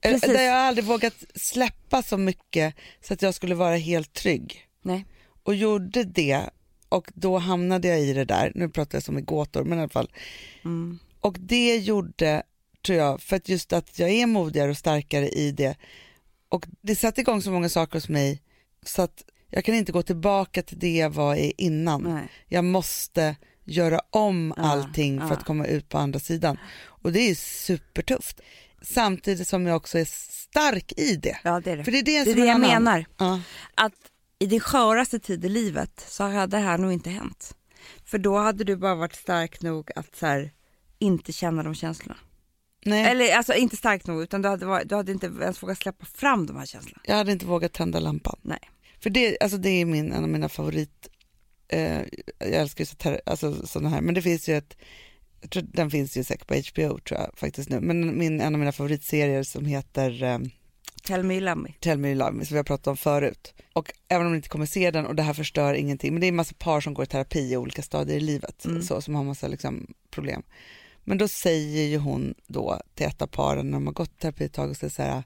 Eller, 0.03 0.19
Precis. 0.19 0.37
där 0.37 0.45
jag 0.45 0.57
aldrig 0.57 0.85
vågat 0.85 1.25
släppa 1.35 2.03
så 2.03 2.17
mycket 2.17 2.75
så 3.01 3.15
att 3.15 3.23
jag 3.23 3.35
skulle 3.35 3.55
vara 3.55 3.77
helt 3.77 4.12
trygg. 4.12 4.67
Nej. 4.83 5.07
Och 5.43 5.55
gjorde 5.55 6.05
det 6.05 6.51
och 6.88 7.12
då 7.15 7.38
hamnade 7.38 7.88
jag 7.88 8.01
i 8.01 8.12
det 8.12 8.25
där, 8.25 8.53
nu 8.55 8.69
pratar 8.69 8.97
jag 8.97 9.03
som 9.03 9.19
i 9.19 9.23
gåtor 9.23 9.65
men 9.65 9.79
i 9.79 9.81
alla 9.81 9.88
fall. 9.88 10.11
Mm. 10.65 10.99
Och 11.21 11.37
det 11.38 11.77
gjorde, 11.77 12.43
tror 12.87 12.99
jag, 12.99 13.21
för 13.21 13.37
att 13.37 13.49
just 13.49 13.73
att 13.73 13.99
jag 13.99 14.11
är 14.11 14.27
modigare 14.27 14.71
och 14.71 14.77
starkare 14.77 15.29
i 15.29 15.53
det. 15.53 15.77
Och 16.49 16.67
det 16.81 16.97
satte 16.97 17.21
igång 17.21 17.43
så 17.43 17.51
många 17.51 17.69
saker 17.69 17.95
hos 17.95 18.09
mig 18.09 18.43
så 18.83 19.03
att 19.03 19.25
jag 19.51 19.65
kan 19.65 19.75
inte 19.75 19.93
gå 19.93 20.03
tillbaka 20.03 20.62
till 20.62 20.79
det 20.79 20.97
jag 20.97 21.11
var 21.11 21.37
i 21.37 21.53
innan. 21.59 22.03
Nej. 22.03 22.29
Jag 22.49 22.65
måste 22.65 23.37
göra 23.65 24.01
om 24.11 24.55
Ja, 24.57 24.62
allting 24.62 25.21
för 25.21 25.29
ja. 25.29 25.33
att 25.33 25.45
komma 25.45 25.67
ut 25.67 25.88
på 25.88 25.99
andra 25.99 26.19
sidan. 26.19 26.59
Och 26.85 27.12
det 27.12 27.21
är 27.21 27.35
supertufft. 27.35 28.41
Samtidigt 28.83 29.49
som 29.49 29.66
jag 29.66 29.77
också 29.77 29.99
är 29.99 30.05
stark 30.05 30.92
i 30.97 31.16
det. 31.16 31.38
Ja, 31.45 31.61
det 31.61 31.71
är 31.71 31.77
det. 31.77 31.85
För 31.85 31.92
det 31.92 31.99
är 31.99 32.03
det, 32.03 32.25
det 32.25 32.31
är 32.31 32.35
det 32.35 32.40
jag 32.40 32.49
annan- 32.55 32.71
menar. 32.85 33.07
Ja. 33.18 33.40
Att 33.75 33.92
i 34.38 34.47
din 34.47 34.61
sköraste 34.61 35.18
tid 35.18 35.45
i 35.45 35.49
livet 35.49 36.05
så 36.09 36.25
hade 36.25 36.57
det 36.57 36.62
här 36.62 36.79
nog 36.79 36.93
inte 36.93 37.11
hänt. 37.11 37.57
För 38.05 38.18
då 38.18 38.39
hade 38.39 38.64
du 38.64 38.76
bara 38.76 38.95
varit 38.95 39.14
stark 39.14 39.62
nog 39.62 39.91
att 39.97 40.16
så 40.16 40.26
här, 40.26 40.51
inte 40.99 41.33
känna 41.33 41.62
de 41.62 41.74
känslorna. 41.74 42.16
Nej, 42.85 43.05
Eller 43.11 43.37
alltså 43.37 43.55
inte 43.55 43.76
stark 43.76 44.07
nog 44.07 44.22
utan 44.22 44.43
du 44.43 44.49
hade, 44.49 44.66
varit, 44.66 44.89
du 44.89 44.95
hade 44.95 45.12
inte 45.12 45.26
ens 45.26 45.62
vågat 45.62 45.78
släppa 45.78 46.07
fram 46.07 46.47
de 46.47 46.57
här 46.57 46.66
känslorna. 46.66 47.01
jag 47.05 47.16
hade 47.16 47.33
inte 47.33 47.47
vågat 47.47 47.72
tända 47.72 48.01
lampan. 48.01 48.39
Nej. 48.43 48.59
För 49.03 49.11
det, 49.11 49.37
alltså 49.41 49.59
det 49.59 49.68
är 49.68 49.85
min, 49.85 50.12
en 50.12 50.22
av 50.22 50.28
mina 50.28 50.49
favorit, 50.49 51.09
eh, 51.68 52.01
jag 52.39 52.51
älskar 52.53 52.85
ju 52.85 52.87
så 52.87 53.18
alltså, 53.26 53.66
sådana 53.66 53.89
här, 53.89 54.01
men 54.01 54.14
det 54.14 54.22
finns 54.22 54.49
ju 54.49 54.57
ett, 54.57 54.76
tror, 55.51 55.62
den 55.62 55.90
finns 55.90 56.16
ju 56.16 56.24
säkert 56.24 56.47
på 56.47 56.55
HBO 56.55 56.99
tror 56.99 57.20
jag 57.20 57.30
faktiskt 57.36 57.68
nu, 57.70 57.80
men 57.80 58.18
min, 58.18 58.40
en 58.40 58.55
av 58.55 58.59
mina 58.59 58.72
favoritserier 58.72 59.43
som 59.43 59.64
heter 59.64 60.22
eh, 60.22 60.38
Tell 61.03 61.22
me 61.22 61.34
you 61.34 61.45
love 61.45 61.61
me. 61.61 61.74
Tell 61.80 61.99
me 61.99 62.09
you 62.09 62.18
love 62.18 62.32
me 62.32 62.45
som 62.45 62.55
vi 62.55 62.59
har 62.59 62.64
pratat 62.64 62.86
om 62.86 62.97
förut. 62.97 63.55
Och 63.72 63.93
även 64.09 64.26
om 64.26 64.32
ni 64.32 64.36
inte 64.36 64.49
kommer 64.49 64.66
se 64.66 64.90
den 64.90 65.07
och 65.07 65.14
det 65.14 65.22
här 65.22 65.34
förstör 65.34 65.74
ingenting, 65.74 66.12
men 66.12 66.20
det 66.20 66.26
är 66.26 66.28
en 66.28 66.36
massa 66.36 66.55
par 66.59 66.80
som 66.80 66.95
går 66.95 67.03
i 67.03 67.07
terapi 67.07 67.53
i 67.53 67.57
olika 67.57 67.82
stadier 67.82 68.16
i 68.16 68.20
livet 68.20 68.64
Mm. 68.64 68.82
så, 68.82 69.01
som 69.01 69.14
har 69.14 69.24
massa 69.24 69.49
liksom, 69.49 69.95
problem. 70.11 70.43
Men 71.05 71.18
då 71.18 71.28
säger 71.28 71.86
ju 71.88 71.99
hon 71.99 72.34
då 72.47 72.80
till 72.95 73.07
ett 73.07 73.22
av 73.22 73.26
paren 73.26 73.66
när 73.66 73.72
de 73.72 73.86
har 73.86 73.95
gått 73.95 74.18
terapi 74.18 74.45
ett 74.45 74.53
tag 74.53 74.70
och 74.70 74.76
säger 74.76 74.90
så 74.90 75.03
här, 75.03 75.22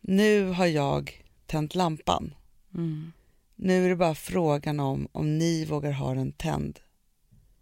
nu 0.00 0.44
har 0.44 0.66
jag 0.66 1.24
tänt 1.46 1.74
lampan. 1.74 2.34
Mm. 2.74 3.12
Nu 3.56 3.84
är 3.84 3.88
det 3.88 3.96
bara 3.96 4.14
frågan 4.14 4.80
om 4.80 5.08
om 5.12 5.38
ni 5.38 5.64
vågar 5.64 5.92
ha 5.92 6.14
den 6.14 6.32
tänd 6.32 6.80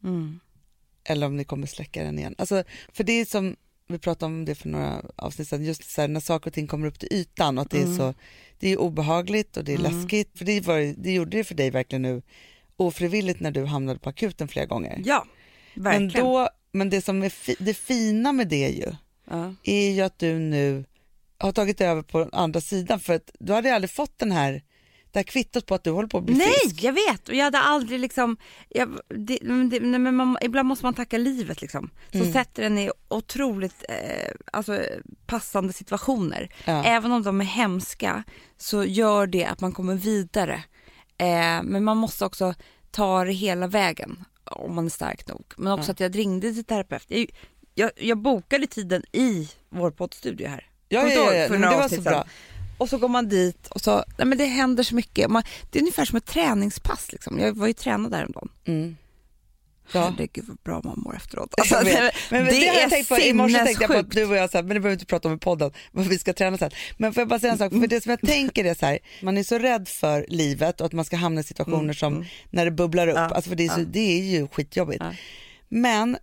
Mm. 0.04 0.40
Eller 1.04 1.26
om 1.26 1.36
ni 1.36 1.44
kommer 1.44 1.66
släcka 1.66 2.04
den 2.04 2.18
igen. 2.18 2.34
Alltså, 2.38 2.64
för 2.92 3.04
det 3.04 3.12
är 3.12 3.24
som 3.24 3.56
vi 3.86 3.98
pratade 3.98 4.26
om 4.26 4.44
det 4.44 4.54
för 4.54 4.68
några 4.68 5.02
avsnitt 5.16 5.48
sedan, 5.48 5.64
just 5.64 5.90
så 5.90 6.00
här, 6.00 6.08
när 6.08 6.20
saker 6.20 6.50
och 6.50 6.54
ting 6.54 6.66
kommer 6.66 6.86
upp 6.86 6.98
till 6.98 7.12
ytan 7.12 7.58
och 7.58 7.62
att 7.62 7.70
det 7.70 7.82
är 7.82 7.96
så, 7.96 8.14
det 8.58 8.68
är 8.68 8.80
obehagligt 8.80 9.56
och 9.56 9.64
det 9.64 9.74
är 9.74 9.78
läskigt. 9.78 10.38
För 10.38 10.44
det, 10.44 10.60
var, 10.60 10.94
det 10.96 11.12
gjorde 11.12 11.36
det 11.36 11.44
för 11.44 11.54
dig 11.54 11.70
verkligen 11.70 12.02
nu 12.02 12.22
ofrivilligt 12.76 13.40
när 13.40 13.50
du 13.50 13.64
hamnade 13.64 13.98
på 13.98 14.08
akuten 14.08 14.48
flera 14.48 14.66
gånger. 14.66 15.02
Ja, 15.04 15.26
men, 15.74 15.84
verkligen. 15.84 16.26
då, 16.26 16.48
men 16.72 16.90
det 16.90 17.00
som 17.00 17.22
är 17.22 17.28
fi, 17.28 17.56
det 17.58 17.74
fina 17.74 18.32
med 18.32 18.48
det 18.48 18.68
ju, 18.68 18.92
ja. 19.30 19.54
är 19.64 19.90
ju 19.90 20.00
att 20.00 20.18
du 20.18 20.38
nu 20.38 20.84
har 21.38 21.52
tagit 21.52 21.80
över 21.80 22.02
på 22.02 22.28
andra 22.32 22.60
sidan 22.60 23.00
för 23.00 23.14
att 23.14 23.30
du 23.38 23.52
hade 23.52 23.74
aldrig 23.74 23.90
fått 23.90 24.18
den 24.18 24.32
här, 24.32 24.62
det 25.14 25.18
här 25.18 25.24
kvittot 25.24 25.66
på 25.66 25.74
att 25.74 25.84
du 25.84 25.90
håller 25.90 26.08
på 26.08 26.18
att 26.18 26.24
bli 26.24 26.34
Nej, 26.34 26.52
frisk. 26.62 26.82
jag 26.82 26.92
vet 26.92 27.28
och 27.28 27.34
jag 27.34 27.44
hade 27.44 27.58
aldrig 27.58 28.00
liksom, 28.00 28.36
jag, 28.68 28.98
det, 29.08 29.38
det, 29.70 29.80
nej, 29.80 30.00
men 30.00 30.14
man, 30.16 30.38
ibland 30.40 30.68
måste 30.68 30.84
man 30.84 30.94
tacka 30.94 31.18
livet 31.18 31.60
liksom. 31.62 31.90
Som 32.10 32.20
Mm. 32.20 32.32
sätter 32.32 32.62
en 32.62 32.78
i 32.78 32.90
otroligt 33.08 33.84
eh, 33.88 34.30
alltså, 34.52 34.80
passande 35.26 35.72
situationer. 35.72 36.48
Ja. 36.64 36.84
Även 36.84 37.12
om 37.12 37.22
de 37.22 37.40
är 37.40 37.44
hemska 37.44 38.24
så 38.56 38.84
gör 38.84 39.26
det 39.26 39.44
att 39.44 39.60
man 39.60 39.72
kommer 39.72 39.94
vidare. 39.94 40.54
Eh, 41.18 41.62
men 41.62 41.84
man 41.84 41.96
måste 41.96 42.24
också 42.24 42.54
ta 42.90 43.24
det 43.24 43.32
hela 43.32 43.66
vägen 43.66 44.24
om 44.44 44.74
man 44.74 44.86
är 44.86 44.90
stark 44.90 45.28
nog. 45.28 45.44
Men 45.56 45.72
också 45.72 45.88
Ja. 45.90 45.92
att 45.92 46.00
jag 46.00 46.18
ringde 46.18 46.54
till 46.54 46.64
terapeut. 46.64 47.04
Jag, 47.08 47.26
jag, 47.74 47.90
jag 47.96 48.18
bokade 48.18 48.66
tiden 48.66 49.02
i 49.12 49.48
vår 49.68 49.90
poddstudio 49.90 50.48
här. 50.48 50.66
Ja, 50.88 51.02
ja, 51.02 51.08
ja, 51.12 51.34
ja. 51.34 51.48
Det 51.48 51.58
var 51.76 51.88
så 51.88 52.00
bra. 52.00 52.24
Och 52.84 52.90
så 52.90 52.98
går 52.98 53.08
man 53.08 53.28
dit 53.28 53.66
och 53.66 53.80
så, 53.80 54.04
nej 54.18 54.26
men 54.26 54.38
det 54.38 54.44
händer 54.44 54.82
så 54.82 54.94
mycket. 54.94 55.30
Man, 55.30 55.42
det 55.70 55.78
är 55.78 55.82
ungefär 55.82 56.04
som 56.04 56.16
ett 56.16 56.26
träningspass 56.26 57.12
liksom. 57.12 57.38
Jag 57.38 57.56
var 57.56 57.66
ju 57.66 57.72
tränad 57.72 58.14
häromdagen. 58.14 58.48
Mm. 58.64 58.96
Ja. 59.92 60.00
Herregud 60.00 60.44
vad 60.48 60.56
bra 60.64 60.80
man 60.84 61.00
mår 61.00 61.16
efteråt. 61.16 61.54
Alltså, 61.58 61.74
det, 61.84 62.12
men, 62.30 62.44
men 62.44 62.54
det, 62.54 62.66
har 62.66 62.80
jag 62.80 62.90
tänkt 62.90 63.08
på, 63.08 63.18
I 63.18 63.32
morse 63.32 63.64
tänkte 63.64 63.84
jag 63.84 63.90
på 63.90 63.98
att 63.98 64.10
du 64.10 64.24
och 64.24 64.36
jag, 64.36 64.50
så 64.50 64.58
här, 64.58 64.62
men 64.62 64.68
det 64.74 64.80
behöver 64.80 64.88
vi 64.88 64.92
inte 64.92 65.06
prata 65.06 65.28
om 65.28 65.34
i 65.34 65.38
podden, 65.38 65.72
vad 65.92 66.06
vi 66.06 66.18
ska 66.18 66.32
träna 66.32 66.58
sen. 66.58 66.70
Men 66.96 67.14
får 67.14 67.20
jag 67.20 67.28
bara 67.28 67.38
säga 67.38 67.52
en 67.52 67.58
sak, 67.58 67.72
för 67.72 67.86
det 67.86 68.00
som 68.00 68.10
jag 68.10 68.20
tänker 68.20 68.64
är 68.64 68.74
så 68.74 68.86
här, 68.86 68.98
man 69.22 69.38
är 69.38 69.42
så 69.42 69.58
rädd 69.58 69.88
för 69.88 70.26
livet 70.28 70.80
och 70.80 70.86
att 70.86 70.92
man 70.92 71.04
ska 71.04 71.16
hamna 71.16 71.40
i 71.40 71.44
situationer 71.44 71.92
som 71.92 72.24
när 72.50 72.64
det 72.64 72.70
bubblar 72.70 73.08
upp, 73.08 73.16
Mm, 73.16 73.28
Ja, 73.30 73.34
alltså 73.36 73.48
för 73.48 73.56
det 73.56 73.64
är, 73.64 73.68
så, 73.68 73.80
ja. 73.80 73.84
det 73.84 74.18
är 74.18 74.22
ju 74.22 74.48
skitjobbigt. 74.48 75.02
Ja. 75.04 75.12
Men 75.68 76.16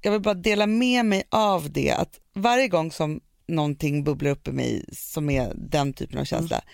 jag 0.00 0.12
vill 0.12 0.20
bara 0.20 0.34
dela 0.34 0.66
med 0.66 1.04
mig 1.04 1.22
av 1.30 1.70
det, 1.72 1.90
att 1.90 2.20
varje 2.34 2.68
gång 2.68 2.92
som 2.92 3.20
någonting 3.48 4.04
bubblar 4.04 4.30
upp 4.30 4.48
i 4.48 4.52
mig 4.52 4.84
som 4.92 5.30
är 5.30 5.52
den 5.54 5.92
typen 5.92 6.18
av 6.18 6.24
känsla, 6.24 6.56
Mm. 6.56 6.68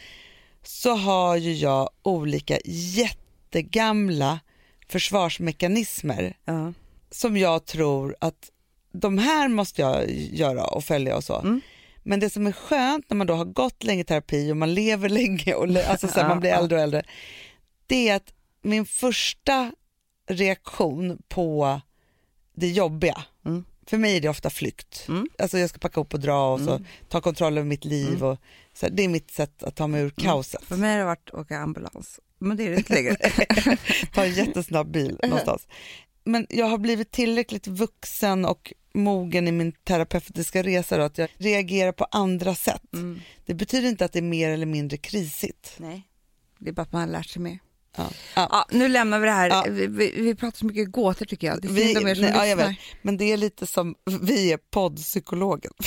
så 0.62 0.94
har 0.96 1.36
ju 1.36 1.52
jag 1.52 1.90
olika 2.02 2.58
jättegamla 2.64 4.40
försvarsmekanismer 4.88 6.36
Ja. 6.44 6.72
som 7.10 7.36
jag 7.36 7.64
tror 7.64 8.16
att 8.20 8.50
de 8.92 9.18
här 9.18 9.48
måste 9.48 9.82
jag 9.82 10.10
göra 10.10 10.64
och 10.64 10.84
följa 10.84 11.16
och 11.16 11.24
så. 11.24 11.40
Mm. 11.40 11.60
Men 12.02 12.20
det 12.20 12.30
som 12.30 12.46
är 12.46 12.52
skönt 12.52 13.10
när 13.10 13.16
man 13.16 13.26
då 13.26 13.34
har 13.34 13.44
gått 13.44 13.84
länge 13.84 14.00
i 14.00 14.04
terapi 14.04 14.52
och 14.52 14.56
man 14.56 14.74
lever 14.74 15.08
länge 15.08 15.54
och 15.54 15.68
le- 15.68 15.84
alltså 15.86 16.08
Ja, 16.16 16.28
man 16.28 16.40
blir 16.40 16.50
äldre 16.50 16.76
och 16.78 16.82
äldre, 16.82 17.02
det 17.86 18.08
är 18.08 18.16
att 18.16 18.32
min 18.62 18.86
första 18.86 19.72
reaktion 20.28 21.22
på 21.28 21.80
det 22.54 22.68
jobbiga, 22.68 23.14
Mm. 23.14 23.22
För 23.86 23.98
mig 23.98 24.16
är 24.16 24.20
det 24.20 24.28
ofta 24.28 24.50
flykt. 24.50 25.04
Mm. 25.08 25.28
Alltså 25.38 25.58
jag 25.58 25.70
ska 25.70 25.78
packa 25.78 26.00
upp 26.00 26.14
och 26.14 26.20
dra 26.20 26.52
och 26.52 26.60
så 26.60 26.70
Mm. 26.70 26.84
ta 27.08 27.20
kontroll 27.20 27.58
över 27.58 27.68
mitt 27.68 27.84
liv. 27.84 28.24
Och, 28.24 28.38
så 28.74 28.88
det 28.88 29.04
är 29.04 29.08
mitt 29.08 29.30
sätt 29.30 29.62
att 29.62 29.76
ta 29.76 29.86
mig 29.86 30.02
ur 30.02 30.10
kaoset. 30.10 30.64
För 30.64 30.76
mig 30.76 30.90
har 30.92 30.98
det 30.98 31.04
varit 31.04 31.30
att 31.32 31.40
åka 31.40 31.58
ambulans. 31.58 32.20
Men 32.38 32.56
det 32.56 32.66
är 32.66 32.70
det 32.70 32.76
inte 32.76 32.94
längre. 32.94 33.16
ta 34.14 34.24
en 34.24 34.32
jättesnabb 34.34 34.90
bil 34.90 35.18
någonstans. 35.22 35.66
Men 36.24 36.46
jag 36.50 36.66
har 36.66 36.78
blivit 36.78 37.10
tillräckligt 37.10 37.66
vuxen 37.66 38.44
och 38.44 38.72
mogen 38.94 39.48
i 39.48 39.52
min 39.52 39.72
terapeutiska 39.72 40.62
resa 40.62 40.96
då, 40.96 41.02
att 41.02 41.18
jag 41.18 41.28
reagerar 41.36 41.92
på 41.92 42.04
andra 42.04 42.54
sätt. 42.54 42.82
Mm. 42.94 43.20
Det 43.46 43.54
betyder 43.54 43.88
inte 43.88 44.04
att 44.04 44.12
det 44.12 44.18
är 44.18 44.22
mer 44.22 44.50
eller 44.50 44.66
mindre 44.66 44.96
krisigt. 44.96 45.74
Nej, 45.76 46.02
det 46.58 46.68
är 46.68 46.72
bara 46.72 46.82
att 46.82 46.92
man 46.92 47.00
har 47.00 47.08
lärt 47.08 47.26
sig 47.28 47.42
mer. 47.42 47.58
Ja. 47.96 48.10
Ja. 48.36 48.48
Ja, 48.50 48.66
nu 48.70 48.88
lämnar 48.88 49.18
vi 49.18 49.26
det 49.26 49.32
här. 49.32 49.48
Ja. 49.48 49.64
Vi, 49.68 49.86
vi, 49.86 50.34
pratar 50.34 50.58
så 50.58 50.66
mycket 50.66 50.92
gåtor 50.92 51.26
tycker 51.26 51.46
jag. 51.46 51.62
Det 51.62 51.68
är 51.68 51.72
Vi- 51.72 51.96
om 51.98 52.08
er 52.08 52.14
som 52.14 52.24
nej, 52.24 52.32
ja, 52.34 52.46
jag 52.46 52.56
lyssnar. 52.56 52.76
Men 53.02 53.16
det 53.16 53.24
är 53.24 53.36
lite 53.36 53.66
som, 53.66 53.94
vi 54.22 54.52
är 54.52 54.56
poddpsykologen. 54.56 55.72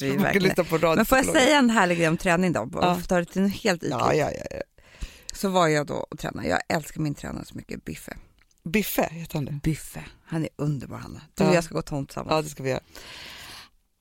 Vi 0.00 0.08
är 0.10 0.18
verkligen- 0.18 0.64
på 0.64 0.78
Men 0.96 1.06
får 1.06 1.18
jag 1.18 1.26
säga 1.26 1.58
en 1.58 1.70
härlig 1.70 1.98
grej 1.98 2.08
om 2.08 2.16
träning 2.16 2.52
då? 2.52 2.68
Ja. 2.72 3.00
ta 3.08 3.18
det 3.18 3.24
till 3.24 3.42
en 3.42 3.48
helt 3.50 3.82
ytligt. 3.82 3.90
Ja, 4.00 4.14
ja, 4.14 4.30
ja, 4.30 4.44
ja. 4.50 4.56
Så 5.34 5.48
var 5.48 5.68
jag 5.68 5.86
då 5.86 5.94
och 5.94 6.18
tränade. 6.18 6.48
Jag 6.48 6.60
älskar 6.68 7.00
min 7.00 7.14
tränare 7.14 7.44
så 7.44 7.54
mycket, 7.54 7.84
Biffe. 7.84 8.16
Biffe 8.64 9.08
heter 9.10 9.34
han 9.34 9.44
det. 9.44 9.52
Biffe, 9.62 10.04
han 10.24 10.42
är 10.42 10.48
underbar 10.56 10.96
Hanna. 10.98 11.20
Du 11.34 11.44
och 11.44 11.50
Ja. 11.50 11.54
jag 11.54 11.64
ska 11.64 11.74
gå 11.74 11.82
tomt 11.82 12.08
tillsammans. 12.08 12.30
Ja, 12.32 12.42
det 12.42 12.48
ska 12.48 12.62
vi 12.62 12.70
göra. 12.70 12.80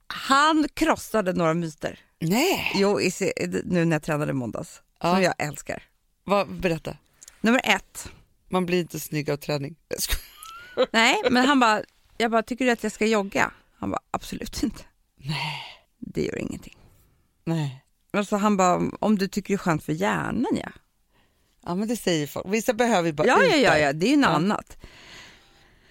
Han 0.08 0.68
krossade 0.74 1.34
några 1.34 1.54
myter. 1.54 2.00
Nej! 2.20 2.72
Jo, 2.76 3.02
i, 3.02 3.12
nu 3.66 3.86
när 3.86 3.96
jag 3.96 4.04
tränade 4.04 4.32
i 4.32 4.34
måndags. 4.34 4.82
Som 5.02 5.22
jag 5.22 5.34
älskar. 5.38 5.84
Vad, 6.24 6.50
berätta. 6.60 6.98
Nummer 7.42 7.62
ett. 7.64 8.10
Man 8.50 8.66
blir 8.66 8.80
inte 8.80 9.00
snygg 9.00 9.30
av 9.32 9.38
träning. 9.38 9.76
Nej, 10.92 11.22
men 11.32 11.46
han 11.46 11.60
bara, 11.60 11.82
jag 12.18 12.32
bara, 12.32 12.44
tycker 12.44 12.66
du 12.66 12.72
att 12.72 12.84
jag 12.84 12.92
ska 12.92 13.06
jogga? 13.06 13.52
Han 13.80 13.92
bara, 13.92 14.02
absolut 14.12 14.64
inte. 14.64 14.84
Nej. 15.18 15.64
Det 16.00 16.22
gör 16.26 16.38
ingenting. 16.38 16.78
Nej. 17.46 17.86
Alltså 18.14 18.36
han 18.36 18.58
bara, 18.58 18.92
om 19.00 19.18
du 19.18 19.28
tycker 19.28 19.54
det 19.54 19.56
är 19.56 19.58
skönt 19.58 19.84
för 19.84 19.94
hjärnan 19.94 20.46
ja. 20.64 20.70
Ja, 21.66 21.76
men 21.76 21.88
det 21.88 21.98
säger 21.98 22.28
folk. 22.28 22.46
Vissa 22.50 22.74
behöver 22.74 23.08
ju 23.08 23.14
bara 23.14 23.28
Ja, 23.28 23.44
ja, 23.44 23.56
ja, 23.56 23.78
ja, 23.78 23.94
det 23.94 24.06
är 24.06 24.10
ju 24.10 24.18
något 24.18 24.30
Ja. 24.30 24.36
annat. 24.36 24.78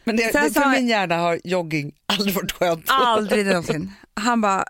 Men 0.05 0.17
det, 0.17 0.33
Sen 0.33 0.45
det, 0.45 0.61
för 0.61 0.71
min 0.71 0.89
hjärna 0.89 1.17
har 1.17 1.41
jogging 1.45 1.93
aldrig 2.07 2.35
varit 2.35 2.53
skönt. 2.53 2.85
Aldrig 2.89 3.47
någonsin. 3.47 3.93
Han 4.15 4.41
bara, 4.41 4.65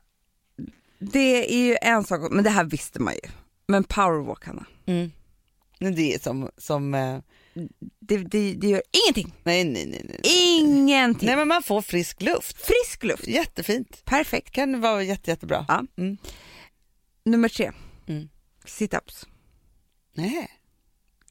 det 0.99 1.55
är 1.55 1.67
ju 1.67 1.77
en 1.83 2.05
sak, 2.05 2.21
men 2.31 2.45
det 2.45 2.51
här 2.51 2.65
visste 2.65 3.01
man 3.01 3.15
ju. 3.15 3.31
Men 3.67 3.85
powerwalk 3.85 4.47
Hanna, 4.47 4.65
Mm. 4.87 5.13
Men 5.81 5.95
det 5.95 6.15
är 6.15 6.19
som, 6.19 6.51
som 6.59 6.95
eh, 6.95 7.19
det, 8.01 8.17
det, 8.17 8.55
det 8.55 8.67
gör 8.69 8.83
ingenting. 9.07 9.35
nej, 9.43 9.65
nej, 9.65 9.87
nej, 9.87 10.03
nej. 10.09 10.21
Ingenting. 10.59 11.27
Nej 11.27 11.37
men 11.37 11.49
man 11.49 11.63
får 11.63 11.83
frisk 11.83 12.23
luft. 12.23 12.67
Frisk 12.67 13.03
luft. 13.05 13.27
Jättefint. 13.27 14.05
Perfekt. 14.05 14.51
Kan 14.51 14.81
vara 14.81 15.03
jätte, 15.03 15.31
jättebra. 15.31 15.65
Ja. 15.69 15.85
Mm. 15.99 16.17
Nummer 17.25 17.49
tre, 17.49 17.73
Mm. 18.07 18.29
sit-ups. 18.67 19.27
Nej. 20.15 20.51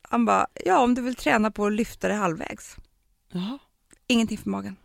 Han 0.02 0.26
bara, 0.26 0.47
ja 0.66 0.80
om 0.80 0.95
du 0.95 1.02
vill 1.02 1.16
träna 1.16 1.52
på 1.52 1.66
att 1.66 1.74
lyfta 1.74 2.08
det 2.08 2.14
halvvägs. 2.14 2.76
Jaha. 3.32 3.60
Ingenting 4.08 4.38
för 4.38 4.50
magen. 4.50 4.76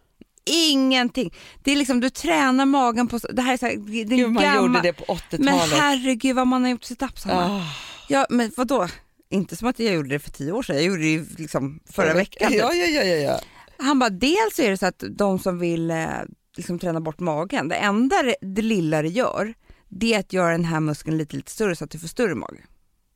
Ingenting. 0.47 1.35
Det 1.65 1.73
är 1.73 1.77
liksom, 1.77 2.01
du 2.01 2.11
tränar 2.11 2.67
magen 2.67 3.09
på, 3.09 3.19
det 3.19 3.43
här 3.43 3.53
är 3.53 3.57
så 3.57 3.67
här, 3.67 3.77
det 3.77 4.01
är 4.01 4.05
Gud, 4.05 4.31
man 4.33 4.43
gammal, 4.43 4.63
gjorde 4.67 4.81
det 4.81 4.93
på 4.93 5.05
Men 5.31 5.49
80-talet. 5.55 5.79
herregud 5.79 6.37
vad 6.37 6.47
man 6.47 6.63
har 6.63 6.71
gjort 6.71 6.83
sit-ups 6.85 7.29
Hanna. 7.29 7.57
Ah. 7.57 7.67
Ja 8.09 8.27
men 8.31 8.53
vadå? 8.57 8.89
Inte 9.35 9.57
som 9.57 9.69
att 9.69 9.79
jag 9.79 9.95
gjorde 9.95 10.09
det 10.09 10.19
för 10.19 10.31
tio 10.31 10.53
år 10.53 10.63
sedan, 10.63 10.77
jag 10.77 10.85
gjorde 10.85 11.03
det 11.03 11.09
ju 11.09 11.27
liksom 11.37 11.81
förra 11.91 12.15
veckan. 12.15 12.53
Ja, 12.53 12.73
ja, 12.75 12.87
ja, 12.87 13.03
ja, 13.03 13.17
ja. 13.17 13.41
Han 13.79 13.99
bara, 13.99 14.11
dels 14.11 14.59
är 14.59 14.71
det 14.71 14.77
så 14.77 14.87
att 14.87 15.05
de 15.11 15.39
som 15.39 15.59
vill 15.59 15.91
eh, 15.91 16.09
liksom 16.57 16.79
träna 16.79 17.01
bort 17.01 17.21
magen, 17.21 17.69
det 17.69 17.75
enda 17.75 18.17
det, 18.41 18.63
lilla 18.63 19.03
det 19.03 19.09
gör, 19.09 19.55
det 19.89 20.15
är 20.15 20.21
att 20.21 20.33
göra 20.33 20.53
den 20.53 20.65
här 20.65 20.81
muskeln 20.81 21.19
lite, 21.19 21.37
lite 21.37 21.51
större 21.51 21.77
så 21.77 21.85
att 21.85 21.91
du 21.91 21.99
får 21.99 22.09
större 22.09 22.35
mage. 22.35 22.61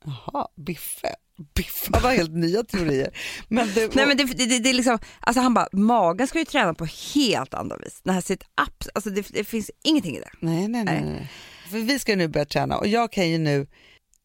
Jaha, 0.05 0.47
Biffe. 0.55 1.15
Biffe 1.55 1.99
var 2.03 2.11
helt 2.11 2.31
nya 2.31 2.63
teorier. 2.63 3.17
Men 3.47 3.73
det, 3.73 3.95
Nej 3.95 4.07
men 4.07 4.17
det, 4.17 4.23
det, 4.23 4.59
det, 4.59 4.69
är 4.69 4.73
liksom, 4.73 4.99
alltså 5.19 5.41
han 5.41 5.53
bara, 5.53 5.67
magen 5.71 6.27
ska 6.27 6.39
ju 6.39 6.45
träna 6.45 6.73
på 6.73 6.85
helt 7.15 7.53
andra 7.53 7.77
vis. 7.77 8.01
Den 8.03 8.13
här 8.13 8.21
sit-ups, 8.21 8.89
alltså 8.93 9.09
det, 9.09 9.27
det 9.29 9.43
finns 9.43 9.71
ingenting 9.83 10.15
i 10.15 10.19
det. 10.19 10.29
nej, 10.39 10.67
nej, 10.67 10.83
nej, 10.83 11.01
Nej. 11.05 11.31
För 11.71 11.77
vi 11.77 11.99
ska 11.99 12.15
nu 12.15 12.27
börja 12.27 12.45
träna 12.45 12.77
och 12.77 12.87
jag 12.87 13.11
kan 13.11 13.29
ju 13.29 13.37
nu 13.37 13.67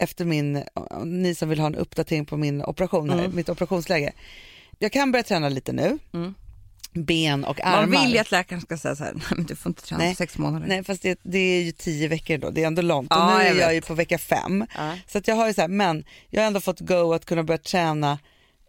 efter 0.02 0.24
min, 0.24 0.64
ni 1.04 1.34
som 1.34 1.48
vill 1.48 1.58
ha 1.60 1.66
en 1.66 1.74
uppdatering 1.74 2.26
på 2.26 2.36
min 2.36 2.62
operation 2.62 3.10
här, 3.10 3.18
Mm. 3.18 3.36
mitt 3.36 3.48
operationsläge. 3.48 4.12
Jag 4.78 4.92
kan 4.92 5.12
börja 5.12 5.22
träna 5.22 5.48
lite 5.48 5.72
nu. 5.72 5.98
Mm. 6.14 6.34
Ben 6.92 7.44
och 7.44 7.60
armar. 7.60 7.86
Man 7.86 7.90
vill 8.04 8.12
ju 8.12 8.18
att 8.18 8.30
läkaren 8.30 8.60
ska 8.60 8.78
säga 8.78 8.96
så 8.96 9.04
här, 9.04 9.12
nej 9.14 9.24
men 9.30 9.44
du 9.46 9.56
får 9.56 9.70
inte 9.70 9.82
träna 9.82 10.04
Nej. 10.04 10.12
på 10.12 10.16
sex 10.16 10.38
månader. 10.38 10.66
Nej 10.66 10.84
fast 10.84 11.02
det, 11.02 11.18
det 11.22 11.38
är 11.38 11.62
ju 11.62 11.72
tio 11.72 12.08
veckor 12.08 12.38
då, 12.38 12.50
det 12.50 12.62
är 12.62 12.66
ändå 12.66 12.82
långt 12.82 13.10
och 13.12 13.16
Ja, 13.18 13.38
nu 13.38 13.44
är 13.44 13.46
jag 13.48 13.56
jag, 13.56 13.66
vet. 13.66 13.76
ju 13.76 13.80
på 13.80 13.94
vecka 13.94 14.18
fem. 14.18 14.66
Ja. 14.76 14.96
Så 15.08 15.18
att 15.18 15.28
jag 15.28 15.34
har 15.34 15.46
ju 15.48 15.54
så 15.54 15.60
här, 15.60 15.68
men 15.68 16.04
jag 16.30 16.42
har 16.42 16.46
ändå 16.46 16.60
fått 16.60 16.80
go 16.80 17.12
att 17.12 17.24
kunna 17.24 17.42
börja 17.42 17.58
träna, 17.58 18.18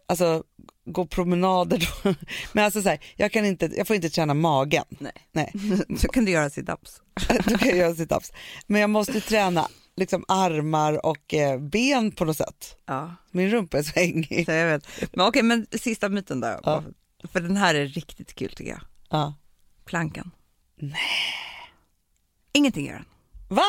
alltså 0.08 0.42
gå 0.86 1.06
promenader 1.06 1.88
då. 2.02 2.14
Men 2.52 2.64
alltså 2.64 2.82
så 2.82 2.88
här, 2.88 2.98
jag, 3.16 3.32
kan 3.32 3.44
inte, 3.44 3.70
jag 3.76 3.86
får 3.86 3.96
inte 3.96 4.10
träna 4.10 4.34
magen. 4.34 4.84
Nej. 4.88 5.12
Nej. 5.32 5.52
Så 5.98 6.08
kan 6.08 6.24
du 6.24 6.30
göra 6.32 6.48
sit-ups. 6.48 7.00
då 7.44 7.58
kan 7.58 7.68
jag 7.68 7.78
göra 7.78 7.94
situps. 7.94 8.32
Men 8.66 8.80
jag 8.80 8.90
måste 8.90 9.20
träna 9.20 9.68
liksom 9.96 10.24
armar 10.28 11.06
och 11.06 11.34
eh, 11.34 11.58
ben 11.60 12.12
på 12.12 12.24
något 12.24 12.36
sätt. 12.36 12.76
Ja, 12.86 13.14
Min 13.30 13.50
rumpa 13.50 13.78
är 13.78 13.82
så 13.82 13.92
hängig. 14.00 14.44
så 14.46 14.52
jag 14.52 14.66
vet. 14.66 14.86
Men 15.16 15.26
okej, 15.26 15.42
men 15.42 15.66
sista 15.72 16.08
myten 16.08 16.40
där. 16.40 16.60
Ja. 16.64 16.82
För 17.32 17.40
den 17.40 17.56
här 17.56 17.74
är 17.74 17.86
riktigt 17.86 18.34
kul 18.34 18.50
tycker 18.52 18.70
jag. 18.70 18.80
Ja. 19.10 19.34
plankan. 19.84 20.30
Nej. 20.76 20.98
Ingenting 22.52 22.86
gör 22.86 22.92
den. 22.94 23.04
Va? 23.48 23.62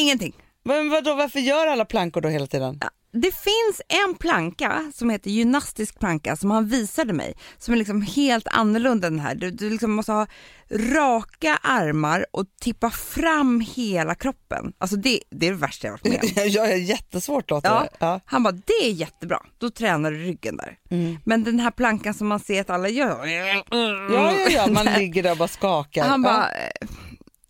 Ingenting. 0.00 0.32
Men 0.62 0.90
vadå, 0.90 1.14
varför 1.14 1.40
gör 1.40 1.66
alla 1.66 1.84
plankor 1.84 2.20
då 2.20 2.28
hela 2.28 2.46
tiden? 2.46 2.78
Ja, 2.80 2.90
Det 3.16 3.30
finns 3.34 3.80
en 3.88 4.14
planka 4.14 4.92
som 4.94 5.10
heter 5.10 5.30
gymnastisk 5.30 5.98
planka 5.98 6.36
som 6.36 6.50
han 6.50 6.66
visade 6.68 7.12
mig 7.12 7.34
som 7.58 7.74
är 7.74 7.78
liksom 7.78 8.02
helt 8.02 8.48
annorlunda 8.50 9.10
den 9.10 9.20
här. 9.20 9.34
Du, 9.34 9.50
du 9.50 9.70
liksom 9.70 9.92
måste 9.92 10.12
ha 10.12 10.26
raka 10.70 11.56
armar 11.62 12.26
och 12.30 12.44
tippa 12.60 12.90
fram 12.90 13.60
hela 13.60 14.14
kroppen. 14.14 14.72
Alltså 14.78 14.96
det, 14.96 15.20
det 15.30 15.46
är 15.46 15.50
det 15.50 15.56
värsta 15.56 15.86
jag 15.86 15.92
varit 15.92 16.04
med 16.04 16.20
om. 16.22 16.28
Jag 16.50 16.72
är 16.72 16.76
jättesvårt 16.76 17.50
låter 17.50 17.68
Ja. 17.68 17.80
det. 17.80 17.88
Ja. 17.98 18.20
Han 18.24 18.42
bara, 18.42 18.52
det 18.52 18.72
är 18.86 18.90
jättebra, 18.90 19.38
då 19.58 19.70
tränar 19.70 20.10
du 20.10 20.18
ryggen 20.18 20.56
där. 20.56 20.78
Mm. 20.90 21.16
Men 21.24 21.44
den 21.44 21.60
här 21.60 21.70
plankan 21.70 22.14
som 22.14 22.26
man 22.28 22.40
ser 22.40 22.60
att 22.60 22.70
alla 22.70 22.88
gör. 22.88 23.26
Ja, 23.26 23.64
ja, 24.10 24.32
ja, 24.50 24.66
man 24.66 24.84
ligger 24.98 25.22
där 25.22 25.30
och 25.30 25.36
bara 25.38 25.48
skakar. 25.48 26.04
Han 26.08 26.22
Ja. 26.24 26.30
bara, 26.30 26.50
eh, 26.50 26.88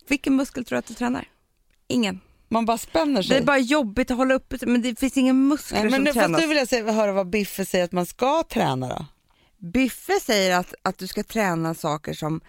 vilken 0.07 0.35
muskel 0.35 0.65
tror 0.65 0.75
du 0.75 0.79
att 0.79 0.87
du 0.87 0.93
tränar? 0.93 1.25
Ingen. 1.87 2.19
Man 2.55 2.65
bara 2.65 2.77
spänner 2.77 3.21
Det 3.21 3.27
sig. 3.27 3.37
är 3.37 3.41
bara 3.43 3.57
jobbigt 3.57 4.11
att 4.11 4.17
hålla 4.17 4.33
uppe 4.33 4.57
men 4.65 4.81
det 4.81 4.99
finns 4.99 5.17
ingen 5.17 5.47
muskler 5.47 5.79
Nej, 5.79 5.83
men 5.83 5.93
som 5.93 6.03
nu, 6.03 6.09
fast 6.13 6.19
tränas. 6.19 6.41
nu 6.41 6.47
vill 6.47 6.57
jag 6.57 6.67
se, 6.67 6.83
höra 6.91 7.11
vad 7.11 7.29
Biffe 7.29 7.65
säger 7.65 7.85
att 7.85 7.91
man 7.91 8.05
ska 8.05 8.43
träna 8.43 8.87
då. 8.89 9.05
Biffe 9.71 10.19
säger 10.21 10.59
att, 10.59 10.73
att 10.81 10.97
du 10.97 11.07
ska 11.07 11.23
träna 11.23 11.73
saker 11.73 12.13
som, 12.13 12.41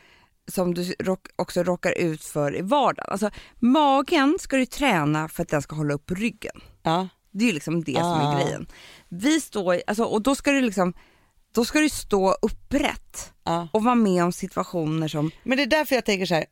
som 0.48 0.74
du 0.74 0.94
rock, 1.00 1.20
också 1.36 1.62
råkar 1.62 1.92
ut 1.98 2.24
för 2.24 2.56
i 2.56 2.62
vardagen. 2.62 3.06
Alltså 3.12 3.30
magen 3.60 4.36
ska 4.40 4.56
du 4.56 4.66
träna 4.66 5.28
för 5.28 5.42
att 5.42 5.48
den 5.48 5.62
ska 5.62 5.76
hålla 5.76 5.94
upp 5.94 6.10
ryggen. 6.10 6.60
Ja. 6.82 7.08
Det 7.30 7.44
är 7.44 7.46
ju 7.48 7.52
liksom 7.54 7.84
det 7.84 7.94
som 7.94 8.02
Ah. 8.04 8.32
är 8.32 8.42
grejen. 8.44 8.66
Vi 9.08 9.40
står, 9.40 9.82
alltså, 9.86 10.04
och 10.04 10.22
då 10.22 10.34
ska 10.34 10.52
du 10.52 10.60
liksom 10.60 10.92
då 11.52 11.64
ska 11.64 11.78
du 11.80 11.88
stå 11.88 12.32
upprätt 12.42 13.32
Ja. 13.44 13.68
och 13.72 13.84
vara 13.84 13.94
med 13.94 14.24
om 14.24 14.32
situationer 14.32 15.08
som, 15.08 15.30
Men 15.44 15.56
det 15.56 15.62
är 15.62 15.66
därför 15.66 15.94
jag 15.94 16.04
tänker 16.04 16.26
så 16.26 16.34
här, 16.34 16.44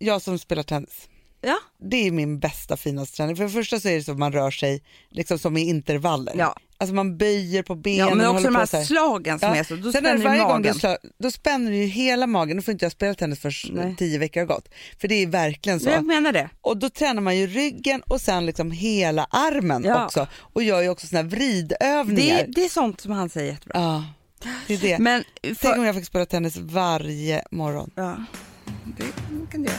jag 0.00 0.22
som 0.22 0.38
spelar 0.38 0.62
tennis, 0.62 1.08
ja, 1.42 1.58
det 1.90 2.06
är 2.06 2.10
min 2.10 2.38
bästa 2.38 2.76
finaste 2.76 3.16
träning. 3.16 3.36
För 3.36 3.44
det 3.44 3.50
första 3.50 3.80
så 3.80 3.88
är 3.88 3.94
det 3.94 4.02
så 4.04 4.12
att 4.12 4.18
man 4.18 4.32
rör 4.32 4.50
sig 4.50 4.82
liksom 5.10 5.38
som 5.38 5.56
i 5.56 5.60
intervaller. 5.68 6.34
Ja. 6.36 6.56
Alltså 6.78 6.94
man 6.94 7.16
böjer 7.18 7.62
på 7.62 7.74
benen 7.74 8.08
ja 8.08 8.14
men 8.14 8.26
också 8.26 8.44
de 8.44 8.56
här 8.56 8.68
här. 8.72 8.84
slagen 8.84 9.38
som 9.38 9.48
Ja. 9.48 9.54
är 9.56 9.64
så, 9.64 9.76
då 9.76 9.92
Sen 9.92 10.04
det 10.04 10.18
spänner 10.18 10.38
gång 10.38 10.48
magen. 10.48 10.72
du 10.72 10.78
slår, 10.78 10.96
då 11.18 11.30
spänner 11.30 11.70
du 11.70 11.76
ju 11.76 11.86
hela 11.86 12.26
magen, 12.26 12.56
då 12.56 12.62
får 12.62 12.72
inte 12.72 12.84
jag 12.84 12.92
spela 12.92 13.14
tennis 13.14 13.40
för 13.40 13.54
Nej. 13.72 13.94
tio 13.98 14.18
veckor 14.18 14.40
har 14.40 14.46
gått. 14.46 14.68
För 15.00 15.08
det 15.08 15.14
är 15.14 15.26
verkligen 15.26 15.80
så. 15.80 15.88
Jag 15.90 16.04
menar 16.06 16.32
det. 16.32 16.50
Och 16.60 16.76
då 16.76 16.88
tränar 16.90 17.22
man 17.22 17.36
ju 17.36 17.46
ryggen 17.46 18.02
och 18.02 18.20
sen 18.20 18.46
liksom 18.46 18.70
hela 18.70 19.24
armen 19.30 19.84
Ja. 19.84 20.04
också. 20.04 20.26
Och 20.38 20.62
gör 20.62 20.82
ju 20.82 20.88
också 20.88 21.06
såna 21.06 21.22
här 21.22 21.28
Det, 21.28 21.36
vridövningar. 21.36 22.38
är- 22.38 22.46
det 22.48 22.64
är 22.64 22.68
sånt 22.68 23.00
som 23.00 23.12
han 23.12 23.28
säger 23.30 23.52
jättebra. 23.52 23.80
Ja, 23.80 24.04
det 24.66 24.74
är 24.74 24.78
det. 24.78 24.98
Men 24.98 25.24
Tänk 25.42 25.58
för, 25.58 25.78
om 25.78 25.84
jag 25.84 25.94
fick 25.94 26.06
spela 26.06 26.26
tennis 26.26 26.56
varje 26.56 27.44
morgon. 27.50 27.90
ja, 27.94 28.24
det 28.96 29.04
kan 29.52 29.62
du 29.62 29.68
göra. 29.68 29.78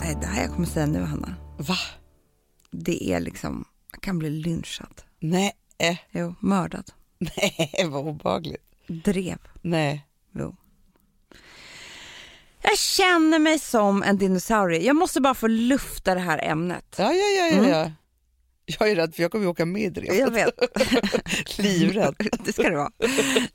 Nej, 0.00 0.16
det 0.20 0.26
här 0.26 0.42
jag 0.42 0.52
kommer 0.52 0.66
säga 0.66 0.86
nu, 0.86 1.02
Hanna. 1.02 1.34
Va? 1.58 1.76
Det 2.70 3.12
är 3.12 3.20
liksom, 3.20 3.64
jag 3.92 4.02
kan 4.02 4.18
bli 4.18 4.30
lynchad. 4.30 5.02
Nej, 5.20 5.52
Jo, 6.10 6.34
mördad. 6.40 6.90
nej 7.18 7.84
vad 7.88 8.06
obehagligt. 8.06 8.62
Drev. 8.86 9.38
Nej. 9.62 10.06
Jo. 10.34 10.56
Jag 12.62 12.78
känner 12.78 13.38
mig 13.38 13.58
som 13.58 14.02
en 14.02 14.18
dinosaurie. 14.18 14.82
Jag 14.86 14.96
måste 14.96 15.20
bara 15.20 15.34
få 15.34 15.46
lufta 15.46 16.14
det 16.14 16.20
här 16.20 16.38
ämnet. 16.42 16.94
Ja, 16.98 17.04
ja, 17.12 17.26
ja, 17.38 17.46
ja. 17.46 17.58
Mm. 17.58 17.70
ja. 17.70 17.92
Jag 18.78 18.90
är 18.90 18.96
rädd 18.96 19.14
för 19.14 19.22
jag 19.22 19.30
kommer 19.32 19.44
ju 19.44 19.50
åka 19.50 19.66
med 19.66 19.82
i 19.82 19.88
drevet. 19.88 20.18
Jag 20.18 20.30
vet. 20.30 21.58
Livrädd. 21.58 22.14
det 22.44 22.52
ska 22.52 22.62
det 22.62 22.76
vara. 22.76 22.90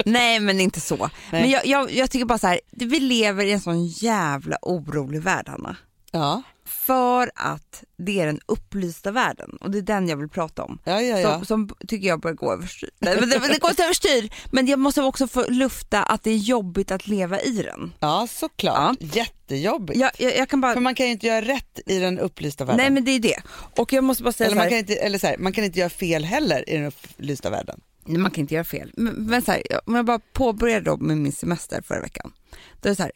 Nej, 0.05 0.39
men 0.39 0.59
inte 0.59 0.81
så. 0.81 0.97
Nej. 0.97 1.41
Men 1.41 1.49
jag, 1.49 1.65
jag, 1.65 1.91
jag 1.91 2.11
tycker 2.11 2.25
bara 2.25 2.37
så 2.37 2.47
här, 2.47 2.59
vi 2.71 2.99
lever 2.99 3.45
i 3.45 3.51
en 3.51 3.59
sån 3.61 3.85
jävla 3.87 4.57
orolig 4.61 5.21
värld, 5.21 5.49
Hanna. 5.49 5.77
Ja, 6.11 6.41
För 6.65 7.31
att 7.35 7.83
det 7.97 8.19
är 8.19 8.25
den 8.25 8.39
upplysta 8.45 9.11
världen 9.11 9.57
och 9.61 9.71
det 9.71 9.77
är 9.77 9.81
den 9.81 10.07
jag 10.09 10.17
vill 10.17 10.29
prata 10.29 10.63
om. 10.63 10.79
ja, 10.83 11.01
ja. 11.01 11.19
ja. 11.19 11.33
Som, 11.33 11.45
som 11.45 11.69
tycker 11.87 12.07
jag 12.07 12.19
börjar 12.21 12.35
gå 12.35 12.53
överstyr. 12.53 12.89
Nej, 12.99 13.17
men 13.19 13.29
det, 13.29 13.39
det 13.47 13.59
går 13.59 13.69
inte 13.69 13.83
överstyr, 13.83 14.33
men 14.51 14.67
jag 14.67 14.79
måste 14.79 15.01
också 15.01 15.27
få 15.27 15.45
lufta 15.49 16.03
att 16.03 16.23
det 16.23 16.31
är 16.31 16.37
jobbigt 16.37 16.91
att 16.91 17.07
leva 17.07 17.41
i 17.41 17.61
den. 17.63 17.93
ja 17.99 18.27
såklart. 18.29 18.97
Jättejobbigt. 18.99 19.99
Jag, 19.99 20.11
jag, 20.17 20.37
jag 20.37 20.49
kan 20.49 20.61
bara... 20.61 20.73
För 20.73 20.81
man 20.81 20.95
kan 20.95 21.05
ju 21.05 21.11
inte 21.11 21.27
göra 21.27 21.41
rätt 21.45 21.79
i 21.85 21.99
den 21.99 22.19
upplysta 22.19 22.65
världen. 22.65 22.77
Nej 22.77 22.89
men 22.89 23.05
det 23.05 23.11
är 23.11 23.19
det. 23.19 23.41
Och 23.77 23.93
jag 23.93 24.03
måste 24.03 24.23
bara 24.23 24.33
säga 24.33 24.47
eller 24.47 24.57
man 24.57 24.69
kan, 24.69 24.77
inte, 24.77 24.95
eller 24.95 25.19
så 25.19 25.27
här, 25.27 25.37
man 25.37 25.53
kan 25.53 25.63
inte 25.63 25.79
göra 25.79 25.89
fel 25.89 26.25
heller 26.25 26.69
i 26.69 26.77
den 26.77 26.85
upplysta 26.85 27.49
världen. 27.49 27.81
Nej, 28.05 28.17
man 28.17 28.31
kan 28.31 28.41
inte 28.41 28.53
göra 28.53 28.63
fel. 28.63 28.91
Men, 28.97 29.13
men 29.13 29.41
så 29.41 29.51
här, 29.51 29.61
jag- 29.69 29.81
om 29.85 29.95
jag 29.95 30.05
bara 30.05 30.19
påbörjar 30.33 30.81
då 30.81 30.97
med 30.97 31.17
min 31.17 31.31
semester 31.31 31.81
förra 31.81 32.01
veckan. 32.01 32.33
Då 32.81 32.87
är 32.87 32.91
det 32.91 32.95
så 32.95 33.03
här, 33.03 33.11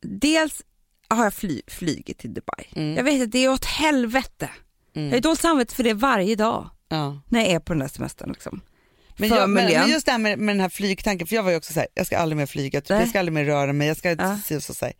dels 0.00 0.62
har 1.16 1.24
jag 1.24 1.34
fly, 1.34 1.62
flygit 1.66 2.18
till 2.18 2.34
Dubai. 2.34 2.64
Mm. 2.76 2.96
Jag 2.96 3.04
vet 3.04 3.22
att 3.22 3.32
det 3.32 3.38
är 3.44 3.48
åt 3.48 3.64
helvete. 3.64 4.50
Jag 4.92 5.10
har 5.10 5.20
dåligt 5.20 5.40
samvete 5.40 5.74
för 5.74 5.82
det 5.82 5.94
varje 5.94 6.34
dag 6.36 6.70
Ja. 6.88 7.20
när 7.28 7.40
jag 7.40 7.48
är 7.48 7.58
på 7.60 7.72
den 7.72 7.80
där 7.80 7.88
semestern. 7.88 8.30
Liksom. 8.32 8.60
Men, 9.16 9.28
jag, 9.28 9.50
men, 9.50 9.64
men 9.72 9.90
just 9.90 10.06
det 10.06 10.12
här 10.12 10.18
med, 10.18 10.38
med 10.38 10.54
den 10.54 10.60
här 10.60 10.68
flygtanken, 10.68 11.26
för 11.26 11.34
jag 11.36 11.42
var 11.42 11.50
ju 11.50 11.56
också 11.56 11.72
så 11.72 11.80
här, 11.80 11.88
jag 11.94 12.06
ska 12.06 12.18
aldrig 12.18 12.36
mer 12.36 12.46
flyga, 12.46 12.80
typ, 12.80 12.90
jag 12.90 13.08
ska 13.08 13.18
aldrig 13.18 13.32
mer 13.32 13.44
röra 13.44 13.72
mig, 13.72 13.88
jag 13.88 13.96
ska 13.96 14.10
inte 14.10 14.38
Ja. 14.50 14.60
så, 14.60 14.74
så 14.74 14.84
här. 14.84 14.94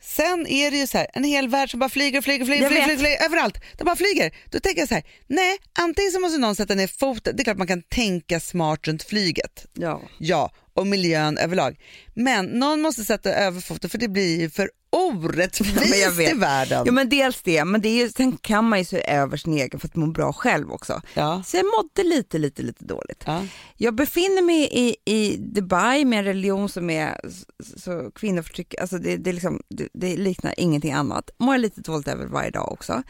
Sen 0.00 0.46
är 0.46 0.70
det 0.70 0.76
ju 0.76 0.86
så 0.86 0.98
här, 0.98 1.06
en 1.14 1.24
hel 1.24 1.48
värld 1.48 1.70
som 1.70 1.80
bara 1.80 1.90
flyger, 1.90 2.20
flyger, 2.20 2.44
flyger, 2.44 2.68
flyger, 2.68 2.82
flyger, 2.84 2.98
flyger 2.98 3.24
överallt. 3.24 3.56
De 3.78 3.84
bara 3.84 3.96
flyger. 3.96 4.34
Då 4.50 4.60
tänker 4.60 4.80
jag 4.80 4.88
så 4.88 4.94
här, 4.94 5.04
nej, 5.26 5.58
antingen 5.78 6.12
så 6.12 6.20
måste 6.20 6.38
någon 6.38 6.56
sätta 6.56 6.74
ner 6.74 6.86
foten, 6.86 7.36
det 7.36 7.42
är 7.42 7.44
klart 7.44 7.58
man 7.58 7.66
kan 7.66 7.82
tänka 7.82 8.40
smart 8.40 8.86
runt 8.88 9.02
flyget, 9.02 9.66
Ja. 9.74 10.02
ja, 10.18 10.50
och 10.78 10.86
miljön 10.86 11.38
överlag. 11.38 11.80
Men 12.14 12.46
någon 12.46 12.80
måste 12.80 13.04
sätta 13.04 13.30
över 13.30 13.60
foten 13.60 13.90
för 13.90 13.98
det 13.98 14.08
blir 14.08 14.40
ju 14.40 14.50
för 14.50 14.70
orättvist 14.90 16.18
vet. 16.18 16.32
i 16.32 16.38
världen. 16.38 16.84
Jo 16.86 16.92
men 16.92 17.08
dels 17.08 17.42
det, 17.42 17.64
men 17.64 17.80
det 17.80 17.88
är 17.88 18.04
ju, 18.04 18.08
sen 18.08 18.36
kan 18.36 18.64
man 18.68 18.78
ju 18.78 18.84
se 18.84 19.10
över 19.10 19.36
sin 19.36 19.52
egen 19.52 19.80
för 19.80 19.88
att 19.88 19.96
må 19.96 20.06
bra 20.06 20.32
själv 20.32 20.72
också. 20.72 21.02
ja. 21.14 21.42
Så 21.46 21.56
jag 21.56 21.66
mådde 21.66 22.08
lite, 22.08 22.38
lite, 22.38 22.62
lite 22.62 22.84
dåligt. 22.84 23.22
Ja. 23.26 23.44
Jag 23.76 23.94
befinner 23.94 24.42
mig 24.42 24.68
i, 24.72 24.96
i 25.04 25.36
Dubai 25.36 26.04
med 26.04 26.18
en 26.18 26.24
religion 26.24 26.68
som 26.68 26.90
är 26.90 27.20
så, 27.28 27.80
så 27.80 28.10
kvinnoförtryck, 28.10 28.74
alltså 28.80 28.98
det, 28.98 29.16
det, 29.16 29.30
är 29.30 29.34
liksom, 29.34 29.62
det, 29.68 29.88
det 29.94 30.16
liknar 30.16 30.54
ingenting 30.56 30.92
annat. 30.92 31.30
Mår 31.38 31.54
jag 31.54 31.60
lite 31.60 31.80
dåligt 31.80 32.08
över 32.08 32.26
varje 32.26 32.50
dag 32.50 32.72
också. 32.72 33.02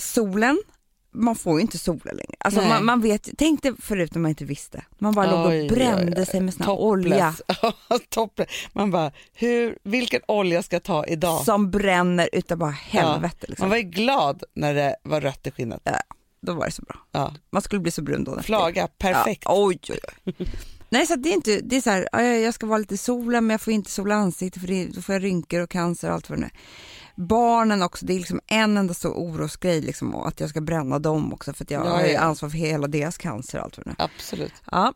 Solen, 0.00 0.58
man 1.16 1.36
får 1.36 1.54
ju 1.54 1.60
inte 1.60 1.78
sola 1.78 2.12
längre. 2.12 2.34
Alltså 2.38 2.62
man, 2.62 2.84
man 2.84 3.00
vet, 3.00 3.28
tänk 3.38 3.62
dig 3.62 3.72
förut 3.78 4.14
när 4.14 4.20
man 4.20 4.28
inte 4.28 4.44
visste. 4.44 4.84
Man 4.98 5.14
bara 5.14 5.30
låg 5.30 5.62
och 5.62 5.68
brände 5.68 6.26
sig 6.26 6.40
med 6.40 6.54
sån 6.54 6.66
här 6.66 6.72
olja. 6.72 7.34
Man 8.72 8.90
bara, 8.90 9.12
hur, 9.34 9.78
vilken 9.82 10.20
olja 10.28 10.62
ska 10.62 10.76
jag 10.76 10.82
ta 10.82 11.06
idag? 11.06 11.44
som 11.44 11.70
bränner 11.70 12.28
utav 12.32 12.58
bara 12.58 12.70
helvete. 12.70 13.36
Man 13.40 13.48
Liksom. 13.48 13.68
var 13.70 13.76
ju 13.76 13.82
glad 13.82 14.42
när 14.54 14.74
det 14.74 14.96
var 15.02 15.20
rött 15.20 15.46
i 15.46 15.50
skinnet. 15.50 15.88
Då 16.42 16.52
var 16.54 16.66
det 16.66 16.72
så 16.72 16.82
bra. 16.82 16.96
Ja. 17.12 17.34
Man 17.50 17.62
skulle 17.62 17.80
bli 17.80 17.90
så 17.90 18.02
brun 18.02 18.24
då. 18.24 18.42
Flaga, 18.42 18.88
perfekt. 18.98 19.42
Ja, 19.44 19.64
oj, 19.64 19.78
oj, 19.90 19.98
oj. 20.24 20.34
Nej, 20.88 21.06
så 21.06 21.16
det 21.16 21.28
är 21.28 21.34
inte, 21.34 21.60
det 21.60 21.76
är 21.76 21.80
så 21.80 21.90
här, 21.90 22.08
ja, 22.12 22.22
jag 22.22 22.40
jag 22.40 22.54
ska 22.54 22.66
vara 22.66 22.78
lite 22.78 22.94
i 22.94 22.98
solen 22.98 23.46
men 23.46 23.54
jag 23.54 23.60
får 23.60 23.72
inte 23.72 23.90
sola 23.90 24.14
ansiktet 24.14 24.60
för 24.62 24.68
det, 24.68 24.86
då 24.86 25.02
får 25.02 25.14
jag 25.14 25.24
rynkor 25.24 25.60
och 25.60 25.70
cancer 25.70 26.08
och 26.08 26.14
allt 26.14 26.30
vad 26.30 26.38
det 26.38 26.40
nu 26.40 26.46
är. 26.46 26.52
Barnen 27.16 27.82
också, 27.82 28.06
det 28.06 28.12
är 28.14 28.18
liksom 28.18 28.40
en 28.46 28.76
enda 28.76 28.94
stor 28.94 29.12
orosgrej 29.12 29.80
liksom, 29.80 30.14
och 30.14 30.28
att 30.28 30.40
jag 30.40 30.50
ska 30.50 30.60
bränna 30.60 30.98
dem 30.98 31.32
också 31.32 31.52
för 31.52 31.64
att 31.64 31.70
jag 31.70 31.86
Ja, 31.86 31.90
har 31.90 32.06
ju 32.06 32.14
ansvar 32.16 32.48
för 32.48 32.58
hela 32.58 32.86
deras 32.86 33.18
cancer 33.18 33.58
och 33.58 33.64
allt 33.64 33.76
vad 33.76 33.86
det. 33.86 33.94
Absolut. 33.98 34.52
Ja. 34.70 34.92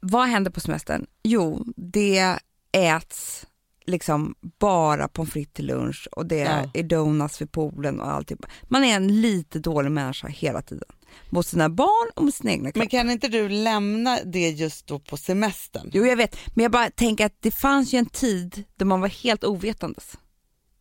Vad 0.00 0.26
händer 0.28 0.50
på 0.50 0.60
semestern? 0.60 1.06
Jo, 1.22 1.64
det 1.76 2.36
äts 2.72 3.46
liksom 3.86 4.34
bara 4.58 5.08
pommes 5.08 5.32
frites 5.32 5.52
till 5.54 5.66
lunch 5.66 6.08
och 6.12 6.26
det 6.26 6.36
Ja. 6.38 6.70
är 6.74 6.82
donuts 6.82 7.40
vid 7.40 7.52
poolen 7.52 8.00
och 8.00 8.12
allting. 8.12 8.38
Man 8.68 8.84
är 8.84 8.96
en 8.96 9.20
lite 9.20 9.58
dålig 9.58 9.90
människa 9.92 10.28
hela 10.28 10.62
tiden. 10.62 10.88
Mot 11.30 11.46
sina 11.46 11.68
barn 11.68 12.10
och 12.16 12.24
mot 12.24 12.34
sin 12.34 12.48
egna 12.48 12.72
kropp. 12.72 12.78
Men 12.80 12.88
kan 12.88 13.10
inte 13.10 13.28
du 13.28 13.48
lämna 13.48 14.18
det 14.24 14.50
just 14.50 14.86
då 14.86 14.98
på 14.98 15.16
semestern? 15.16 15.90
Jo 15.92 16.04
jag 16.06 16.16
vet, 16.16 16.36
men 16.54 16.62
jag 16.62 16.72
bara 16.72 16.90
tänker 16.90 17.26
att 17.26 17.36
det 17.40 17.50
fanns 17.50 17.92
ju 17.94 17.98
en 17.98 18.06
tid 18.06 18.64
då 18.76 18.84
man 18.84 19.00
var 19.00 19.08
helt 19.08 19.44
ovetandes. 19.44 20.12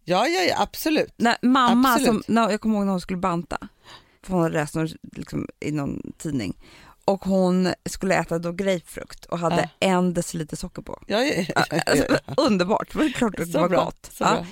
Ja, 0.04 0.28
ja, 0.28 0.42
ja 0.42 0.56
absolut. 0.62 1.14
När 1.18 1.38
mamma, 1.42 1.90
Absolut. 1.94 2.26
som, 2.26 2.34
när, 2.34 2.50
jag 2.50 2.62
kommer 2.62 2.76
ihåg 2.76 2.86
när 2.86 2.92
hon 2.92 3.02
skulle 3.02 3.18
banta, 3.20 3.58
för 4.24 4.34
hon 4.34 4.44
hade 4.44 4.54
läst 4.56 4.76
någon, 4.76 4.88
liksom, 5.16 5.48
i 5.60 5.72
någon 5.72 6.12
tidning, 6.18 6.58
och 7.06 7.26
hon 7.26 7.74
skulle 7.90 8.16
äta 8.16 8.40
då 8.40 8.52
grapefrukt 8.52 9.26
och 9.26 9.40
hade 9.40 9.70
Ja. 9.80 9.88
en 9.88 10.14
deciliter 10.14 10.58
socker 10.58 10.82
på. 10.82 11.02
Ja, 11.08 11.24
ja, 11.24 11.46
ja, 11.56 11.80
Alltså, 11.86 12.18
underbart, 12.38 12.92
det 12.92 12.98
var 12.98 13.10
klart 13.10 13.40
att 13.40 13.52
det 13.52 13.60
var 13.60 13.70
bra. 13.70 13.86
gott. 13.86 14.12
Ja. 14.20 14.46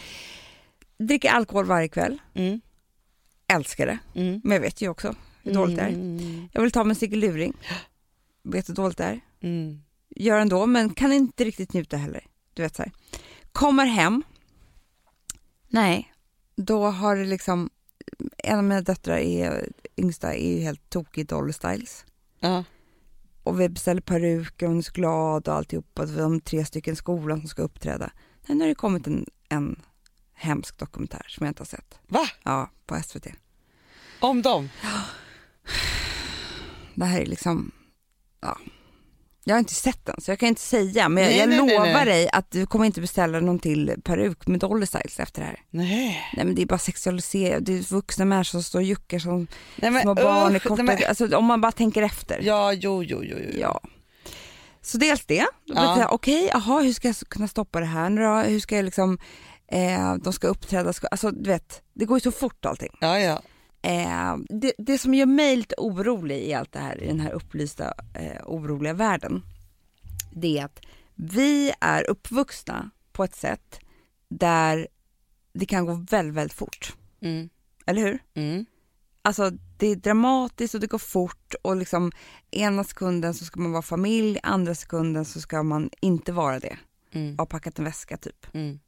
Dricker 1.00 1.30
alkohol 1.30 1.66
varje 1.66 1.88
kväll, 1.88 2.18
Mm, 2.34 2.62
älskar 3.48 3.86
det, 3.86 3.98
mm. 4.16 4.42
men 4.44 4.52
jag 4.56 4.62
vet 4.62 4.82
ju 4.82 4.90
också 4.90 5.16
hur 5.44 5.54
dåligt 5.54 5.76
det 5.78 5.82
är. 5.84 5.88
Mm, 5.90 6.50
Jag 6.54 6.62
vill 6.62 6.72
ta 6.72 6.84
mig 6.84 6.92
en 6.92 6.96
cigaluring, 6.96 7.54
vet 8.44 8.70
hur 8.70 8.74
dåligt 8.74 8.98
det 8.98 9.04
är. 9.04 9.20
mm. 9.44 9.82
Gör 10.16 10.40
ändå, 10.40 10.66
men 10.66 10.94
kan 10.94 11.14
inte 11.14 11.44
riktigt 11.44 11.74
njuta 11.74 11.98
heller. 11.98 12.26
Du 12.54 12.62
vet 12.62 12.76
så 12.76 12.82
här. 12.84 12.92
Kommer 13.52 13.86
hem, 13.86 14.24
nej, 15.68 16.14
då 16.56 16.86
har 16.86 17.16
det 17.16 17.26
liksom, 17.26 17.70
en 18.38 18.58
av 18.58 18.64
mina 18.64 18.82
döttrar 18.82 19.18
är, 19.18 19.70
yngsta 19.98 20.34
är 20.34 20.56
ju 20.56 20.60
helt 20.60 20.90
tokig 20.90 21.22
i 21.22 21.24
Dolly 21.24 21.54
Styles. 21.54 22.06
Ja. 22.40 22.64
Och 23.44 23.62
vi 23.62 23.70
beställer 23.70 24.02
peruker 24.02 24.66
och 24.66 24.70
hon 24.70 24.78
är 24.78 24.84
så 24.84 24.92
glad 24.92 25.48
och 25.48 25.56
alltihopa. 25.56 26.06
Vi 26.06 26.22
har 26.22 26.40
tre 26.40 26.66
stycken 26.66 26.96
skolan 26.96 27.40
som 27.40 27.50
ska 27.50 27.62
uppträda. 27.62 28.12
Sen 28.48 28.62
har 28.62 28.68
det 28.68 28.76
kommit 28.76 29.08
en, 29.08 29.26
en 29.50 29.82
hemsk 30.34 30.78
dokumentär 30.78 31.26
som 31.28 31.46
jag 31.46 31.52
inte 31.52 31.62
har 31.62 31.66
sett. 31.66 32.00
Va? 32.08 32.28
Ja, 32.44 32.70
på 32.86 33.02
SVT. 33.04 33.28
Om 34.20 34.42
dem? 34.42 34.70
Det 36.96 37.06
här 37.06 37.22
är 37.22 37.26
liksom, 37.26 37.72
ja. 38.40 38.58
Jag 39.48 39.56
har 39.56 39.60
inte 39.60 39.74
sett 39.74 40.06
den 40.06 40.22
så 40.22 40.32
jag 40.32 40.40
kan 40.40 40.50
inte 40.50 40.62
säga 40.62 41.10
men 41.10 41.24
jag, 41.24 41.30
Nej, 41.30 41.40
jag 41.40 41.50
nej, 41.50 41.58
lovar 41.58 41.86
nej. 41.94 42.06
dig 42.06 42.30
att 42.34 42.52
du 42.52 42.66
kommer 42.66 42.86
inte 42.86 43.02
beställa 43.02 43.40
någon 43.40 43.60
till 43.60 43.94
peruk 44.04 44.48
med 44.48 44.60
Dolly 44.60 44.86
Styles 44.86 45.20
efter 45.20 45.42
det 45.42 45.48
här. 45.48 45.60
Nej. 45.70 46.22
Nej 46.36 46.46
men 46.46 46.56
det 46.56 46.62
är 46.62 46.66
bara 46.66 46.80
sexualiserat, 46.80 47.66
det 47.66 47.74
är 47.78 47.94
vuxna 47.94 48.26
människor 48.26 48.44
som 48.44 48.64
står 48.64 48.80
och 48.80 48.84
juckar 48.86 49.20
som 49.20 49.48
nej 49.76 49.92
men, 49.92 50.02
små 50.02 50.16
barn 50.16 50.56
i 50.56 50.60
korta, 50.60 50.84
men- 50.84 50.98
alltså 51.10 51.38
om 51.38 51.46
man 51.46 51.62
bara 51.62 51.72
tänker 51.72 52.02
efter. 52.02 52.40
Ja, 52.44 52.74
jo, 52.74 53.04
jo, 53.04 53.22
jo. 53.24 53.36
jo. 53.40 53.60
Ja. 53.60 53.82
Så 54.82 54.98
dels 54.98 55.26
det, 55.26 55.40
då 55.66 55.74
Ja. 55.76 55.94
blir 55.94 56.04
här, 56.04 56.14
okej, 56.14 56.50
jaha, 56.54 56.82
hur 56.82 56.94
ska 56.94 57.08
jag 57.08 57.16
kunna 57.18 57.48
stoppa 57.48 57.80
det 57.80 57.86
här 57.86 58.10
nu 58.10 58.22
då? 58.22 58.34
Hur 58.36 58.60
ska 58.60 58.76
jag 58.76 58.86
liksom, 58.86 59.18
eh, 59.72 60.16
de 60.16 60.34
ska 60.34 60.48
uppträda, 60.48 60.94
ska, 60.94 61.08
alltså 61.08 61.32
du 61.32 61.50
vet, 61.50 61.82
det 61.94 62.06
går 62.06 62.18
ju 62.18 62.22
så 62.22 62.32
fort 62.32 62.66
allting. 62.66 62.98
Ja, 63.02 63.20
ja. 63.20 63.42
Eh, 63.88 64.38
det, 64.50 64.74
det 64.78 64.98
som 64.98 65.14
gör 65.14 65.26
mig 65.26 65.56
lite 65.56 65.76
orolig 65.78 66.44
i 66.44 66.54
allt 66.54 66.72
det 66.72 66.80
här, 66.80 67.04
i 67.04 67.08
den 67.08 67.20
här 67.20 67.32
upplysta, 67.32 67.94
eh, 68.14 68.42
oroliga 68.46 68.94
världen, 68.94 69.44
det 70.32 70.58
är 70.58 70.66
att 70.66 70.82
vi 71.16 71.74
är 71.82 72.10
uppvuxna 72.10 72.90
på 73.12 73.24
ett 73.24 73.36
sätt 73.36 73.80
där 74.30 74.88
det 75.54 75.66
kan 75.66 75.86
gå 75.86 75.94
väldigt, 75.94 76.36
väldigt 76.36 76.58
fort. 76.58 76.96
Mm. 77.22 77.50
Eller 77.86 78.02
hur? 78.02 78.20
Mm. 78.34 78.66
Alltså 79.22 79.52
det 79.78 79.88
är 79.88 79.96
dramatiskt 79.96 80.76
och 80.76 80.82
det 80.82 80.88
går 80.88 80.98
fort 80.98 81.56
och 81.62 81.76
liksom 81.76 82.12
ena 82.52 82.84
sekunden 82.84 83.34
så 83.34 83.46
ska 83.46 83.60
man 83.60 83.72
vara 83.72 83.82
familj, 83.82 84.40
andra 84.44 84.76
sekunden 84.76 85.26
så 85.26 85.42
ska 85.42 85.64
man 85.64 85.90
inte 86.02 86.32
vara 86.32 86.60
det. 86.60 86.78
Mm. 87.12 87.38
Ha 87.38 87.46
packat 87.46 87.80
en 87.80 87.86
väska 87.86 88.18
typ. 88.18 88.48
Mm. 88.54 88.80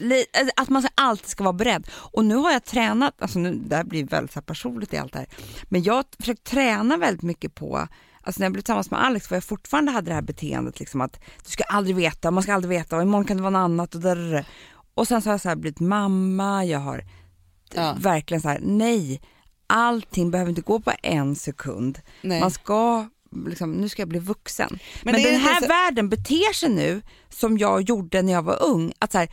Alltså, 0.00 0.52
Att 0.56 0.68
man 0.68 0.84
alltid 0.94 1.26
ska 1.28 1.44
vara 1.44 1.52
beredd. 1.52 1.86
Och 1.94 2.24
nu 2.24 2.34
har 2.34 2.52
jag 2.52 2.64
tränat, 2.64 3.22
alltså 3.22 3.38
nu, 3.38 3.54
det 3.54 3.76
här 3.76 3.84
blir 3.84 4.04
väldigt 4.04 4.32
så 4.32 4.42
personligt 4.42 4.92
i 4.94 4.96
allt 4.98 5.12
det 5.12 5.18
här, 5.18 5.28
men 5.68 5.82
jag 5.82 5.94
har 5.94 6.04
försökt 6.18 6.44
träna 6.44 6.96
väldigt 6.96 7.22
mycket 7.22 7.54
på 7.54 7.88
Alltså 8.26 8.40
när 8.40 8.44
jag 8.46 8.52
blev 8.52 8.62
tillsammans 8.62 8.90
med 8.90 9.04
Alex 9.04 9.30
var 9.30 9.36
jag 9.36 9.44
fortfarande 9.44 9.92
hade 9.92 10.10
det 10.10 10.14
här 10.14 10.22
beteendet 10.22 10.80
liksom 10.80 11.00
att 11.00 11.20
du 11.44 11.50
ska 11.50 11.64
aldrig 11.64 11.96
veta, 11.96 12.30
man 12.30 12.42
ska 12.42 12.54
aldrig 12.54 12.68
veta 12.78 12.96
och 12.96 13.02
imorgon 13.02 13.24
kan 13.24 13.36
det 13.36 13.42
vara 13.42 13.50
något 13.50 13.64
annat 13.64 13.94
och 13.94 14.00
där. 14.00 14.46
Och 14.94 15.08
sen 15.08 15.22
så 15.22 15.28
har 15.28 15.32
jag 15.34 15.40
så 15.40 15.48
här 15.48 15.56
blivit 15.56 15.80
mamma, 15.80 16.64
jag 16.64 16.78
har 16.78 17.04
Ja. 17.74 17.96
verkligen 17.98 18.40
så 18.40 18.48
här, 18.48 18.60
nej, 18.62 19.20
allting 19.66 20.30
behöver 20.30 20.48
inte 20.50 20.60
gå 20.62 20.80
på 20.80 20.92
en 21.02 21.36
sekund. 21.36 21.98
Nej. 22.22 22.40
Man 22.40 22.50
ska, 22.50 23.08
liksom, 23.46 23.72
nu 23.72 23.88
ska 23.88 24.02
jag 24.02 24.08
bli 24.08 24.18
vuxen. 24.18 24.78
Men, 25.02 25.14
är 25.14 25.30
den 25.32 25.40
här 25.40 25.60
så- 25.60 25.66
världen 25.66 26.08
beter 26.08 26.52
sig 26.52 26.68
nu 26.68 27.02
som 27.28 27.58
jag 27.58 27.80
gjorde 27.82 28.22
när 28.22 28.32
jag 28.32 28.42
var 28.42 28.62
ung. 28.62 28.92
Att 28.98 29.12
så 29.12 29.18
här, 29.18 29.28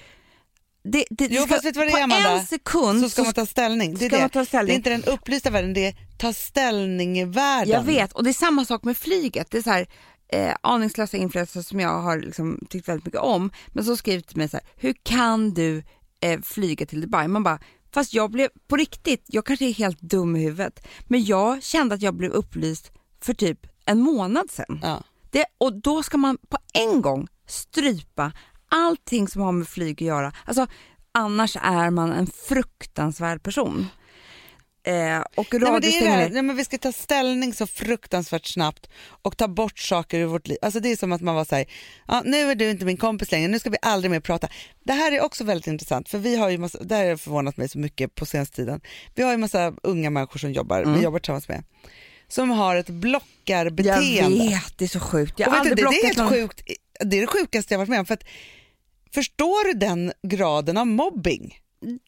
det, 0.84 1.06
det, 1.10 1.28
Jo, 1.30 1.42
ska, 1.42 1.54
fast 1.54 1.66
vet 1.66 1.74
du 1.74 1.80
vad 1.80 1.88
det 1.88 2.00
är, 2.00 2.04
Amanda? 2.04 2.32
en 2.32 2.46
sekund 2.46 3.02
Så 3.02 3.10
ska 3.10 3.24
man 3.24 3.34
ta 3.34 3.46
ställning. 3.46 3.94
Det 3.94 4.06
är, 4.06 4.10
det. 4.10 4.30
ta 4.30 4.46
ställning. 4.46 4.68
det 4.68 4.90
är 4.90 4.96
inte 4.96 5.10
den 5.10 5.14
upplysta 5.14 5.50
världen, 5.50 5.74
det 5.74 5.86
är 5.86 5.96
ta 6.18 6.34
ställning 6.34 7.20
i 7.20 7.26
världen. 7.26 7.74
Jag 7.74 7.84
vet, 7.84 8.14
och 8.14 8.24
det 8.24 8.30
är 8.30 8.34
samma 8.34 8.66
sak 8.66 8.84
med 8.84 8.98
flyget. 8.98 9.52
Det 9.52 9.58
är 9.58 9.62
så 9.62 9.70
här, 9.70 9.88
eh, 10.28 10.56
aningslösa 10.62 11.18
influencers 11.18 11.66
som 11.66 11.80
jag 11.80 12.02
har 12.02 12.20
liksom 12.20 12.60
tyckt 12.70 12.88
väldigt 12.88 13.06
mycket 13.06 13.22
om, 13.22 13.52
men 13.68 13.86
så 13.86 13.98
skrivit 13.98 14.28
till 14.28 14.38
mig 14.38 14.50
så 14.50 14.58
här, 14.58 14.66
hur 14.76 14.96
kan 15.04 15.54
du 15.54 15.84
eh, 16.22 16.42
flyga 16.42 16.86
till 16.86 17.02
Dubai? 17.02 17.28
Man 17.28 17.44
bara, 17.44 17.60
fast 17.94 18.14
jag 18.14 18.32
blev 18.32 18.50
på 18.68 18.76
riktigt, 18.76 19.24
jag 19.28 19.46
kanske 19.46 19.66
är 19.66 19.74
helt 19.74 20.02
dum 20.02 20.36
i 20.36 20.44
huvudet, 20.44 20.88
men 21.08 21.26
jag 21.26 21.64
kände 21.64 21.96
att 21.96 22.02
jag 22.02 22.14
blev 22.14 22.32
upplyst 22.32 22.92
för 23.22 23.34
typ 23.34 23.68
en 23.86 24.00
månad 24.00 24.52
sedan. 24.52 24.80
Ja. 24.84 25.04
Det, 25.32 25.46
och 25.58 25.82
då 25.82 26.04
ska 26.04 26.18
man 26.18 26.38
på 26.50 26.58
en 26.74 27.02
gång 27.02 27.28
strypa 27.48 28.32
allting 28.72 29.28
som 29.28 29.42
har 29.42 29.52
med 29.52 29.68
flyg 29.68 29.96
att 30.04 30.08
göra. 30.08 30.32
Alltså, 30.46 30.68
annars 31.12 31.58
är 31.62 31.90
man 31.90 32.12
en 32.12 32.28
fruktansvärd 32.28 33.44
person. 33.44 33.88
Eh, 34.84 35.20
och 35.36 35.48
Nej, 35.54 35.72
men 35.72 35.82
det 35.82 35.98
är 35.98 36.02
det 36.02 36.10
här, 36.10 36.30
nej, 36.30 36.42
men 36.42 36.56
vi 36.56 36.66
ska 36.66 36.78
ta 36.78 36.92
ställning 36.92 37.54
så 37.54 37.68
fruktansvärt 37.68 38.46
snabbt 38.46 38.90
och 39.22 39.38
ta 39.38 39.48
bort 39.48 39.80
saker 39.80 40.20
ur 40.20 40.26
vårt 40.26 40.48
liv. 40.48 40.58
Alltså 40.62 40.80
det 40.80 40.92
är 40.92 40.96
som 40.96 41.12
att 41.12 41.22
man 41.22 41.36
var 41.36 41.46
såhär, 41.46 41.66
nu 42.26 42.38
är 42.52 42.56
du 42.56 42.70
inte 42.70 42.86
min 42.86 42.98
kompis 42.98 43.32
längre, 43.32 43.48
nu 43.48 43.60
ska 43.60 43.70
vi 43.70 43.78
aldrig 43.82 44.12
mer 44.12 44.20
prata. 44.20 44.48
Det 44.86 44.94
här 44.94 45.12
är 45.12 45.22
också 45.22 45.44
väldigt 45.44 45.68
intressant 45.68 46.10
för 46.10 46.18
vi 46.18 46.36
har 46.36 46.50
ju 46.50 46.58
massa, 46.58 46.84
det 46.84 46.96
här 46.96 47.10
har 47.10 47.18
förvånat 47.18 47.58
mig 47.58 47.70
så 47.70 47.78
mycket 47.80 48.16
på 48.16 48.26
senaste 48.26 48.56
tiden. 48.56 48.82
Vi 49.16 49.24
har 49.24 49.32
ju 49.32 49.38
massa 49.38 49.74
unga 49.84 50.10
människor 50.10 50.40
som 50.40 50.52
jobbar, 50.52 50.80
Mm. 50.82 50.94
vi 50.94 51.04
jobbar 51.04 51.20
tillsammans 51.20 51.48
med, 51.48 51.64
som 52.28 52.50
har 52.50 52.76
ett 52.76 52.90
Jag 52.90 52.98
blockarbeteende. 52.98 54.44
vet, 54.44 54.78
det 54.78 54.86
är 54.86 54.90
så 54.90 55.00
sjukt. 55.00 55.40
Jag 55.40 55.48
Och 55.48 55.54
vet 55.54 55.64
du, 55.64 55.70
aldrig 55.70 55.88
det, 55.88 56.00
är 56.00 56.06
helt 56.06 56.18
någon. 56.18 56.30
sjukt, 56.30 56.62
det 57.06 57.18
är 57.18 57.22
det 57.22 57.28
sjukaste 57.28 57.74
jag 57.74 57.80
varit 57.80 57.90
med 57.90 58.00
om. 58.00 58.06
För 58.06 58.14
att, 58.14 58.24
förstår 59.14 59.68
du 59.68 59.74
den 59.74 60.14
graden 60.28 60.78
av 60.78 60.88
mobbing? 60.88 61.58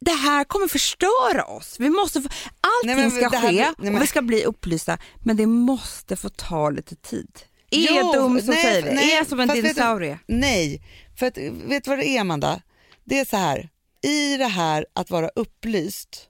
Det 0.01 0.11
här 0.11 0.43
kommer 0.43 0.67
förstöra 0.67 1.45
oss. 1.45 1.75
Vi 1.79 1.89
måste 1.89 2.21
få, 2.21 2.29
allting 2.61 2.95
Nej, 2.95 3.11
ska 3.11 3.37
här 3.37 3.47
ske 3.49 3.55
nej, 3.57 3.73
men- 3.77 3.95
och 3.95 4.01
vi 4.01 4.07
ska 4.07 4.21
bli 4.21 4.43
upplysta, 4.45 4.97
men 5.23 5.37
det 5.37 5.45
måste 5.47 6.15
få 6.15 6.29
ta 6.29 6.69
lite 6.69 6.95
tid. 6.95 7.39
Är 7.71 7.79
Jo, 7.79 7.95
jag 7.95 8.13
dum 8.13 8.39
som 8.39 8.49
nej, 8.49 8.63
säger 8.63 8.81
det? 8.83 8.93
nej, 8.93 9.11
är 9.11 9.15
jag 9.17 9.27
som 9.27 9.39
en 9.39 9.47
vet 9.47 9.55
du- 9.55 9.61
dinosaurie? 9.61 10.19
Nej, 10.27 10.81
för 11.19 11.25
att, 11.25 11.37
vet 11.37 11.83
du 11.83 11.89
vad 11.89 11.99
det 11.99 12.07
är 12.07 12.21
Amanda? 12.21 12.61
Det 13.03 13.19
är 13.19 13.25
så 13.25 13.37
här, 13.37 13.69
i 14.03 14.37
det 14.37 14.47
här 14.47 14.85
att 14.93 15.09
vara 15.09 15.29
upplyst 15.35 16.29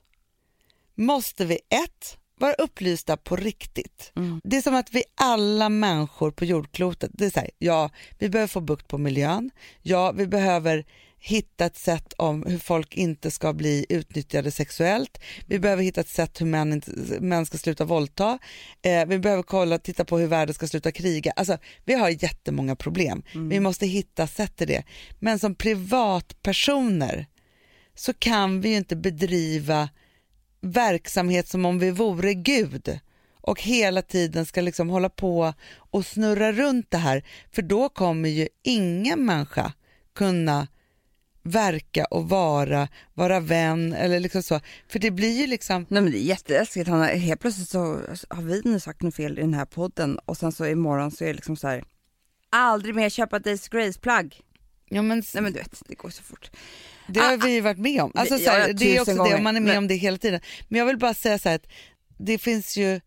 måste 0.94 1.44
vi 1.44 1.54
ett, 1.84 2.16
vara 2.36 2.52
upplysta 2.52 3.16
på 3.16 3.36
riktigt. 3.36 4.12
Mm. 4.16 4.40
Det 4.44 4.56
är 4.56 4.62
som 4.62 4.74
att 4.74 4.94
vi 4.94 5.02
alla 5.14 5.68
människor 5.68 6.30
på 6.30 6.44
jordklotet, 6.44 7.10
det 7.14 7.26
är 7.26 7.30
så 7.30 7.40
här, 7.40 7.50
ja 7.58 7.90
vi 8.18 8.28
behöver 8.28 8.48
få 8.48 8.60
bukt 8.60 8.88
på 8.88 8.98
miljön, 8.98 9.50
ja 9.82 10.12
vi 10.12 10.26
behöver 10.26 10.84
hitta 11.18 11.64
ett 11.64 11.76
sätt 11.76 12.12
om 12.12 12.46
hur 12.46 12.58
folk 12.58 12.96
inte 12.96 13.30
ska 13.30 13.52
bli 13.52 13.86
utnyttjade 13.88 14.50
sexuellt. 14.50 15.18
Vi 15.46 15.58
behöver 15.58 15.82
hitta 15.82 16.00
ett 16.00 16.08
sätt 16.08 16.40
hur 16.40 16.46
män, 16.46 16.72
inte, 16.72 16.90
män 17.20 17.46
ska 17.46 17.58
sluta 17.58 17.84
våldta. 17.84 18.38
Eh, 18.82 19.06
vi 19.06 19.18
behöver 19.18 19.42
kolla, 19.42 19.78
titta 19.78 20.04
på 20.04 20.18
hur 20.18 20.26
världen 20.26 20.54
ska 20.54 20.66
sluta 20.66 20.92
kriga. 20.92 21.32
Alltså, 21.36 21.58
vi 21.84 21.94
har 21.94 22.08
jättemånga 22.08 22.76
problem. 22.76 23.22
Vi 23.50 23.60
måste 23.60 23.86
hitta 23.86 24.26
sätt 24.26 24.56
till 24.56 24.66
det. 24.66 24.82
Men 25.18 25.38
som 25.38 25.54
privatpersoner 25.54 27.26
så 27.94 28.12
kan 28.12 28.60
vi 28.60 28.68
ju 28.68 28.76
inte 28.76 28.96
bedriva 28.96 29.88
verksamhet 30.64 31.48
som 31.48 31.64
om 31.64 31.78
vi 31.78 31.90
vore 31.90 32.34
Gud 32.34 33.00
och 33.40 33.62
hela 33.62 34.02
tiden 34.02 34.46
ska 34.46 34.60
liksom 34.60 34.88
hålla 34.88 35.08
på 35.08 35.54
och 35.76 36.06
snurra 36.06 36.52
runt 36.52 36.90
det 36.90 36.98
här. 36.98 37.24
För 37.52 37.62
då 37.62 37.88
kommer 37.88 38.28
ju 38.28 38.48
ingen 38.62 39.24
människa 39.24 39.72
kunna 40.14 40.66
verka 41.42 42.04
och 42.04 42.28
vara, 42.28 42.88
vara 43.14 43.40
vän 43.40 43.92
eller 43.92 44.20
liksom 44.20 44.42
så. 44.42 44.60
För 44.88 44.98
det 44.98 45.10
blir 45.10 45.40
ju 45.40 45.46
liksom, 45.46 45.86
Nej 45.88 46.02
men 46.02 46.12
det 46.12 46.18
är 46.18 46.24
jätteläskigt. 46.24 46.88
Han 46.88 47.00
har, 47.00 47.06
helt 47.06 47.40
plötsligt 47.40 47.68
så 47.68 48.00
har 48.30 48.42
vi 48.42 48.62
nu 48.64 48.80
sagt 48.80 49.02
något 49.02 49.14
fel 49.14 49.38
i 49.38 49.40
den 49.40 49.54
här 49.54 49.64
podden 49.64 50.18
och 50.24 50.36
sen 50.36 50.52
så 50.52 50.66
imorgon 50.66 51.10
så 51.10 51.24
är 51.24 51.28
det 51.28 51.34
liksom 51.34 51.56
så 51.56 51.68
här. 51.68 51.84
Aldrig 52.50 52.94
mer 52.94 53.10
köpa 53.10 53.38
Daisy 53.38 53.68
Grace-plagg. 53.70 54.40
ja 54.88 55.02
men 55.02 55.22
Nej 55.34 55.42
men 55.42 55.52
du 55.52 55.58
vet, 55.58 55.82
det 55.88 55.94
går 55.94 56.10
så 56.10 56.22
fort. 56.22 56.50
Det 57.06 57.20
har 57.20 57.36
vi 57.36 57.52
ju 57.52 57.60
varit 57.60 57.78
med 57.78 58.02
om. 58.02 58.12
Alltså, 58.14 58.38
så 58.38 58.50
här, 58.50 58.72
det 58.72 58.96
är 58.96 59.00
också 59.00 59.12
det, 59.12 59.18
gånger. 59.18 59.34
och 59.34 59.42
man 59.42 59.56
är 59.56 59.60
med 59.60 59.78
om 59.78 59.88
det 59.88 59.94
hela 59.94 60.18
tiden. 60.18 60.40
Men 60.68 60.78
jag 60.78 60.86
vill 60.86 60.98
bara 60.98 61.14
säga 61.14 61.38
så 61.38 61.48
här 61.48 61.56
att 61.56 61.66
det 62.18 62.38
finns 62.38 62.76
ju 62.76 63.00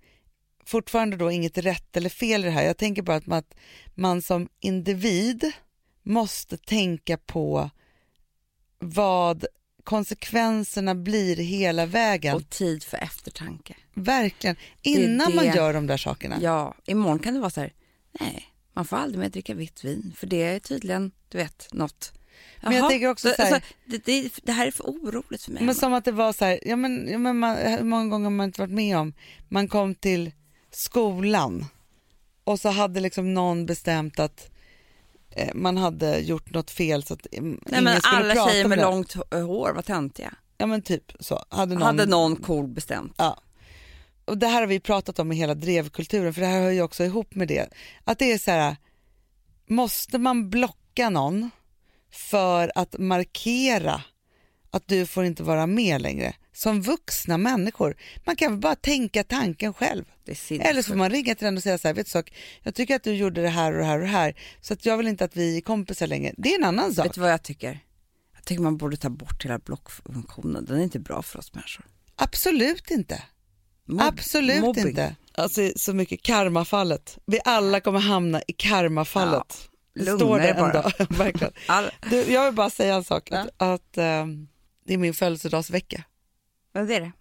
fortfarande 0.66 1.18
då 1.18 1.32
inget 1.32 1.58
rätt 1.58 1.98
eller 1.98 2.10
fel 2.10 2.42
i 2.42 2.44
det 2.44 2.52
här. 2.52 2.64
Jag 2.64 2.78
tänker 2.78 3.02
bara 3.02 3.18
att 3.18 3.26
man, 3.26 3.38
att 3.38 3.56
man 3.96 4.22
som 4.22 4.50
individ 4.60 5.52
måste 6.04 6.58
tänka 6.58 7.18
på 7.18 7.70
vad 8.80 9.46
konsekvenserna 9.84 10.96
blir 10.96 11.36
hela 11.36 11.86
vägen. 11.86 12.36
Och 12.36 12.50
tid 12.50 12.84
för 12.84 12.98
eftertanke. 12.98 13.76
Verkligen. 13.94 14.56
Innan 14.82 15.30
det. 15.30 15.36
man 15.36 15.46
gör 15.46 15.74
de 15.74 15.88
där 15.88 15.98
sakerna. 15.98 16.38
Ja, 16.42 16.76
imorgon 16.86 17.20
kan 17.20 17.34
det 17.34 17.40
vara 17.40 17.50
så 17.50 17.62
här, 17.62 17.74
nej, 18.20 18.46
man 18.74 18.86
får 18.86 18.98
aldrig 18.98 19.20
mer 19.20 19.30
dricka 19.30 19.54
vitt 19.54 19.84
vin 19.84 20.14
för 20.18 20.28
det 20.28 20.44
är 20.44 20.60
tydligen, 20.60 21.12
du 21.30 21.38
vet, 21.38 21.68
något. 21.72 22.14
Men 22.62 22.72
jag 22.74 22.82
Jaha, 22.82 22.90
tänker 22.90 23.10
också 23.10 23.30
så 23.30 23.42
här- 23.42 23.54
alltså, 23.54 23.70
det, 23.86 24.06
det, 24.06 24.30
det 24.44 24.52
här 24.52 24.68
är 24.68 24.72
för 24.72 24.84
oroligt 24.84 25.44
för 25.44 25.52
mig. 25.52 25.64
Men 25.64 25.76
som 25.76 25.94
att 25.94 26.06
det 26.06 26.12
var 26.12 26.34
så 26.34 26.46
här, 26.46 26.60
ja 26.66 26.76
men, 26.76 27.08
ja 27.12 27.18
men 27.18 27.40
man, 27.40 27.58
hur 27.58 27.84
många 27.84 28.10
gånger 28.10 28.24
har 28.26 28.32
man 28.32 28.46
inte 28.46 28.62
varit 28.62 28.74
med 28.74 28.98
om, 28.98 29.14
man 29.50 29.68
kom 29.68 29.96
till 29.96 30.32
skolan 30.72 31.66
och 32.44 32.60
så 32.60 32.70
hade 32.70 33.00
liksom 33.00 33.34
någon 33.34 33.66
bestämt 33.66 34.20
att 34.20 34.50
eh, 35.32 35.54
man 35.54 35.78
hade 35.78 36.20
gjort 36.20 36.54
något 36.54 36.72
fel 36.72 37.04
så 37.04 37.14
att 37.14 37.28
eh, 37.32 37.38
ingen 37.38 37.60
nej, 37.66 37.82
men 37.82 38.02
skulle 38.02 38.18
alla 38.18 38.34
prata 38.34 38.50
tjejer 38.52 38.64
om 38.66 38.70
med 38.70 38.78
det. 38.78 38.84
långt 38.84 39.14
hår 39.14 39.74
var 39.74 39.82
töntiga. 39.82 40.34
Ja 40.58 40.66
men 40.66 40.82
typ 40.82 41.12
så. 41.20 41.46
Hade 41.50 41.74
någon, 41.74 41.84
Hade 41.84 42.06
någon 42.06 42.36
cool 42.36 42.68
bestämt. 42.68 43.14
Ja. 43.18 43.42
Och 44.26 44.38
det 44.38 44.48
här 44.48 44.60
har 44.60 44.68
vi 44.68 44.80
pratat 44.80 45.20
om 45.20 45.32
i 45.32 45.36
hela 45.36 45.54
drevkulturen 45.56 46.34
för 46.34 46.42
det 46.42 46.48
här 46.48 46.62
hör 46.62 46.72
ju 46.72 46.82
också 46.82 47.04
ihop 47.04 47.36
med 47.36 47.48
det. 47.48 47.70
Att 48.04 48.20
det 48.20 48.32
är 48.32 48.38
så 48.38 48.52
här, 48.52 48.76
måste 49.68 50.18
man 50.18 50.50
blocka 50.50 51.10
någon 51.10 51.52
för 52.18 52.72
att 52.76 52.96
markera 53.00 54.02
att 54.72 54.88
du 54.88 55.06
får 55.06 55.26
inte 55.26 55.44
vara 55.44 55.68
med 55.68 56.02
längre? 56.02 56.34
Som 56.54 56.82
vuxna 56.82 57.38
människor. 57.38 57.96
Man 58.26 58.36
kan 58.36 58.52
väl 58.52 58.60
bara 58.62 58.76
tänka 58.76 59.24
tanken 59.24 59.74
själv. 59.74 60.06
Eller 60.62 60.82
så 60.82 60.88
får 60.88 60.96
man 60.96 61.10
ringa 61.10 61.36
till 61.36 61.46
den 61.46 61.58
och 61.58 61.64
säga 61.64 61.78
så 61.78 61.88
här, 61.88 61.96
vet 61.96 62.06
du 62.06 62.10
sak, 62.10 62.34
jag 62.64 62.76
tycker 62.76 62.96
att 62.96 63.04
du 63.04 63.14
gjorde 63.14 63.42
det 63.42 63.50
här 63.50 63.72
och 63.74 63.78
det 63.80 63.86
här 63.86 63.96
och 63.96 64.02
det 64.02 64.08
här 64.12 64.36
så 64.62 64.74
att 64.74 64.86
jag 64.86 64.98
vill 64.98 65.08
inte 65.08 65.26
att 65.26 65.36
vi 65.36 65.58
är 65.58 65.62
kompisar 65.62 66.08
längre. 66.08 66.34
Det 66.38 66.54
är 66.54 66.58
en 66.58 66.64
annan 66.64 66.94
sak. 66.94 67.06
Vet 67.06 67.14
du 67.14 67.22
vad 67.22 67.32
jag 67.32 67.44
tycker? 67.44 67.80
Jag 68.36 68.46
tycker 68.46 68.62
man 68.64 68.78
borde 68.78 68.98
ta 68.98 69.10
bort 69.10 69.46
hela 69.46 69.60
blockfunktionen. 69.60 70.66
Den 70.66 70.80
är 70.80 70.84
inte 70.84 71.00
bra 71.00 71.22
för 71.22 71.40
oss 71.40 71.54
människor. 71.54 71.86
Absolut 72.16 72.92
inte. 72.92 73.24
Mobb- 73.88 74.02
Absolut 74.08 74.62
mobbing. 74.62 74.88
inte. 74.88 75.16
Alltså 75.34 75.72
så 75.76 75.94
mycket 75.94 76.22
karmafallet. 76.22 77.18
Vi 77.26 77.40
alla 77.46 77.80
kommer 77.80 78.00
hamna 78.00 78.42
i 78.48 78.54
karmafallet. 78.54 79.70
det 79.72 79.77
lugna 80.06 80.18
står 80.18 80.40
det 80.40 80.50
er 80.50 80.54
en 80.54 80.72
dag. 80.72 80.92
Verkligen. 81.18 81.54
All... 81.68 81.92
Du, 82.10 82.32
jag 82.32 82.46
vill 82.46 82.54
bara 82.54 82.70
säga 82.70 82.96
en 82.96 83.04
sak. 83.04 83.28
Ja. 83.32 83.38
Att, 83.38 83.50
att 83.58 83.98
ehm, 83.98 84.48
det 84.86 84.94
är 84.94 84.98
min 84.98 85.14
födelsedagsvecka. 85.14 86.04
Vad 86.72 86.92
är 86.92 87.02
det? 87.02 87.12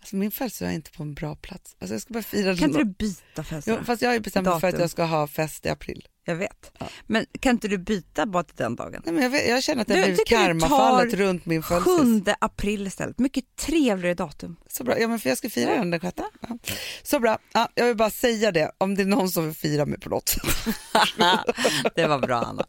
Alltså, 0.00 0.16
min 0.16 0.30
födelsedag 0.30 0.70
är 0.70 0.74
inte 0.74 0.90
på 0.90 1.02
en 1.02 1.14
bra 1.14 1.36
plats. 1.36 1.76
Alltså, 1.78 1.94
jag 1.94 2.02
ska 2.02 2.12
bara 2.14 2.22
fira 2.22 2.46
den. 2.46 2.56
Kan 2.56 2.68
inte 2.68 2.78
du 2.78 2.84
byta 2.84 3.20
Jo, 3.36 3.42
födelsedag? 3.42 3.86
fast 3.86 4.02
jag 4.02 4.10
har 4.10 4.18
bestämt 4.18 4.46
mig 4.46 4.60
för 4.60 4.68
att 4.68 4.78
jag 4.78 4.90
ska 4.90 5.04
ha 5.04 5.26
fest 5.26 5.66
i 5.66 5.68
april. 5.68 6.08
Jag 6.28 6.36
vet. 6.36 6.72
Ja. 6.78 6.86
Men 7.06 7.26
kan 7.40 7.50
inte 7.50 7.68
du 7.68 7.78
byta 7.78 8.26
bara 8.26 8.42
till 8.42 8.56
den 8.56 8.76
dagen? 8.76 9.02
Nej, 9.04 9.14
men 9.14 9.22
jag, 9.22 9.30
vet, 9.30 9.48
jag 9.48 9.62
känner 9.62 9.82
att 9.82 9.88
det 9.88 10.06
Du, 10.06 10.16
tar 10.16 10.24
karmafallet 10.24 11.14
runt 11.14 11.46
min 11.46 11.62
födelsedag. 11.62 12.26
7 12.26 12.32
april 12.38 12.86
istället. 12.86 13.18
Mycket 13.18 13.44
trevligare 13.56 14.14
datum. 14.14 14.56
Så 14.68 14.84
bra. 14.84 15.00
Ja, 15.00 15.08
men 15.08 15.18
för 15.18 15.28
jag 15.28 15.38
ska 15.38 15.50
fira 15.50 15.74
den 15.74 15.90
den 15.90 16.00
sjätte. 16.00 16.24
Ja. 16.40 16.58
Så 17.02 17.20
bra. 17.20 17.38
Ja, 17.52 17.68
jag 17.74 17.86
vill 17.86 17.96
bara 17.96 18.10
säga 18.10 18.52
det 18.52 18.70
om 18.78 18.94
det 18.94 19.02
är 19.02 19.06
någon 19.06 19.28
som 19.28 19.44
vill 19.44 19.54
fira 19.54 19.86
mig 19.86 20.00
på 20.00 20.08
något 20.08 20.28
sätt. 20.28 20.42
det 21.94 22.06
var 22.06 22.18
bra 22.18 22.36
Anna. 22.36 22.66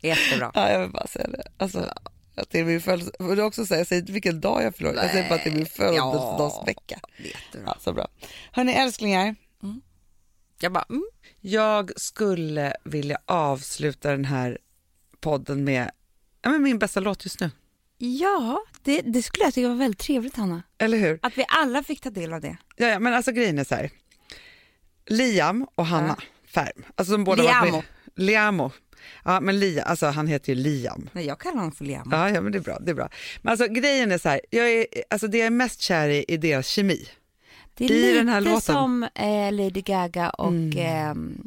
Jättebra. 0.00 0.50
Ja, 0.54 0.70
jag 0.70 0.80
vill 0.80 0.90
bara 0.90 1.06
säga 1.06 1.28
det. 1.28 1.42
Alltså, 1.56 1.78
att 2.34 2.50
det 2.50 2.58
är 2.58 2.64
min 2.64 2.80
födelse... 2.80 3.10
Får 3.18 3.36
du 3.36 3.42
också 3.42 3.66
säga, 3.66 3.80
jag 3.80 3.86
säger 3.86 4.00
inte 4.00 4.12
vilken 4.12 4.40
dag 4.40 4.62
jag 4.62 4.76
förlorar, 4.76 5.02
jag 5.02 5.10
säger 5.10 5.28
bara 5.28 5.34
att 5.34 5.44
det 5.44 5.50
är 5.50 5.54
min 5.54 5.66
födelsedagsvecka. 5.66 7.00
Jättebra. 7.16 7.64
Ja, 7.66 7.76
så 7.80 7.92
bra. 7.92 8.08
Hörni 8.52 8.72
älsklingar, 8.72 9.36
Jag 10.62 10.72
bara, 10.72 10.84
mm. 10.90 11.04
jag 11.40 11.90
skulle 11.96 12.74
vilja 12.84 13.18
avsluta 13.24 14.10
den 14.10 14.24
här 14.24 14.58
podden 15.20 15.64
med, 15.64 15.90
ja, 16.42 16.50
med 16.50 16.60
min 16.60 16.78
bästa 16.78 17.00
låt 17.00 17.24
just 17.24 17.40
nu. 17.40 17.50
Ja, 17.98 18.62
det, 18.82 19.00
det 19.00 19.22
skulle 19.22 19.44
jag 19.44 19.54
tycka 19.54 19.68
var 19.68 19.74
väldigt 19.74 20.00
trevligt 20.00 20.36
Hanna. 20.36 20.62
Eller 20.78 20.98
hur? 20.98 21.18
Att 21.22 21.38
vi 21.38 21.44
alla 21.48 21.82
fick 21.82 22.00
ta 22.00 22.10
del 22.10 22.32
av 22.32 22.40
det. 22.40 22.56
Ja, 22.76 22.86
ja, 22.86 22.98
men 22.98 23.14
alltså 23.14 23.32
grejen 23.32 23.58
är 23.58 23.64
så 23.64 23.74
här. 23.74 23.90
Liam 25.06 25.66
och 25.74 25.86
Hanna 25.86 26.16
Färm, 26.46 26.84
alltså 26.94 27.12
de 27.12 27.24
båda 27.24 27.42
Liamo. 27.42 27.76
med. 27.76 27.84
Liamo. 28.16 28.70
Ja, 29.24 29.40
men 29.40 29.60
Liam, 29.60 29.84
alltså 29.86 30.06
han 30.06 30.26
heter 30.26 30.52
ju 30.54 30.62
Liam. 30.62 31.10
Nej, 31.12 31.26
jag 31.26 31.40
kallar 31.40 31.56
honom 31.56 31.72
för 31.72 31.84
Liam. 31.84 32.08
Ja, 32.12 32.30
ja, 32.30 32.40
men 32.40 32.52
det 32.52 32.58
är 32.58 32.62
bra. 32.62 32.78
Det 32.78 32.90
är 32.90 32.94
bra. 32.94 33.08
Men 33.42 33.50
alltså 33.50 33.66
grejen 33.66 34.12
är 34.12 34.18
så 34.18 34.28
här, 34.28 34.40
jag 34.50 34.70
är, 34.70 34.86
alltså 35.10 35.26
det 35.26 35.38
jag 35.38 35.46
är 35.46 35.50
mest 35.50 35.80
kär 35.80 36.08
i 36.08 36.24
är 36.28 36.38
deras 36.38 36.66
kemi. 36.66 37.08
Det 37.88 37.94
är 37.94 37.98
I 37.98 38.02
lite 38.02 38.18
den 38.18 38.28
här 38.28 38.40
låten. 38.40 38.60
som 38.60 39.02
eh, 39.14 39.52
Lady 39.52 39.80
Gaga 39.82 40.30
och 40.30 40.52
ehm, 40.76 41.38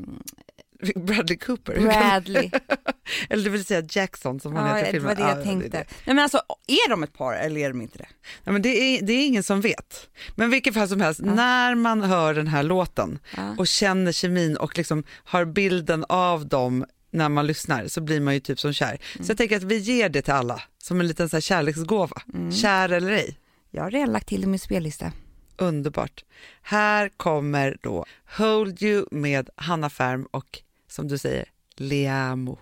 Bradley 0.95 1.37
Cooper. 1.37 1.79
Bradley. 1.79 2.51
Eller 3.29 3.43
det 3.43 3.49
vill 3.49 3.65
säga 3.65 3.83
Jackson 3.89 4.39
som 4.39 4.55
han 4.55 4.69
ja, 4.69 4.75
heter 4.75 4.89
i 4.89 4.91
det 4.91 4.97
filmen. 4.99 5.07
var 5.17 5.23
det 5.23 5.29
jag 5.29 5.39
Ja, 5.39 5.43
tänkte. 5.43 5.69
det 5.69 5.77
det. 5.77 5.85
Nej, 6.05 6.15
men 6.15 6.19
alltså, 6.19 6.37
är 6.67 6.89
de 6.89 7.03
ett 7.03 7.13
par 7.13 7.33
eller 7.33 7.61
är 7.61 7.69
de 7.69 7.81
inte 7.81 7.97
det? 7.97 8.07
Nej, 8.43 8.53
men 8.53 8.61
det, 8.61 8.69
är, 8.69 9.01
det 9.01 9.13
är 9.13 9.25
ingen 9.27 9.43
som 9.43 9.61
vet. 9.61 10.09
Men 10.35 10.49
vilket 10.49 10.73
fall 10.73 10.87
som 10.87 11.01
helst, 11.01 11.21
när 11.23 11.75
man 11.75 12.01
hör 12.01 12.33
den 12.33 12.47
här 12.47 12.63
låten 12.63 13.19
Ja. 13.37 13.55
och 13.57 13.67
känner 13.67 14.11
kemin 14.11 14.57
och 14.57 14.77
liksom 14.77 15.03
har 15.23 15.45
bilden 15.45 16.05
av 16.09 16.47
dem 16.47 16.85
när 17.11 17.29
man 17.29 17.47
lyssnar 17.47 17.87
så 17.87 18.01
blir 18.01 18.21
man 18.21 18.33
ju 18.33 18.39
typ 18.39 18.59
som 18.59 18.73
kär. 18.73 18.97
Så 19.21 19.31
jag 19.31 19.37
tänker 19.37 19.57
att 19.57 19.63
vi 19.63 19.77
ger 19.77 20.09
det 20.09 20.21
till 20.21 20.33
alla 20.33 20.61
som 20.77 20.99
en 20.99 21.07
liten 21.07 21.29
så 21.29 21.35
här 21.35 21.41
kärleksgåva. 21.41 22.21
Kär 22.61 22.89
eller 22.91 23.11
ej. 23.11 23.37
Jag 23.71 23.83
har 23.83 23.91
redan 23.91 24.11
lagt 24.13 24.27
till 24.27 24.43
i 24.43 24.45
min 24.45 24.59
spellista. 24.59 25.11
Underbart. 25.57 26.23
Här 26.61 27.09
kommer 27.17 27.77
då 27.81 28.05
Hold 28.37 28.81
You 28.81 29.05
med 29.11 29.49
Hanna 29.55 29.89
Färm 29.89 30.27
och 30.31 30.59
som 30.87 31.07
du 31.07 31.17
säger, 31.17 31.45
Liamo. 31.75 32.59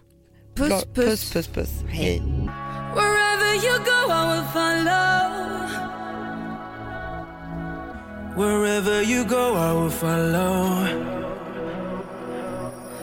Puss, 0.56 0.70
puss. 0.70 0.86
puss, 0.94 1.32
puss, 1.34 1.48
puss. 1.48 1.70
Hej. 1.88 2.22
Wherever 2.96 3.54
you 3.56 3.78
go, 3.86 4.12
I 4.12 4.36
will 4.36 4.46
follow. 4.54 5.32
Wherever 8.36 9.02
you 9.02 9.24
go, 9.26 9.56
I 9.56 9.74
will 9.74 9.90
follow. 9.90 10.88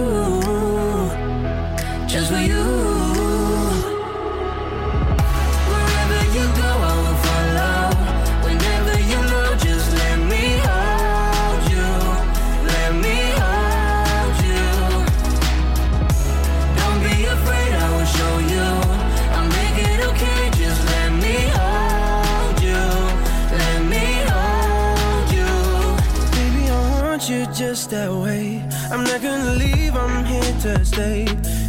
just 27.59 27.89
that 27.89 28.09
way. 28.09 28.63
I'm 28.89 29.03
not 29.03 29.21
gonna 29.21 29.55
leave, 29.55 29.93
I'm 29.93 30.23
here 30.23 30.53
to 30.61 30.85
stay. 30.85 31.25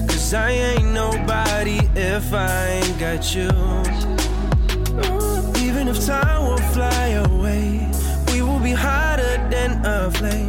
Cause 0.07 0.33
I 0.33 0.51
ain't 0.51 0.93
nobody 0.93 1.81
if 1.97 2.33
I 2.33 2.79
ain't 2.79 2.99
got 3.01 3.35
you. 3.35 3.51
Even 5.67 5.89
if 5.89 6.07
time 6.07 6.47
will 6.47 6.65
fly 6.77 7.07
away, 7.27 7.91
we 8.29 8.41
will 8.41 8.61
be 8.61 8.71
hotter 8.71 9.35
than 9.51 9.85
a 9.85 10.13
flame. 10.13 10.47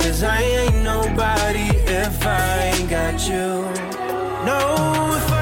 Cause 0.00 0.24
I 0.24 0.42
ain't 0.42 0.82
nobody 0.82 1.68
if 1.86 2.26
I 2.26 2.72
ain't 2.74 2.90
got 2.90 3.28
you. 3.28 3.46
No, 4.44 4.58
if 5.18 5.32
I 5.32 5.39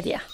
Media. 0.00 0.29